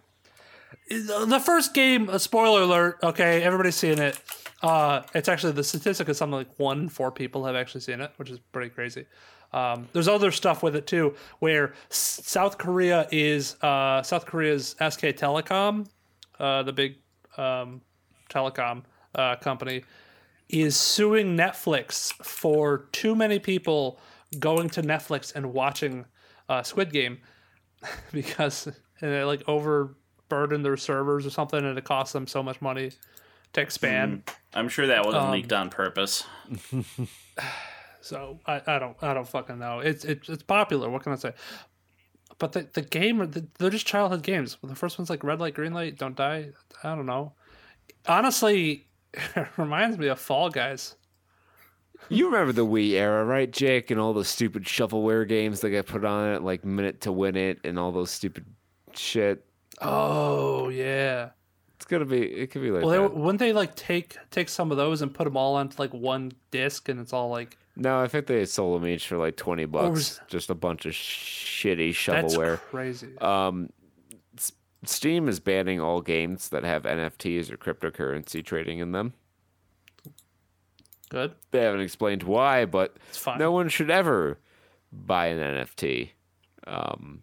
[0.89, 2.99] The first game, a spoiler alert.
[3.03, 4.19] Okay, everybody's seen it.
[4.63, 8.01] Uh, it's actually the statistic is something like one in four people have actually seen
[8.01, 9.07] it, which is pretty crazy.
[9.53, 14.71] Um, there's other stuff with it too, where S- South Korea is uh, South Korea's
[14.79, 15.89] SK Telecom,
[16.39, 16.97] uh, the big
[17.37, 17.81] um,
[18.29, 18.83] telecom
[19.17, 19.83] uh, company,
[20.49, 23.99] is suing Netflix for too many people
[24.39, 26.05] going to Netflix and watching
[26.49, 27.19] uh, Squid Game
[28.13, 28.67] because
[29.01, 32.93] and it like overburden their servers or something, and it cost them so much money
[33.55, 34.23] to expand.
[34.55, 36.23] I'm sure that wasn't Um, leaked on purpose.
[38.01, 39.81] So I, I don't I don't fucking know.
[39.81, 40.89] It's it's it's popular.
[40.89, 41.33] What can I say?
[42.39, 44.57] But the the game the, they're just childhood games.
[44.63, 46.51] The first one's like red light, green light, don't die.
[46.83, 47.33] I don't know.
[48.07, 50.97] Honestly, it reminds me of Fall Guys.
[52.09, 53.91] You remember the Wii era, right, Jake?
[53.91, 57.37] And all those stupid shovelware games that got put on it, like Minute to Win
[57.37, 58.47] It, and all those stupid
[58.95, 59.45] shit.
[59.83, 61.31] Oh yeah.
[61.77, 62.23] It's gonna be.
[62.23, 65.13] It could be like Well, they, wouldn't they like take take some of those and
[65.13, 68.45] put them all onto like one disc, and it's all like No, I think they
[68.45, 69.91] sold them each for like twenty bucks.
[69.91, 72.59] was- Just a bunch of shitty that's shovelware.
[72.59, 73.17] crazy.
[73.19, 73.71] Um,
[74.85, 79.13] Steam is banning all games that have NFTs or cryptocurrency trading in them.
[81.11, 81.35] Good.
[81.51, 83.39] They haven't explained why, but It's fine.
[83.39, 84.39] no one should ever
[84.93, 86.11] buy an NFT.
[86.67, 87.23] Um,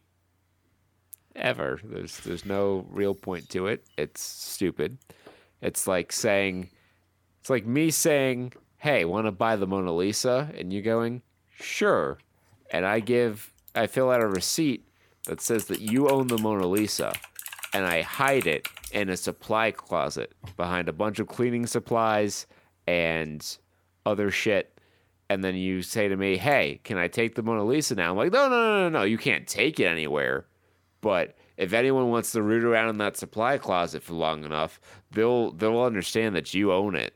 [1.36, 1.80] ever.
[1.84, 3.86] There's there's no real point to it.
[3.98, 4.98] It's stupid.
[5.62, 6.70] It's like saying,
[7.40, 12.18] it's like me saying, "Hey, want to buy the Mona Lisa?" and you going, "Sure,"
[12.70, 14.86] and I give, I fill out a receipt
[15.26, 17.14] that says that you own the Mona Lisa,
[17.74, 22.48] and I hide it in a supply closet behind a bunch of cleaning supplies
[22.88, 23.58] and
[24.06, 24.80] other shit.
[25.30, 28.18] And then you say to me, "Hey, can I take the Mona Lisa now?" I'm
[28.18, 29.04] like, "No, no, no, no, no.
[29.04, 30.46] You can't take it anywhere."
[31.02, 34.80] But if anyone wants to root around in that supply closet for long enough,
[35.12, 37.14] they'll they'll understand that you own it.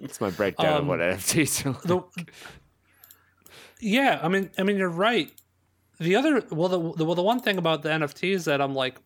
[0.00, 1.86] That's my breakdown of Um, what NFTs are.
[1.86, 2.02] the
[3.80, 5.30] yeah i mean i mean you're right.
[5.98, 8.96] The other well the, the well the one thing about the nfts that i'm like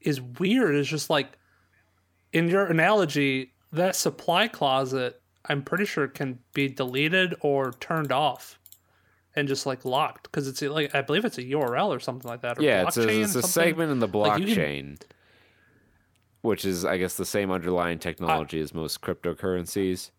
[0.00, 0.74] is weird.
[0.76, 1.28] Is just like
[2.32, 8.58] in your analogy that supply closet i'm pretty sure can be deleted or turned off
[9.34, 12.42] and just like locked because it's like i believe it's a url or something like
[12.42, 15.00] that or yeah, it's a, it's a segment in the Like, can- blockchain,
[16.42, 20.10] which is, I guess, the same underlying technology as most cryptocurrencies,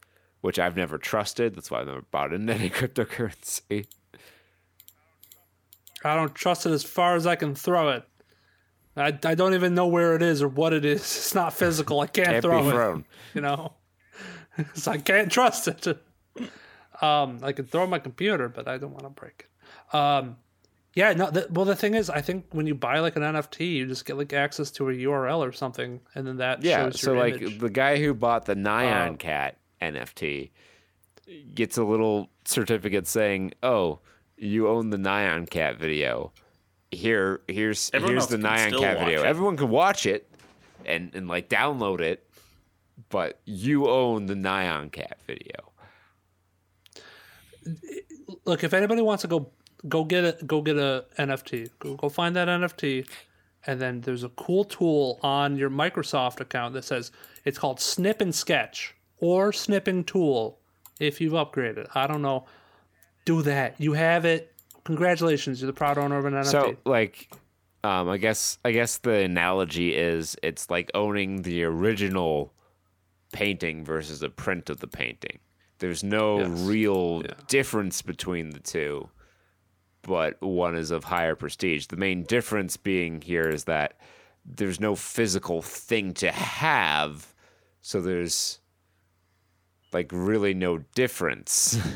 [0.42, 1.56] which I've never trusted.
[1.56, 3.86] That's why I've never bought into any cryptocurrency.
[6.04, 8.04] i don't trust it as far as i can throw it
[8.98, 11.00] I, I don't even know where it is or what it is.
[11.02, 12.02] It's not physical.
[12.02, 13.06] I can't, Can't throw be it.
[13.36, 13.74] you know
[14.74, 15.88] so i can't trust it
[17.02, 20.36] um i can throw my computer but i don't want to break it um
[21.00, 23.60] yeah no the, well the thing is i think when you buy like an nft
[23.78, 27.00] you just get like access to a url or something and then that Yeah, shows
[27.00, 27.60] so your like image.
[27.60, 30.50] the guy who bought the Nyan Um, Cat NFT
[31.54, 34.00] gets a little certificate saying, "Oh,
[34.36, 36.34] you own the Nyan Cat video.
[36.92, 39.22] Here, here's Everyone here's the Nyan Cat video.
[39.22, 39.26] it.
[39.26, 40.28] Everyone can watch it
[40.86, 42.28] and and like download it,
[43.10, 45.72] but you own the Nyan Cat video."
[48.46, 49.52] look if anybody wants to go
[49.88, 53.08] go get it go get a nft go, go find that nft
[53.66, 57.12] and then there's a cool tool on your microsoft account that says
[57.46, 60.60] it's called snip and sketch or snipping tool
[61.00, 61.88] if you've upgraded.
[61.94, 62.46] I don't know.
[63.26, 63.76] Do that.
[63.80, 64.54] You have it.
[64.86, 65.62] Congratulations.
[65.62, 67.30] You're the proud owner of an nft So like
[67.84, 72.54] um I guess I guess the analogy is it's like owning the original
[73.34, 75.40] painting versus a print of the painting.
[75.80, 76.60] There's no Yes.
[76.62, 77.34] real Yeah.
[77.48, 79.10] difference between the two,
[80.10, 81.86] but one is of higher prestige.
[81.86, 84.00] The main difference being here is that
[84.44, 87.36] there's no physical thing to have,
[87.82, 88.60] so there's
[89.94, 91.78] like really no difference.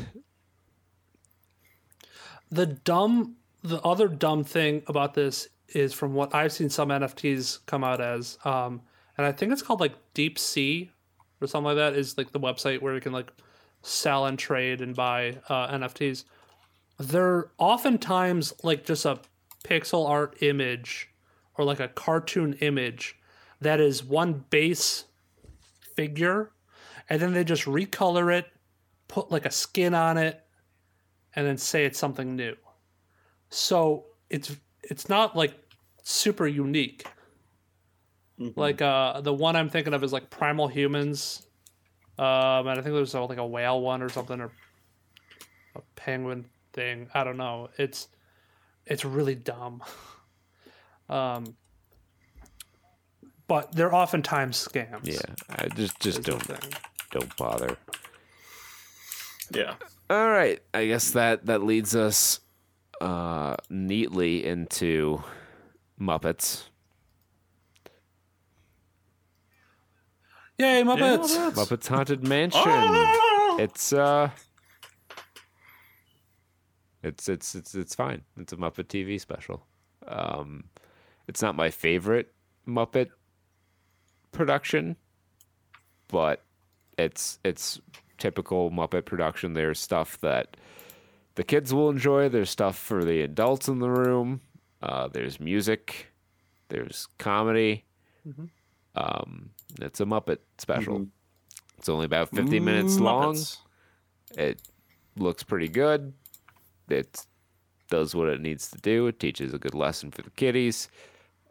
[2.50, 3.34] The dumb,
[3.64, 8.00] the other dumb thing about this is from what I've seen some NFTs come out
[8.00, 8.80] as, um,
[9.18, 10.88] and I think it's called like Deep Sea
[11.40, 11.94] or something like that.
[11.98, 13.32] Is like the website where you can like
[13.82, 16.26] sell and trade and buy uh, NFTs.
[16.98, 19.20] They're oftentimes like just a
[19.64, 21.10] pixel art image
[21.56, 23.16] or like a cartoon image
[23.60, 25.04] that is one base
[25.96, 26.52] figure,
[27.08, 28.46] and then they just recolor it,
[29.08, 30.44] put like a skin on it,
[31.34, 32.54] and then say it's something new.
[33.50, 35.54] So it's it's not like
[36.02, 37.06] super unique.
[38.56, 41.46] Like uh the one I'm thinking of is like Primal Humans.
[42.18, 44.50] Um and I think there's like a whale one or something or
[45.76, 47.08] a penguin thing.
[47.14, 47.70] I don't know.
[47.78, 48.08] It's
[48.86, 49.82] it's really dumb.
[51.06, 51.54] Um
[53.46, 55.00] but they're oftentimes scams.
[55.04, 56.42] yeah, I just just don't
[57.10, 57.76] don't bother.
[59.54, 59.74] Yeah.
[60.08, 62.40] All right, I guess that that leads us
[63.02, 65.22] uh neatly into
[66.00, 66.62] Muppets.
[70.58, 71.52] Yay, Muppets!
[71.52, 72.62] Muppets Haunted Mansion.
[72.64, 73.58] Oh!
[73.60, 74.30] It's uh
[77.04, 78.22] it's it's it's it's fine.
[78.38, 79.66] It's a Muppet TV special.
[80.06, 80.64] Um
[81.26, 82.32] it's not my favorite
[82.66, 83.08] Muppet
[84.32, 84.96] production,
[86.08, 86.42] but
[86.98, 87.80] it's it's
[88.18, 89.54] typical Muppet production.
[89.54, 90.56] There's stuff that
[91.34, 92.28] the kids will enjoy.
[92.28, 94.40] There's stuff for the adults in the room.
[94.82, 96.08] Uh, there's music.
[96.68, 97.84] There's comedy.
[98.94, 99.50] Um,
[99.80, 101.06] it's a Muppet special.
[101.78, 103.34] It's only about 50 minutes long.
[103.34, 103.58] Muppets.
[104.36, 104.62] It
[105.16, 106.12] looks pretty good.
[106.88, 107.26] It
[107.88, 109.06] does what it needs to do.
[109.06, 110.88] It teaches a good lesson for the kiddies.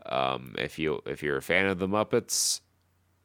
[0.05, 2.61] Um, if you if you're a fan of the Muppets,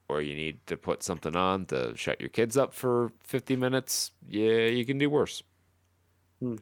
[0.09, 4.13] or you need to put something on to shut your kids up for 50 minutes,
[4.29, 5.43] yeah, you can do worse.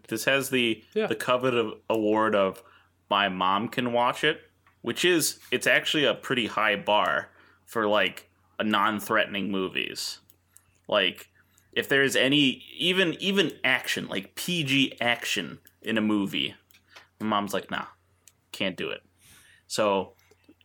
[0.08, 1.06] This has the Yeah.
[1.06, 2.62] the coveted award of
[3.10, 4.40] my mom can watch it,
[4.82, 7.28] which is it's actually a pretty high bar
[7.66, 8.28] for like
[8.58, 10.20] a non-threatening movies.
[10.88, 11.28] Like
[11.76, 16.54] if there's any even even action, like PG action in a movie,
[17.20, 17.84] my mom's like, "Nah,
[18.50, 19.02] can't do it."
[19.68, 20.14] So,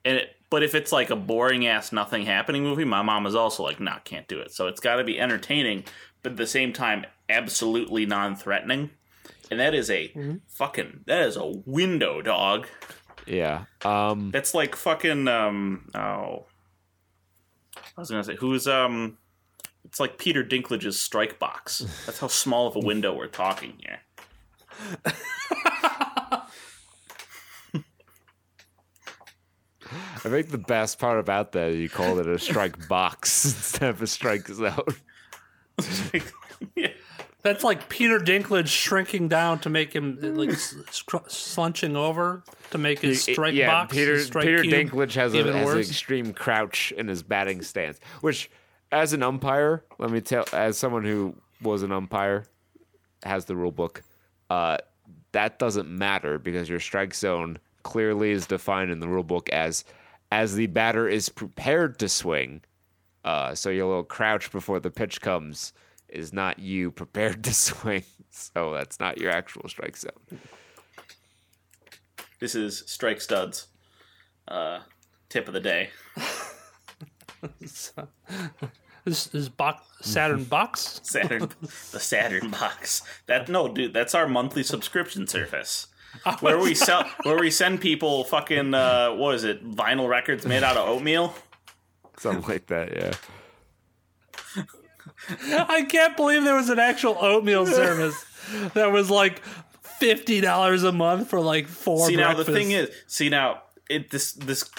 [0.04, 3.36] and it, but if it's like a boring ass nothing happening movie, my mom is
[3.36, 5.84] also like, "Nah, can't do it." So it's got to be entertaining,
[6.24, 8.92] but at the same time, absolutely non-threatening.
[9.52, 10.14] And that is a
[10.48, 12.68] fucking that is a window, dog.
[13.28, 13.66] Yeah.
[13.84, 16.46] Um, That's like fucking um oh.
[17.76, 19.18] I was gonna say who's um.
[19.86, 21.80] It's like Peter Dinklage's strike box.
[22.06, 24.00] That's how small of a window we're talking here.
[30.24, 33.90] I think the best part about that is you called it a strike box instead
[33.90, 34.84] of a strike zone.
[36.76, 36.88] yeah.
[37.44, 43.00] That's like Peter Dinklage shrinking down to make him like scr- slunching over to make
[43.00, 43.96] his strike yeah, box.
[43.96, 48.52] Peter strike Peter Dinklage has, a, has an extreme crouch in his batting stance, which,
[48.92, 52.46] as an umpire, let me tell, as someone who was an umpire,
[53.24, 54.04] has the rule book.
[54.50, 54.78] Uh,
[55.32, 59.84] that doesn't matter because your strike zone clearly is defined in the rule book as
[60.32, 62.62] as the batter is prepared to swing.
[63.26, 65.74] Uh, so your little crouch before the pitch comes
[66.08, 68.04] is not you prepared to swing.
[68.30, 70.40] So that's not your actual strike zone.
[72.40, 73.68] This is Strike Studs.
[74.48, 74.80] Uh,
[75.30, 75.90] tip of the day.
[79.04, 81.00] This is box Saturn box.
[81.04, 81.50] Saturn,
[81.92, 83.02] the Saturn box.
[83.26, 85.88] That no, dude, that's our monthly subscription service.
[86.42, 89.66] Where we sell, where we send people fucking, uh, what is it?
[89.66, 91.34] Vinyl records made out of oatmeal.
[92.18, 93.14] Something like that, yeah.
[95.70, 98.26] I can't believe there was an actual oatmeal service
[98.74, 99.42] that was like
[100.02, 102.08] fifty dollars a month for like four.
[102.08, 104.70] See now, the thing is, see now, it this this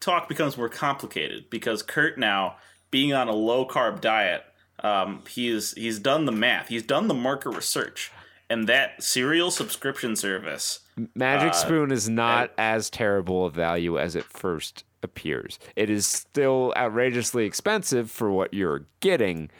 [0.00, 2.56] talk becomes more complicated because Kurt now
[2.90, 4.42] being on a low carb diet,
[4.80, 8.10] um, he's he's done the math, he's done the market research,
[8.48, 10.80] and that cereal subscription service
[11.14, 15.58] Magic Uh, Spoon is not as terrible a value as it first appears.
[15.76, 19.50] It is still outrageously expensive for what you're getting,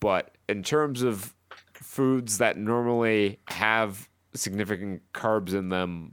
[0.00, 1.34] but in terms of
[1.74, 6.12] foods that normally have significant carbs in them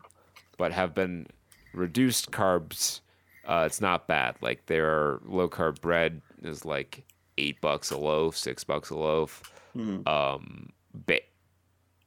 [0.57, 1.27] but have been
[1.73, 3.01] reduced carbs,
[3.45, 4.35] uh, it's not bad.
[4.41, 7.03] Like their low carb bread is like
[7.37, 9.41] eight bucks a loaf, six bucks a loaf.
[9.75, 11.19] Um, ba-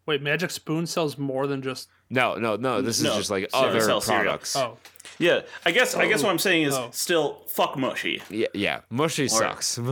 [0.07, 1.89] Wait, Magic Spoon sells more than just.
[2.11, 2.81] no, no, no.
[2.81, 4.23] This is No, just like other sell cereal.
[4.25, 4.55] products.
[4.55, 4.79] Oh,
[5.19, 6.91] Yeah, I guess I guess what I'm saying is Oh.
[6.93, 8.23] still fuck mushy.
[8.31, 8.81] Yeah, yeah.
[8.91, 9.79] Mushy sucks.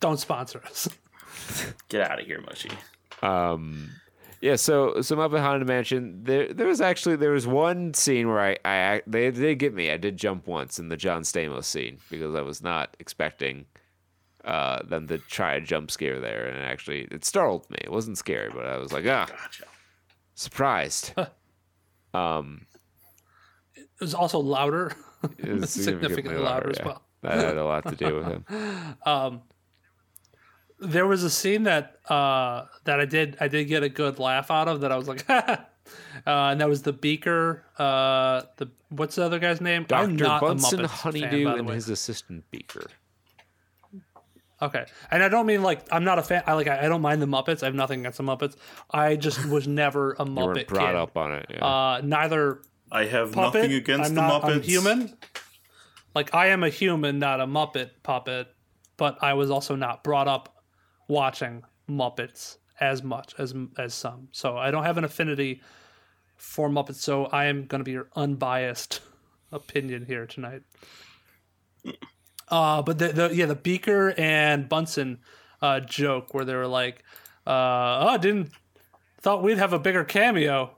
[0.00, 0.88] Don't sponsor us.
[1.88, 2.70] Get out of here, Mushy.
[3.22, 3.90] Um,
[4.42, 4.56] yeah.
[4.56, 6.24] So so Muppet Haunted Mansion.
[6.24, 9.72] There there was actually there was one scene where I I they they did get
[9.74, 9.90] me.
[9.90, 13.64] I did jump once in the John Stamos scene because I was not expecting
[14.44, 17.78] uh them to try a jump scare there, and it actually it startled me.
[17.82, 19.64] It wasn't scary, but I was like ah Gotcha.
[20.34, 21.14] surprised.
[22.12, 22.66] um,
[23.76, 24.92] It was also louder.
[25.38, 26.86] it was Significantly louder as yeah.
[26.86, 27.02] well.
[27.22, 28.44] That had a lot to do with him.
[30.82, 34.50] there was a scene that uh that I did I did get a good laugh
[34.50, 35.56] out of that I was like uh,
[36.26, 40.40] and that was the beaker uh the what's the other guy's name I'm Doctor not
[40.40, 42.86] Bunsen a Muppets fan, Honeydew and his assistant Beaker.
[44.60, 47.02] okay and I don't mean like I'm not a fan I like I, I don't
[47.02, 48.56] mind the Muppets I have nothing against the Muppets
[48.90, 50.96] I just was never a You Muppet weren't brought kid.
[50.96, 51.46] up on it.
[51.50, 51.64] Yeah.
[51.64, 52.60] uh neither
[52.90, 54.54] I have puppet nothing against I'm the not Muppets.
[54.56, 55.16] I'm human
[56.14, 58.48] like I am a human not a Muppet puppet
[58.96, 60.51] but I was also not brought up
[61.12, 64.28] watching Muppets as much as as some.
[64.32, 65.60] So I don't have an affinity
[66.36, 66.96] for Muppets.
[66.96, 69.00] So I am going to be your unbiased
[69.52, 70.62] opinion here tonight.
[72.48, 75.20] Uh, but the, the yeah the Beaker and Bunsen
[75.60, 77.04] uh, joke where they were like,
[77.46, 78.50] uh, "Oh, didn't
[79.20, 80.76] thought we'd have a bigger cameo,"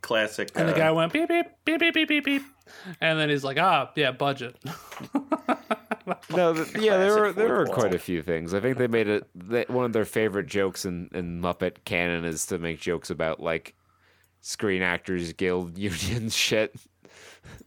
[0.00, 0.50] Classic.
[0.54, 2.42] and the uh, guy went beep beep beep beep beep beep beep,
[3.00, 4.56] and then he's like, "Ah, yeah, budget."
[6.30, 8.54] No, th- yeah, there were there were quite a few things.
[8.54, 12.24] I think they made it they, one of their favorite jokes in, in Muppet canon
[12.24, 13.74] is to make jokes about like
[14.40, 16.74] Screen Actors Guild union shit.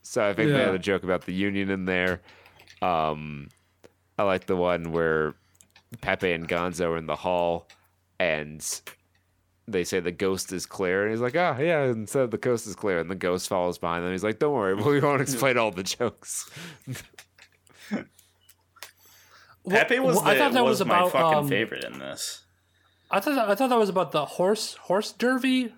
[0.01, 2.21] So I think they had a joke about the union in there.
[2.81, 3.49] Um,
[4.17, 5.33] I like the one where
[6.01, 7.67] Pepe and Gonzo are in the hall,
[8.19, 8.63] and
[9.67, 12.67] they say the ghost is clear, and he's like, "Ah, yeah." And so the coast
[12.67, 14.11] is clear, and the ghost follows behind them.
[14.11, 16.49] He's like, "Don't worry, we won't explain all the jokes."
[19.69, 22.43] Pepe was, Well, the, I thought that was, was my fucking um, favorite in this.
[23.09, 25.73] I thought that, I thought that was about the horse horse derby.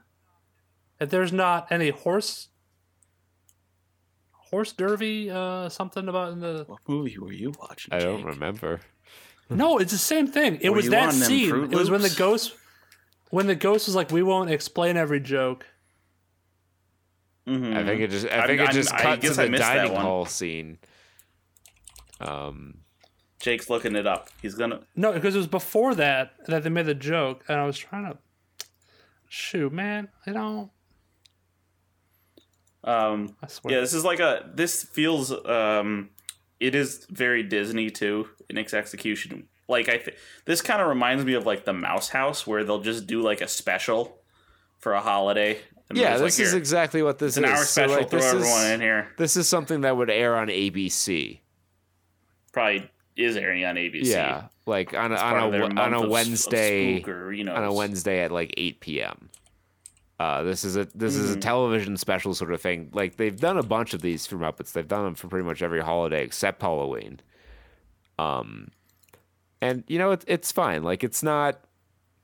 [0.99, 2.47] If there's not any horse
[4.31, 7.93] horse derby, uh, something about in the What movie were you watching?
[7.93, 8.79] I don't remember.
[9.49, 10.59] no, it's the same thing.
[10.61, 11.71] It Were was that scene.
[11.71, 12.55] It was when the ghost
[13.29, 15.65] when the ghost was like, "We won't explain every joke."
[17.47, 17.75] Mhm.
[17.75, 18.27] I think it just.
[18.27, 20.77] I I'm- think it I'm- just I cut to I the dining hall scene.
[22.21, 22.79] Um,
[23.45, 24.29] Jake's looking it up.
[24.41, 24.79] He's gonna.
[24.95, 28.11] No, because it was before that that they made the joke, and I was trying
[28.11, 28.17] to
[29.29, 30.07] shoot, man.
[30.25, 30.71] You know,
[32.83, 33.75] Um, I swear.
[33.75, 34.49] yeah, this is like a.
[34.51, 35.31] This feels.
[35.45, 36.09] Um,
[36.59, 39.47] it is very Disney too in its execution.
[39.67, 42.81] Like I, th- this kind of reminds me of like the Mouse House, where they'll
[42.81, 44.17] just do like a special
[44.79, 45.59] for a holiday.
[45.89, 47.49] And yeah, this like, is exactly what this it's an is.
[47.51, 47.95] hour So, special.
[47.97, 49.07] like, throw this everyone is, in here.
[49.19, 51.41] This is something that would air on ABC.
[52.51, 54.05] Probably is airing on ABC.
[54.05, 57.63] Yeah, like on a, on a on a of- of Wednesday or, you know, on
[57.63, 59.29] a Wednesday at like eight p.m.
[60.19, 62.89] Uh, this is a this is a television special sort of thing.
[62.93, 64.71] Like they've done a bunch of these for Muppets.
[64.71, 67.19] They've done them for pretty much every holiday except Halloween.
[68.17, 68.69] Um,
[69.61, 70.83] and you know it's it's fine.
[70.83, 71.59] Like it's not.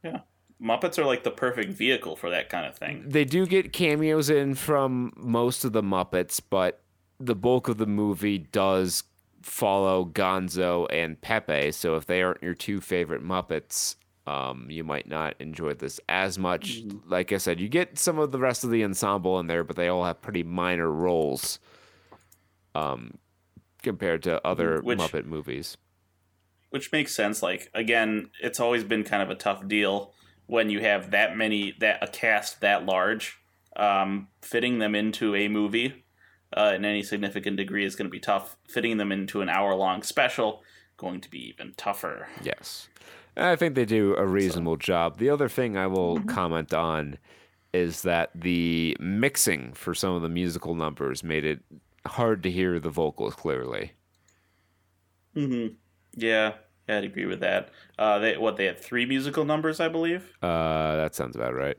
[0.03, 0.21] Yeah.
[0.61, 3.03] Muppets are like the perfect vehicle for that kind of thing.
[3.07, 6.81] They do get cameos in from most of the Muppets, but
[7.19, 9.03] the bulk of the movie does
[9.41, 11.71] follow Gonzo and Pepe.
[11.71, 13.95] So if they aren't your two favorite Muppets,
[14.27, 16.81] um, you might not enjoy this as much.
[17.07, 19.75] Like I said, you get some of the rest of the ensemble in there, but
[19.75, 21.59] they all have pretty minor roles
[22.75, 23.17] um,
[23.81, 25.77] compared to other Which- Muppet movies.
[26.69, 27.41] which makes sense.
[27.43, 30.13] Like again, it's always been kind of a tough deal
[30.47, 33.37] when you have that many that a cast that large.
[33.77, 36.03] Um, fitting them into a movie
[36.55, 38.57] uh, in any significant degree is going to be tough.
[38.67, 40.63] Fitting them into an hour long special
[40.97, 42.27] going to be even tougher.
[42.43, 42.87] Yes.
[43.37, 45.17] I think they do a reasonable job.
[45.17, 47.17] The other thing I will comment on
[47.73, 51.61] is that the mixing for some of the musical numbers made it
[52.05, 53.93] hard to hear the vocals clearly.
[55.35, 55.75] Mm-hmm.
[56.15, 56.53] Yeah,
[56.89, 57.69] yeah, I'd agree with that.
[57.97, 61.77] Uh, they what they had three musical numbers, I believe, Uh, that sounds about right.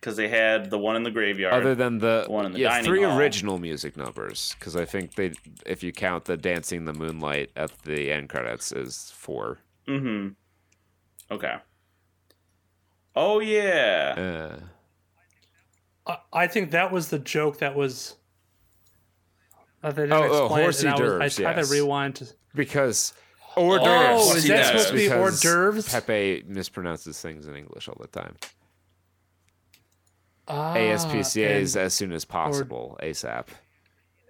[0.00, 1.52] Because they had the one in the graveyard.
[1.54, 3.18] Other than the, one in the yeah, dining three hall.
[3.18, 5.32] original music numbers, because I think they,
[5.66, 9.58] if you count the "Dancing the Moonlight" at the end credits, is four.
[9.88, 10.28] mm-hmm.
[11.30, 11.56] Okay.
[13.14, 14.56] Oh yeah.
[16.06, 18.14] Uh, I, I think that was the joke that was.
[19.82, 21.68] That they didn't Oh, oh, explain, horsey and I, was, d'oeuvres, I tried yes.
[21.68, 22.26] to rewind to.
[22.54, 23.12] because
[23.56, 24.32] hors d'oeuvres.
[24.32, 25.88] Oh, is that supposed to be hors because d'oeuvres?
[25.92, 28.36] Pepe mispronounces things in English all the time.
[30.48, 33.46] Ah, ASPCA's as soon as possible, ASAP.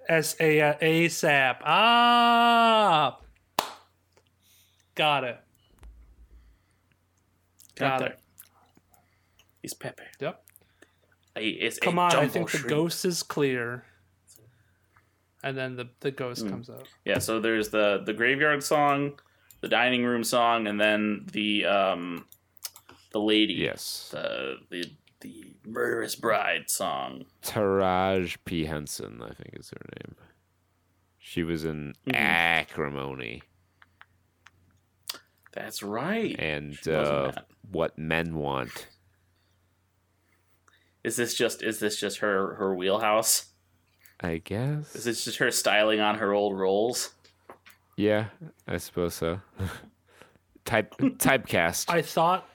[0.08, 1.56] S A ASAP.
[1.62, 3.18] Ah,
[4.94, 5.38] Got it.
[7.76, 8.08] Got there.
[8.10, 8.18] it.
[9.62, 10.02] It's Pepe.
[10.20, 10.42] Yep.
[11.36, 13.84] It's Come on, I jumbo think the ghost is clear.
[15.44, 16.48] And then the, the ghost Hmm.
[16.48, 16.88] comes out.
[17.04, 19.20] Yeah, so there's the the graveyard song,
[19.60, 22.26] the dining room song, and then the um
[23.12, 23.54] the lady.
[23.54, 24.08] Yes.
[24.10, 24.84] The the
[25.20, 27.24] the murderous bride song.
[27.42, 28.64] Taraji P.
[28.66, 30.16] Henson, I think is her name.
[31.18, 32.14] She was in Mm-hmm.
[32.14, 33.42] Acrimony
[35.52, 36.36] That's right.
[36.38, 37.46] and She was in uh, that.
[37.70, 38.88] What Men Want.
[41.04, 43.46] Is this just is this just her her wheelhouse?
[44.20, 44.94] I guess.
[44.96, 47.10] Is this just her styling on her old roles?
[47.96, 48.26] Yeah,
[48.66, 49.40] I suppose so.
[50.64, 51.90] Type typecast.
[51.90, 52.48] I thought.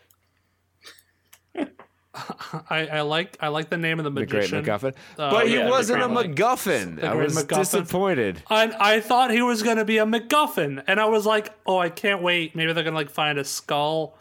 [2.70, 4.82] I, I like I like the name of the magician, the Great.
[4.82, 4.96] MacGuffin.
[5.18, 7.04] Uh, but he yeah, wasn't a MacGuffin.
[7.04, 7.58] I was MacGuffin.
[7.58, 8.44] disappointed.
[8.50, 11.90] And I thought he was gonna be a MacGuffin, and I was like, "Oh, I
[11.90, 12.56] can't wait!
[12.56, 14.18] Maybe they're gonna like find a skull.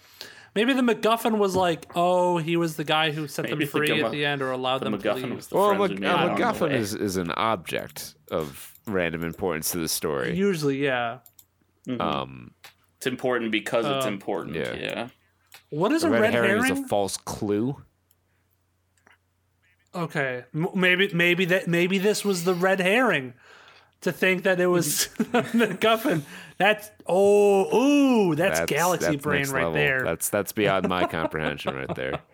[0.55, 3.87] Maybe the MacGuffin was like, oh, he was the guy who set Maybe them free
[3.87, 5.37] the at Gamma- the end, or allowed The them to MacGuffin leave.
[5.37, 8.15] was the Well, a Mac- we a made along the MacGuffin is, is an object
[8.31, 10.37] of random importance to the story.
[10.37, 11.21] Usually, yeah.
[11.99, 12.51] Um,
[12.99, 14.57] It's important because it's Um, important.
[14.57, 14.75] yeah.
[14.75, 15.09] Yeah.
[15.73, 16.73] What is a a red, red, herring, herring?
[16.73, 17.83] is a false clue.
[19.95, 23.33] Okay, maybe maybe that maybe this was the red herring.
[24.03, 26.23] To think that it was MacGuffin.
[26.59, 29.73] That's oh ooh, that's, galaxy that's brain right level.
[29.73, 30.03] there.
[30.03, 32.21] That's that's beyond my comprehension right there.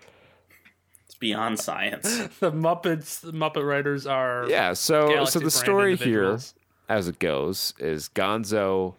[1.07, 2.03] It's beyond science.
[2.41, 6.39] the Muppets, the Muppet writers are Yeah, so so the story here,
[6.89, 8.95] as it goes, is Gonzo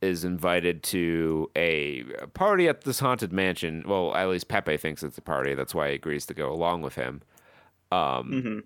[0.00, 2.04] is invited to a
[2.34, 3.84] party at this haunted mansion.
[3.86, 5.54] Well, at least Pepe thinks it's a party.
[5.54, 7.22] That's why he agrees to go along with him.
[7.92, 8.62] Um,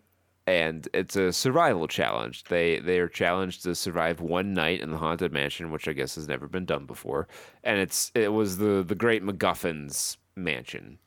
[0.47, 2.45] and it's a survival challenge.
[2.45, 6.15] They they are challenged to survive one night in the haunted mansion, which I guess
[6.17, 7.27] has never been done before.
[7.63, 10.99] And it's it was the the Great MacGuffin's mansion.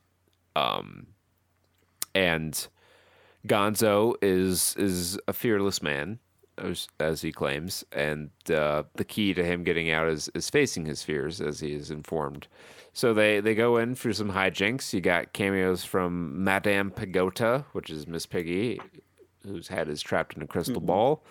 [0.56, 1.08] Um,
[2.16, 2.68] and
[3.48, 6.20] Gonzo is is a fearless man,
[6.58, 10.86] as, as he claims, and uh, the key to him getting out is, is facing
[10.86, 12.48] his fears, as he is informed.
[12.94, 14.92] So they, they go in for some hijinks.
[14.94, 18.82] You got cameos from Madame Pigota, which is Miss Piggy,
[19.44, 21.24] whose head is trapped in a crystal ball.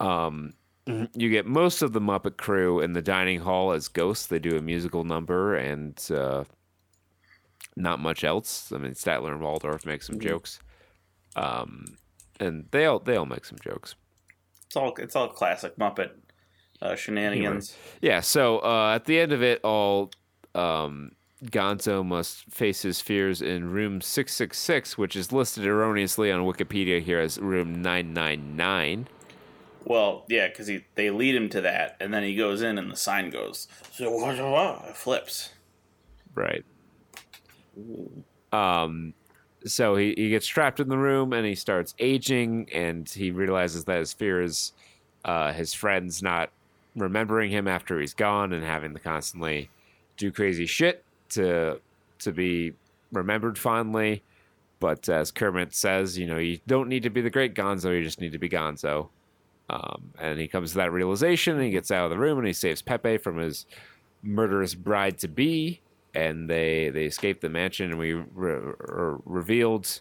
[0.00, 0.54] Um,
[0.86, 4.26] you get most of the Muppet crew in the dining hall as ghosts.
[4.26, 6.44] They do a musical number and uh,
[7.76, 8.72] not much else.
[8.74, 10.60] I mean, Statler and Waldorf make some jokes,
[11.36, 11.84] um,
[12.40, 13.94] and they all they all make some jokes.
[14.68, 16.10] It's all it's all classic Muppet
[16.82, 17.74] uh, shenanigans.
[18.02, 18.20] Yeah.
[18.20, 20.10] So uh, at the end of it all,
[20.54, 21.12] um,
[21.42, 26.42] Gonzo must face his fears in room six six six, which is listed erroneously on
[26.42, 29.08] Wikipedia here as room nine nine nine.
[29.84, 32.96] Well, yeah, because they lead him to that, and then he goes in, and the
[32.96, 33.68] sign goes.
[33.90, 34.28] So
[34.86, 35.50] It flips.
[36.34, 36.62] Right.
[38.52, 39.14] Um,
[39.66, 43.84] so he, he gets trapped in the room and he starts aging, and he realizes
[43.84, 44.72] that his fear is
[45.24, 46.50] uh, his friends not
[46.96, 49.68] remembering him after he's gone and having to constantly
[50.16, 51.80] do crazy shit to
[52.18, 52.72] to be
[53.12, 54.22] remembered fondly.
[54.80, 58.04] But as Kermit says, you know, you don't need to be the great Gonzo, you
[58.04, 59.08] just need to be Gonzo.
[59.70, 62.46] Um, and he comes to that realization and he gets out of the room and
[62.46, 63.66] he saves Pepe from his
[64.22, 65.80] murderous bride to be
[66.14, 70.00] and they they escape the mansion and we re- are revealed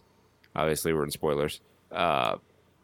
[0.55, 1.59] obviously we're in spoilers
[1.91, 2.35] uh,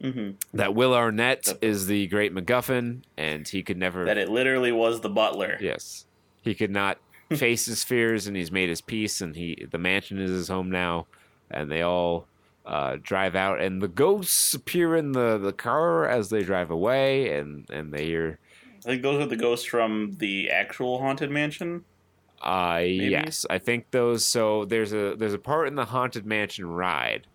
[0.01, 4.71] hmm that will arnett is the great macguffin and he could never That it literally
[4.71, 5.57] was the butler.
[5.61, 6.05] yes
[6.41, 6.97] he could not
[7.35, 10.69] face his fears and he's made his peace and he the mansion is his home
[10.69, 11.07] now
[11.49, 12.27] and they all
[12.65, 17.37] uh, drive out and the ghosts appear in the, the car as they drive away
[17.37, 18.39] and and they hear
[18.85, 21.85] I think those are the ghosts from the actual haunted mansion.
[22.43, 24.25] Uh yes, I think those.
[24.25, 27.27] So there's a there's a part in the haunted mansion ride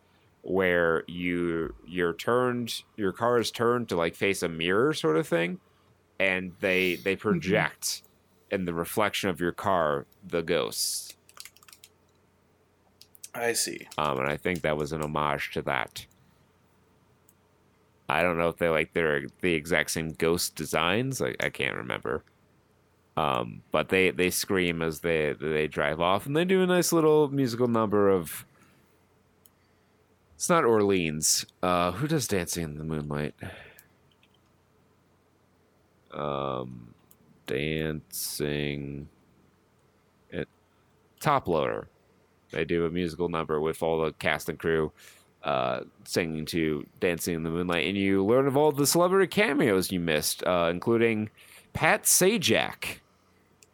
[0.42, 5.26] where you you're turned, your car is turned to like face a mirror sort of
[5.26, 5.60] thing,
[6.20, 8.02] and they they project
[8.50, 11.16] in the reflection of your car the ghosts.
[13.34, 13.86] I see.
[13.96, 16.06] Um, and I think that was an homage to that.
[18.08, 21.20] I don't know if they like they're the exact same ghost designs.
[21.20, 22.24] I can't remember.
[23.18, 26.92] Um, but they they scream as they they drive off, and they do a nice
[26.92, 28.44] little musical number of.
[30.36, 31.44] It's not Orleans.
[31.60, 33.34] Uh, who does Dancing in the Moonlight?
[36.12, 36.94] Um,
[37.46, 39.08] dancing.
[41.20, 41.86] Toploader.
[42.52, 44.92] They do a musical number with all the cast and crew
[45.42, 49.90] uh, singing to Dancing in the Moonlight, and you learn of all the celebrity cameos
[49.90, 51.30] you missed, uh, including
[51.72, 53.00] Pat Sajak.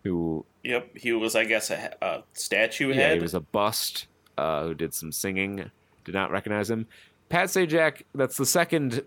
[0.04, 3.16] Who Yep, he was, I guess, a, a statue yeah, head.
[3.16, 4.06] he was a bust
[4.38, 5.70] uh, who did some singing.
[6.04, 6.86] Did not recognize him.
[7.28, 9.02] Pat Sajak, that's the second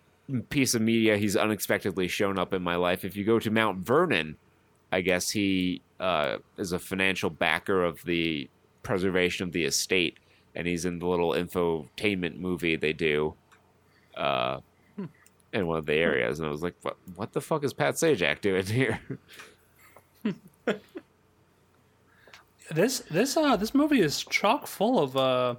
[0.50, 3.04] piece of media he's unexpectedly shown up in my life.
[3.04, 4.38] If you go to Mount Vernon,
[4.92, 8.50] I guess he uh, is a financial backer of the
[8.84, 10.18] preservation of the estate,
[10.56, 13.34] and he's in the little infotainment movie they do
[14.16, 14.60] uh,
[15.54, 16.40] in one of the areas.
[16.40, 19.00] And I was like, what, what the fuck is Pat Sajak doing here?
[22.70, 25.56] This this uh this movie is chock full of uh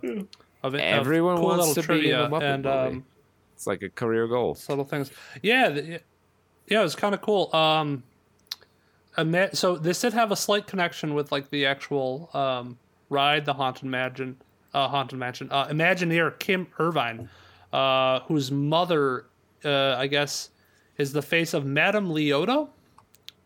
[0.62, 2.76] of Everyone of cool wants little to be in trivia a Muppet and movie.
[2.96, 3.04] um
[3.54, 4.54] It's like a career goal.
[4.54, 5.10] subtle things.
[5.42, 6.00] Yeah, the,
[6.66, 7.48] yeah, it was kind of cool.
[7.54, 8.02] Um,
[9.16, 12.78] ima- so this did have a slight connection with like the actual um
[13.08, 14.36] ride, the haunted mansion,
[14.74, 15.48] uh, haunted mansion.
[15.50, 17.30] Uh, Imagineer Kim Irvine,
[17.72, 19.24] uh, whose mother,
[19.64, 20.50] uh, I guess,
[20.98, 22.68] is the face of Madame Leota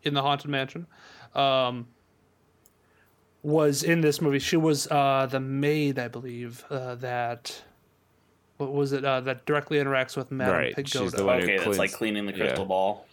[0.03, 0.85] in the haunted mansion.
[1.35, 1.87] Um,
[3.41, 4.39] was in this movie.
[4.39, 7.61] She was uh, the maid, I believe, uh, that
[8.57, 11.01] what was it uh, that directly interacts with Madame Right, Pigota.
[11.03, 12.67] she's the one- okay, that's cleans- like cleaning the crystal yeah.
[12.67, 13.05] ball.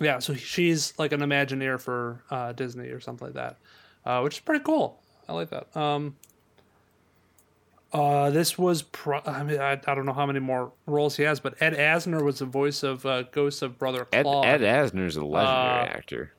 [0.00, 3.56] Yeah, so she's like an Imagineer for uh, Disney or something like that,
[4.04, 5.00] uh, which is pretty cool.
[5.26, 5.74] I like that.
[5.74, 6.16] Um,
[7.96, 11.22] uh, this was pro- I mean I, I don't know how many more roles he
[11.22, 14.46] has, but Ed Asner was the voice of uh, Ghost of Brother Ed, Claude.
[14.46, 16.32] Ed Asner's a legendary Uh, actor.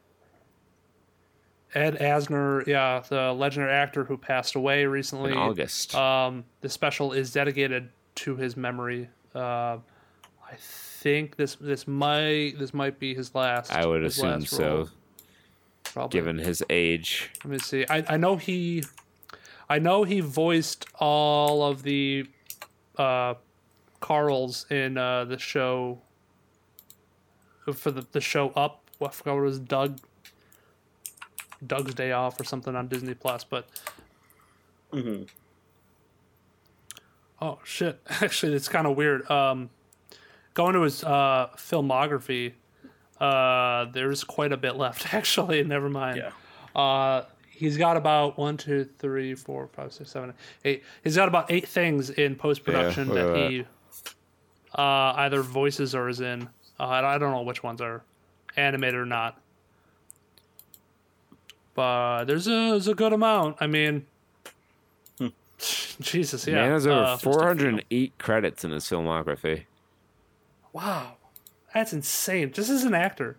[1.76, 5.32] Ed Asner, yeah, the legendary actor who passed away recently.
[5.32, 5.94] In August.
[5.96, 9.10] Um, the special is dedicated to his memory.
[9.36, 9.78] Uh,
[10.50, 13.72] I think this this might this might be his last.
[13.74, 14.90] I would assume so,
[15.84, 16.18] probably.
[16.18, 17.32] given his age.
[17.44, 17.86] Let me see.
[17.90, 18.84] I, I know he,
[19.69, 22.27] I know he voiced all of the,
[22.98, 23.35] uh,
[23.99, 25.99] Carls in uh, the show.
[27.73, 29.60] For the the show Up, I forgot what it was.
[29.60, 29.99] Doug.
[31.65, 33.68] Doug's Day Off or something on Disney Plus, but.
[37.41, 37.99] Oh shit!
[38.10, 39.30] Actually, it's kind of weird.
[39.30, 39.69] Um,
[40.53, 42.53] going to his uh, filmography,
[43.19, 45.14] uh, there's quite a bit left.
[45.14, 46.18] Actually, never mind.
[46.18, 46.81] Yeah.
[46.81, 47.26] Uh,
[47.58, 50.84] he's got about one, two, three, four, five, six, seven, eight.
[51.04, 53.66] He's got about eight things in post production Yeah, look that he
[54.76, 56.48] uh, either voices or is in.
[56.80, 58.04] Uh, I don't know which ones are
[58.56, 59.42] animated or not.
[61.74, 63.58] But there's a, there's a good amount.
[63.60, 64.06] I mean,
[66.00, 66.56] Jesus, yeah.
[66.56, 67.34] Man has over uh, just a few.
[67.34, 69.64] 408 credits in his filmography.
[70.74, 71.14] Wow,
[71.74, 72.52] that's insane.
[72.52, 73.38] Just as an actor,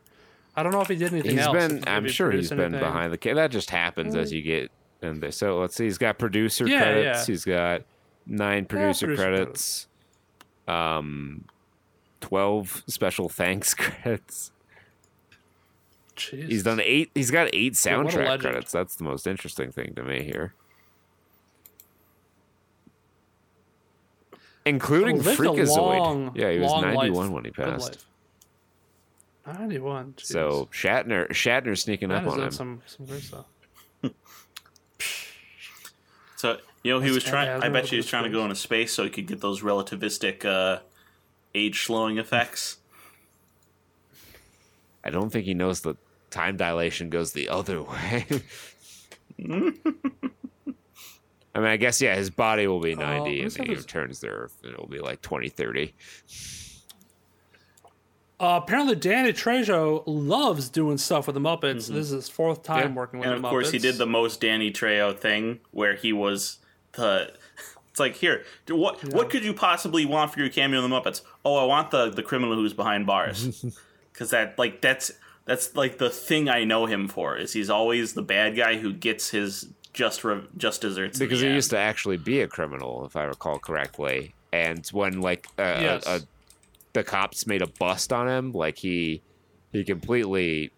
[0.58, 1.56] I don't know if he did anything He's else.
[1.56, 2.80] been, I'm sure he's been anything.
[2.80, 3.36] behind the camera.
[3.42, 4.70] That just happens as you get
[5.02, 5.30] in there.
[5.30, 5.84] So let's see.
[5.84, 7.28] He's got producer Yeah, credits.
[7.28, 7.32] yeah.
[7.32, 7.82] He's got
[8.26, 9.86] nine producer, producer credits.
[10.66, 11.44] Um,
[12.22, 14.50] 12 special thanks credits.
[16.16, 16.48] Jeez.
[16.48, 17.10] He's done eight.
[17.14, 18.40] He's got eight Yeah, soundtrack legend.
[18.40, 18.72] credits.
[18.72, 20.54] That's the most interesting thing to me here.
[24.66, 25.76] Including Lived a Freakazoid.
[25.98, 27.30] long, yeah, he was 91 life.
[27.32, 28.04] when he Good passed.
[29.48, 29.58] Life.
[29.60, 30.14] Ninety-one.
[30.16, 30.26] jeez.
[30.26, 32.50] So Shatner, Shatner sneaking That up is on him.
[32.50, 33.46] some some great stuff.
[36.36, 37.48] So you know he That's was trying.
[37.48, 39.26] Ed I bet you he was his trying to go into space so he could
[39.26, 40.80] get those relativistic uh,
[41.54, 42.78] age slowing effects.
[45.02, 45.96] I don't think he knows that
[46.30, 48.24] time dilation goes the other way.
[51.54, 54.20] I mean, I guess yeah, his body will be 90 and let's he his- returns
[54.20, 54.48] there.
[54.62, 55.92] And it'll be like 2030.
[58.40, 61.88] Uh, apparently, Danny Trejo loves doing stuff with the Muppets.
[61.88, 62.88] This is his fourth time Mm-hmm.
[62.90, 62.94] Yeah.
[62.96, 66.12] working with And the of course, he did the most Danny Trejo thing where he
[66.12, 66.58] was
[66.92, 67.32] the.
[67.90, 70.96] It's like here, do- what what could you possibly want for your cameo in the
[71.00, 71.22] Muppets?
[71.44, 73.64] Oh, I want the the criminal who's behind bars,
[74.12, 75.10] because that like that's
[75.46, 78.92] that's like the thing I know him for is he's always the bad guy who
[78.92, 81.18] gets his just re- just desserts.
[81.18, 84.32] Because he used to actually be a criminal, if I recall correctly.
[84.52, 86.06] And when like uh, Yes.
[86.06, 86.20] a, a,
[86.98, 89.22] the cops made a bust on him, like he
[89.72, 90.72] he completely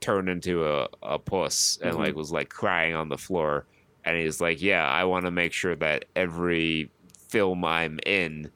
[0.00, 3.66] turned into a, a puss and like was like crying on the floor.
[4.04, 6.90] And he's like, "Yeah, I want to make sure that every
[7.28, 8.50] film I'm in,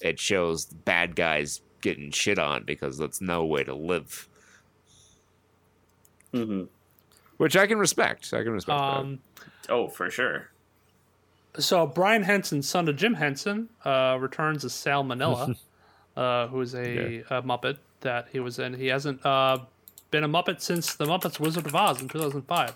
[0.00, 4.28] it shows bad guys getting shit on because that's no way to live."
[6.32, 6.64] hmm
[7.38, 8.32] Which I can respect.
[8.32, 8.84] I can respect that.
[8.96, 9.18] Um,
[9.68, 10.50] Oh, for sure.
[11.58, 15.56] so Brian Henson, son of Jim Henson, uh, returns as Sal Minella,
[16.20, 18.74] uh, who is a, a Muppet that he was in.
[18.74, 19.58] He hasn't uh,
[20.10, 22.74] been a Muppet since the Muppets Wizard of Oz in 2005.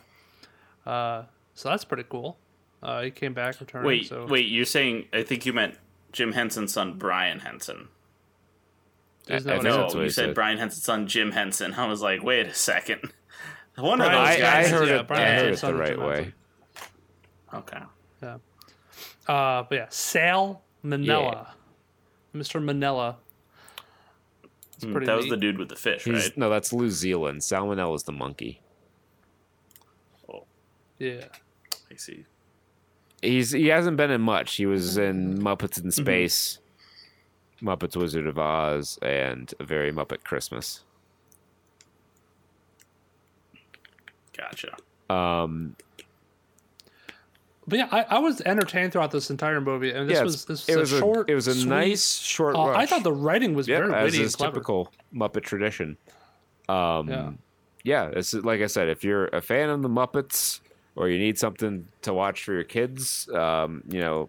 [0.86, 1.22] Uh,
[1.54, 2.38] so that's pretty cool.
[2.82, 3.86] Uh, he came back, returned.
[3.86, 4.26] Wait, so.
[4.26, 4.46] wait.
[4.46, 5.76] You're saying I think you meant
[6.12, 7.88] Jim Henson's son, Brian Henson.
[9.28, 10.34] Isn't I- I that what think it No, you said, said.
[10.34, 11.74] Brian Henson's son, Jim Henson.
[11.74, 13.00] I was like, wait a second.
[13.76, 14.70] One of Brian those I, I guys.
[14.70, 15.08] heard yeah, it.
[15.08, 16.32] Brian I heard it the right too way.
[17.52, 17.78] Okay.
[18.22, 18.36] Yeah.
[19.26, 21.48] Uh, but yeah, Sal Minella,
[22.34, 22.62] Mr.
[22.62, 23.16] Minella.
[24.76, 25.06] It's Hmm, pretty.
[25.06, 25.30] that was neat.
[25.30, 26.38] the dude with the fish, He's, right?
[26.38, 27.40] No, that's Lew Zealand.
[27.40, 28.60] Salmonella is the monkey.
[30.32, 30.44] Oh,
[30.98, 31.26] yeah.
[31.92, 32.24] I see.
[33.22, 34.56] He's he hasn't been in much.
[34.56, 35.46] He was in Mm-hmm.
[35.46, 36.58] Muppets in Space,
[37.62, 40.82] Muppets Wizard of Oz, and a very Muppet Christmas.
[44.36, 44.76] Gotcha.
[45.08, 45.76] Um,
[47.66, 50.68] But yeah, I, I was entertained throughout this entire movie, and this yeah, was this
[50.68, 51.30] it was was a short.
[51.30, 52.56] it was a sweet- nice short.
[52.56, 54.52] Uh, I thought the writing was yeah, very as witty and is clever.
[54.52, 55.96] typical Muppet tradition.
[56.68, 57.30] Um, Yeah.
[57.82, 60.60] yeah, it's like I said, if you're a fan of the Muppets
[60.96, 64.28] or you need something to watch for your kids, um, you know,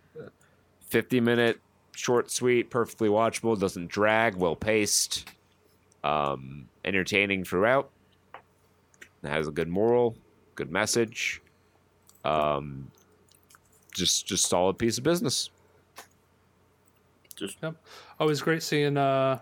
[0.87, 1.59] 50 minute,
[1.93, 5.29] short, sweet, perfectly watchable, doesn't drag, well paced,
[6.03, 7.89] um, entertaining throughout,
[9.23, 10.15] it has a good moral,
[10.55, 11.41] good message,
[12.23, 12.89] um,
[13.95, 15.49] just just solid piece of business.
[17.35, 17.75] Just Yep.
[18.19, 19.39] Oh, it great seeing uh,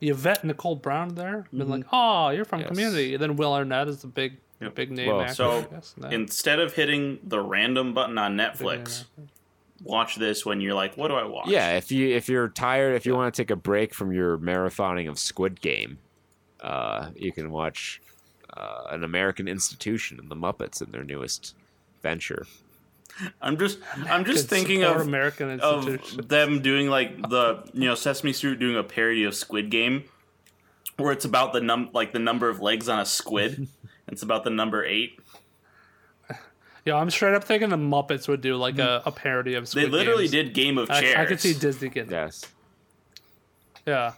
[0.00, 1.46] Yvette Nicole Brown there.
[1.52, 2.68] Been like, oh, you're from Yes.
[2.68, 3.14] Community.
[3.14, 4.74] And then Will Arnett is the big, Yep.
[4.74, 5.34] big name Well, actor.
[5.34, 9.04] so guess, instead of hitting the random button on Netflix,
[9.82, 11.48] watch this when you're like, what do I watch?
[11.48, 14.36] Yeah, if you if you're tired, if you want to take a break from your
[14.38, 15.98] marathoning of Squid Game,
[16.60, 18.00] uh, you can watch
[18.54, 21.54] uh, an American institution and the Muppets in their newest
[22.02, 22.46] venture.
[23.40, 23.78] I'm just
[24.08, 28.76] I'm just thinking of American of them doing like the you know Sesame Street doing
[28.76, 30.04] a parody of Squid Game,
[30.96, 33.68] where it's about the num like the number of legs on a squid.
[34.08, 35.18] it's about the number eight.
[36.84, 39.72] Yeah, I'm straight up thinking the Muppets would do like a, a parody of Mm.
[39.74, 40.30] They literally Games.
[40.48, 41.16] did Game of I, Chairs.
[41.16, 42.10] I could see Disney getting.
[42.10, 42.44] Yes.
[43.86, 44.14] Yeah.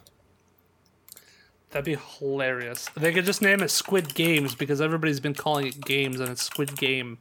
[1.70, 2.88] That'd be hilarious.
[2.96, 6.42] They could just name it Squid Games because everybody's been calling it games and it's
[6.42, 7.18] Squid Game.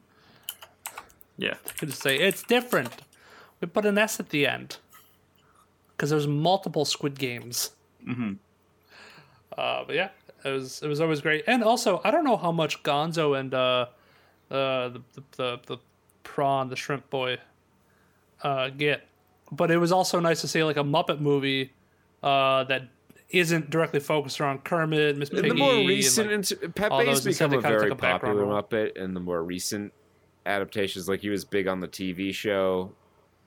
[1.38, 2.92] Yeah, They could just say it's different.
[3.60, 4.78] We put an S at the end
[5.96, 7.72] because there's multiple Squid Games.
[8.08, 8.34] Mm-hmm.
[9.58, 10.10] Uh, but yeah,
[10.44, 11.44] it was it was always great.
[11.48, 13.88] And also, I don't know how much Gonzo and uh,
[14.52, 15.78] uh, the, the the the
[16.24, 17.38] prawn, the shrimp boy,
[18.44, 19.08] uh, get,
[19.52, 21.74] but it was also nice to see like a Muppet movie
[22.22, 22.90] uh, that
[23.30, 25.50] isn't directly focused around Kermit, Miss Piggy.
[25.50, 28.62] In the more and, recent, like, inter- Pepe's become a very popular role.
[28.62, 29.94] Muppet in the more recent
[30.46, 31.08] adaptations.
[31.08, 32.92] Like he was big on the TV show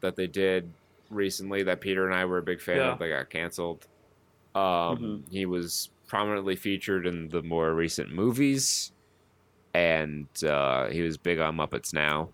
[0.01, 0.70] that they did
[1.10, 2.93] recently that Peter and I were a big fan Yeah.
[2.93, 2.98] of.
[2.98, 3.86] They got canceled.
[4.55, 8.93] Um, He was prominently featured in the more recent movies,
[9.74, 12.31] and uh, he was big on Muppets Now.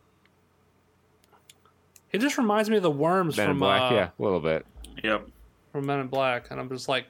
[2.12, 4.40] it just reminds me of the worms Men in from Black, uh, yeah, a little
[4.40, 4.66] bit.
[5.02, 5.26] yep.
[5.72, 7.06] from Men in Black, and I'm just like,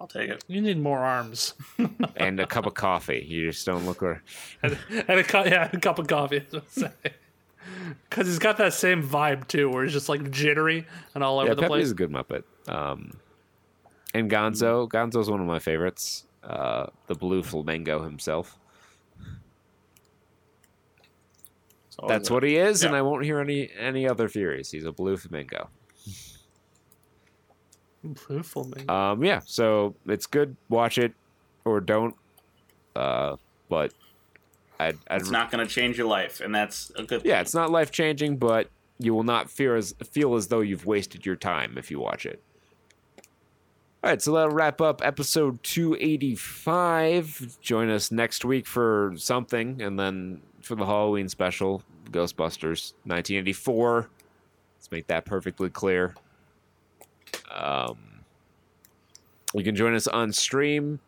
[0.00, 0.44] I'll take it.
[0.48, 1.54] you need more arms.
[2.16, 3.24] and a cup of coffee.
[3.26, 4.02] You just don't look.
[4.02, 4.22] Or,
[4.62, 6.40] and, and a cu- yeah, a cup of coffee.
[6.40, 6.90] Because
[8.26, 11.54] he's got that same vibe too, where he's just like jittery and all over yeah,
[11.54, 11.84] the Pepe place.
[11.84, 12.42] is a good Muppet.
[12.68, 13.12] Um,
[14.12, 16.24] and Gonzo, Gonzo's one of my favorites.
[16.42, 18.58] Uh, the blue flamingo himself.
[21.88, 24.70] So That's what he is, and I won't hear any any other theories.
[24.72, 25.70] He's a blue flamingo.
[28.12, 28.90] Beautiful, man.
[28.90, 30.56] Um, yeah, so it's good.
[30.68, 31.14] Watch it
[31.64, 32.14] or don't.
[32.94, 33.36] Uh,
[33.68, 33.92] but
[34.78, 37.22] I'd, I'd It's not going to change your life, and that's a good.
[37.24, 37.42] yeah, thing.
[37.42, 38.68] it's not life changing, but
[38.98, 42.26] you will not fear as feel as though you've wasted your time if you watch
[42.26, 42.42] it.
[44.02, 47.58] All right, so that'll wrap up episode 285.
[47.62, 54.10] Join us next week for something, and then for the Halloween special, Ghostbusters 1984.
[54.76, 56.14] Let's make that perfectly clear.
[57.54, 57.96] Um,
[59.54, 60.98] you can join us on stream.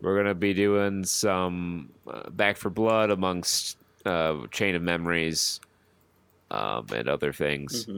[0.00, 5.60] We're going to be doing some uh, Back 4 Blood amongst uh, Chain of Memories
[6.50, 7.88] um, and other things.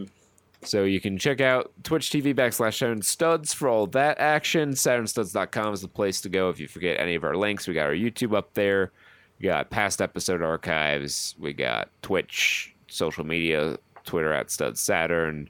[0.63, 4.71] So you can check out Twitch TV backslash Saturn Studs for all that action.
[4.71, 7.69] SaturnStuds.com is the place to go if you forget any of our links.
[7.69, 8.91] We got our YouTube up there.
[9.39, 11.37] We got past episode archives.
[11.39, 15.49] We got Twitch, social media, Twitter at Studs Saturn,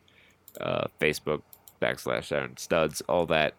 [0.61, 1.43] uh, Facebook
[1.81, 3.55] backslash iron Studs, all that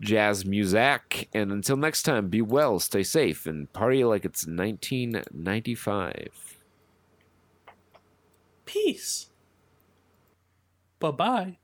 [0.00, 1.28] jazz music.
[1.34, 6.56] And until next time, be well, stay safe, and party like it's 1995.
[8.66, 9.30] peace.
[10.98, 11.58] Bye bye.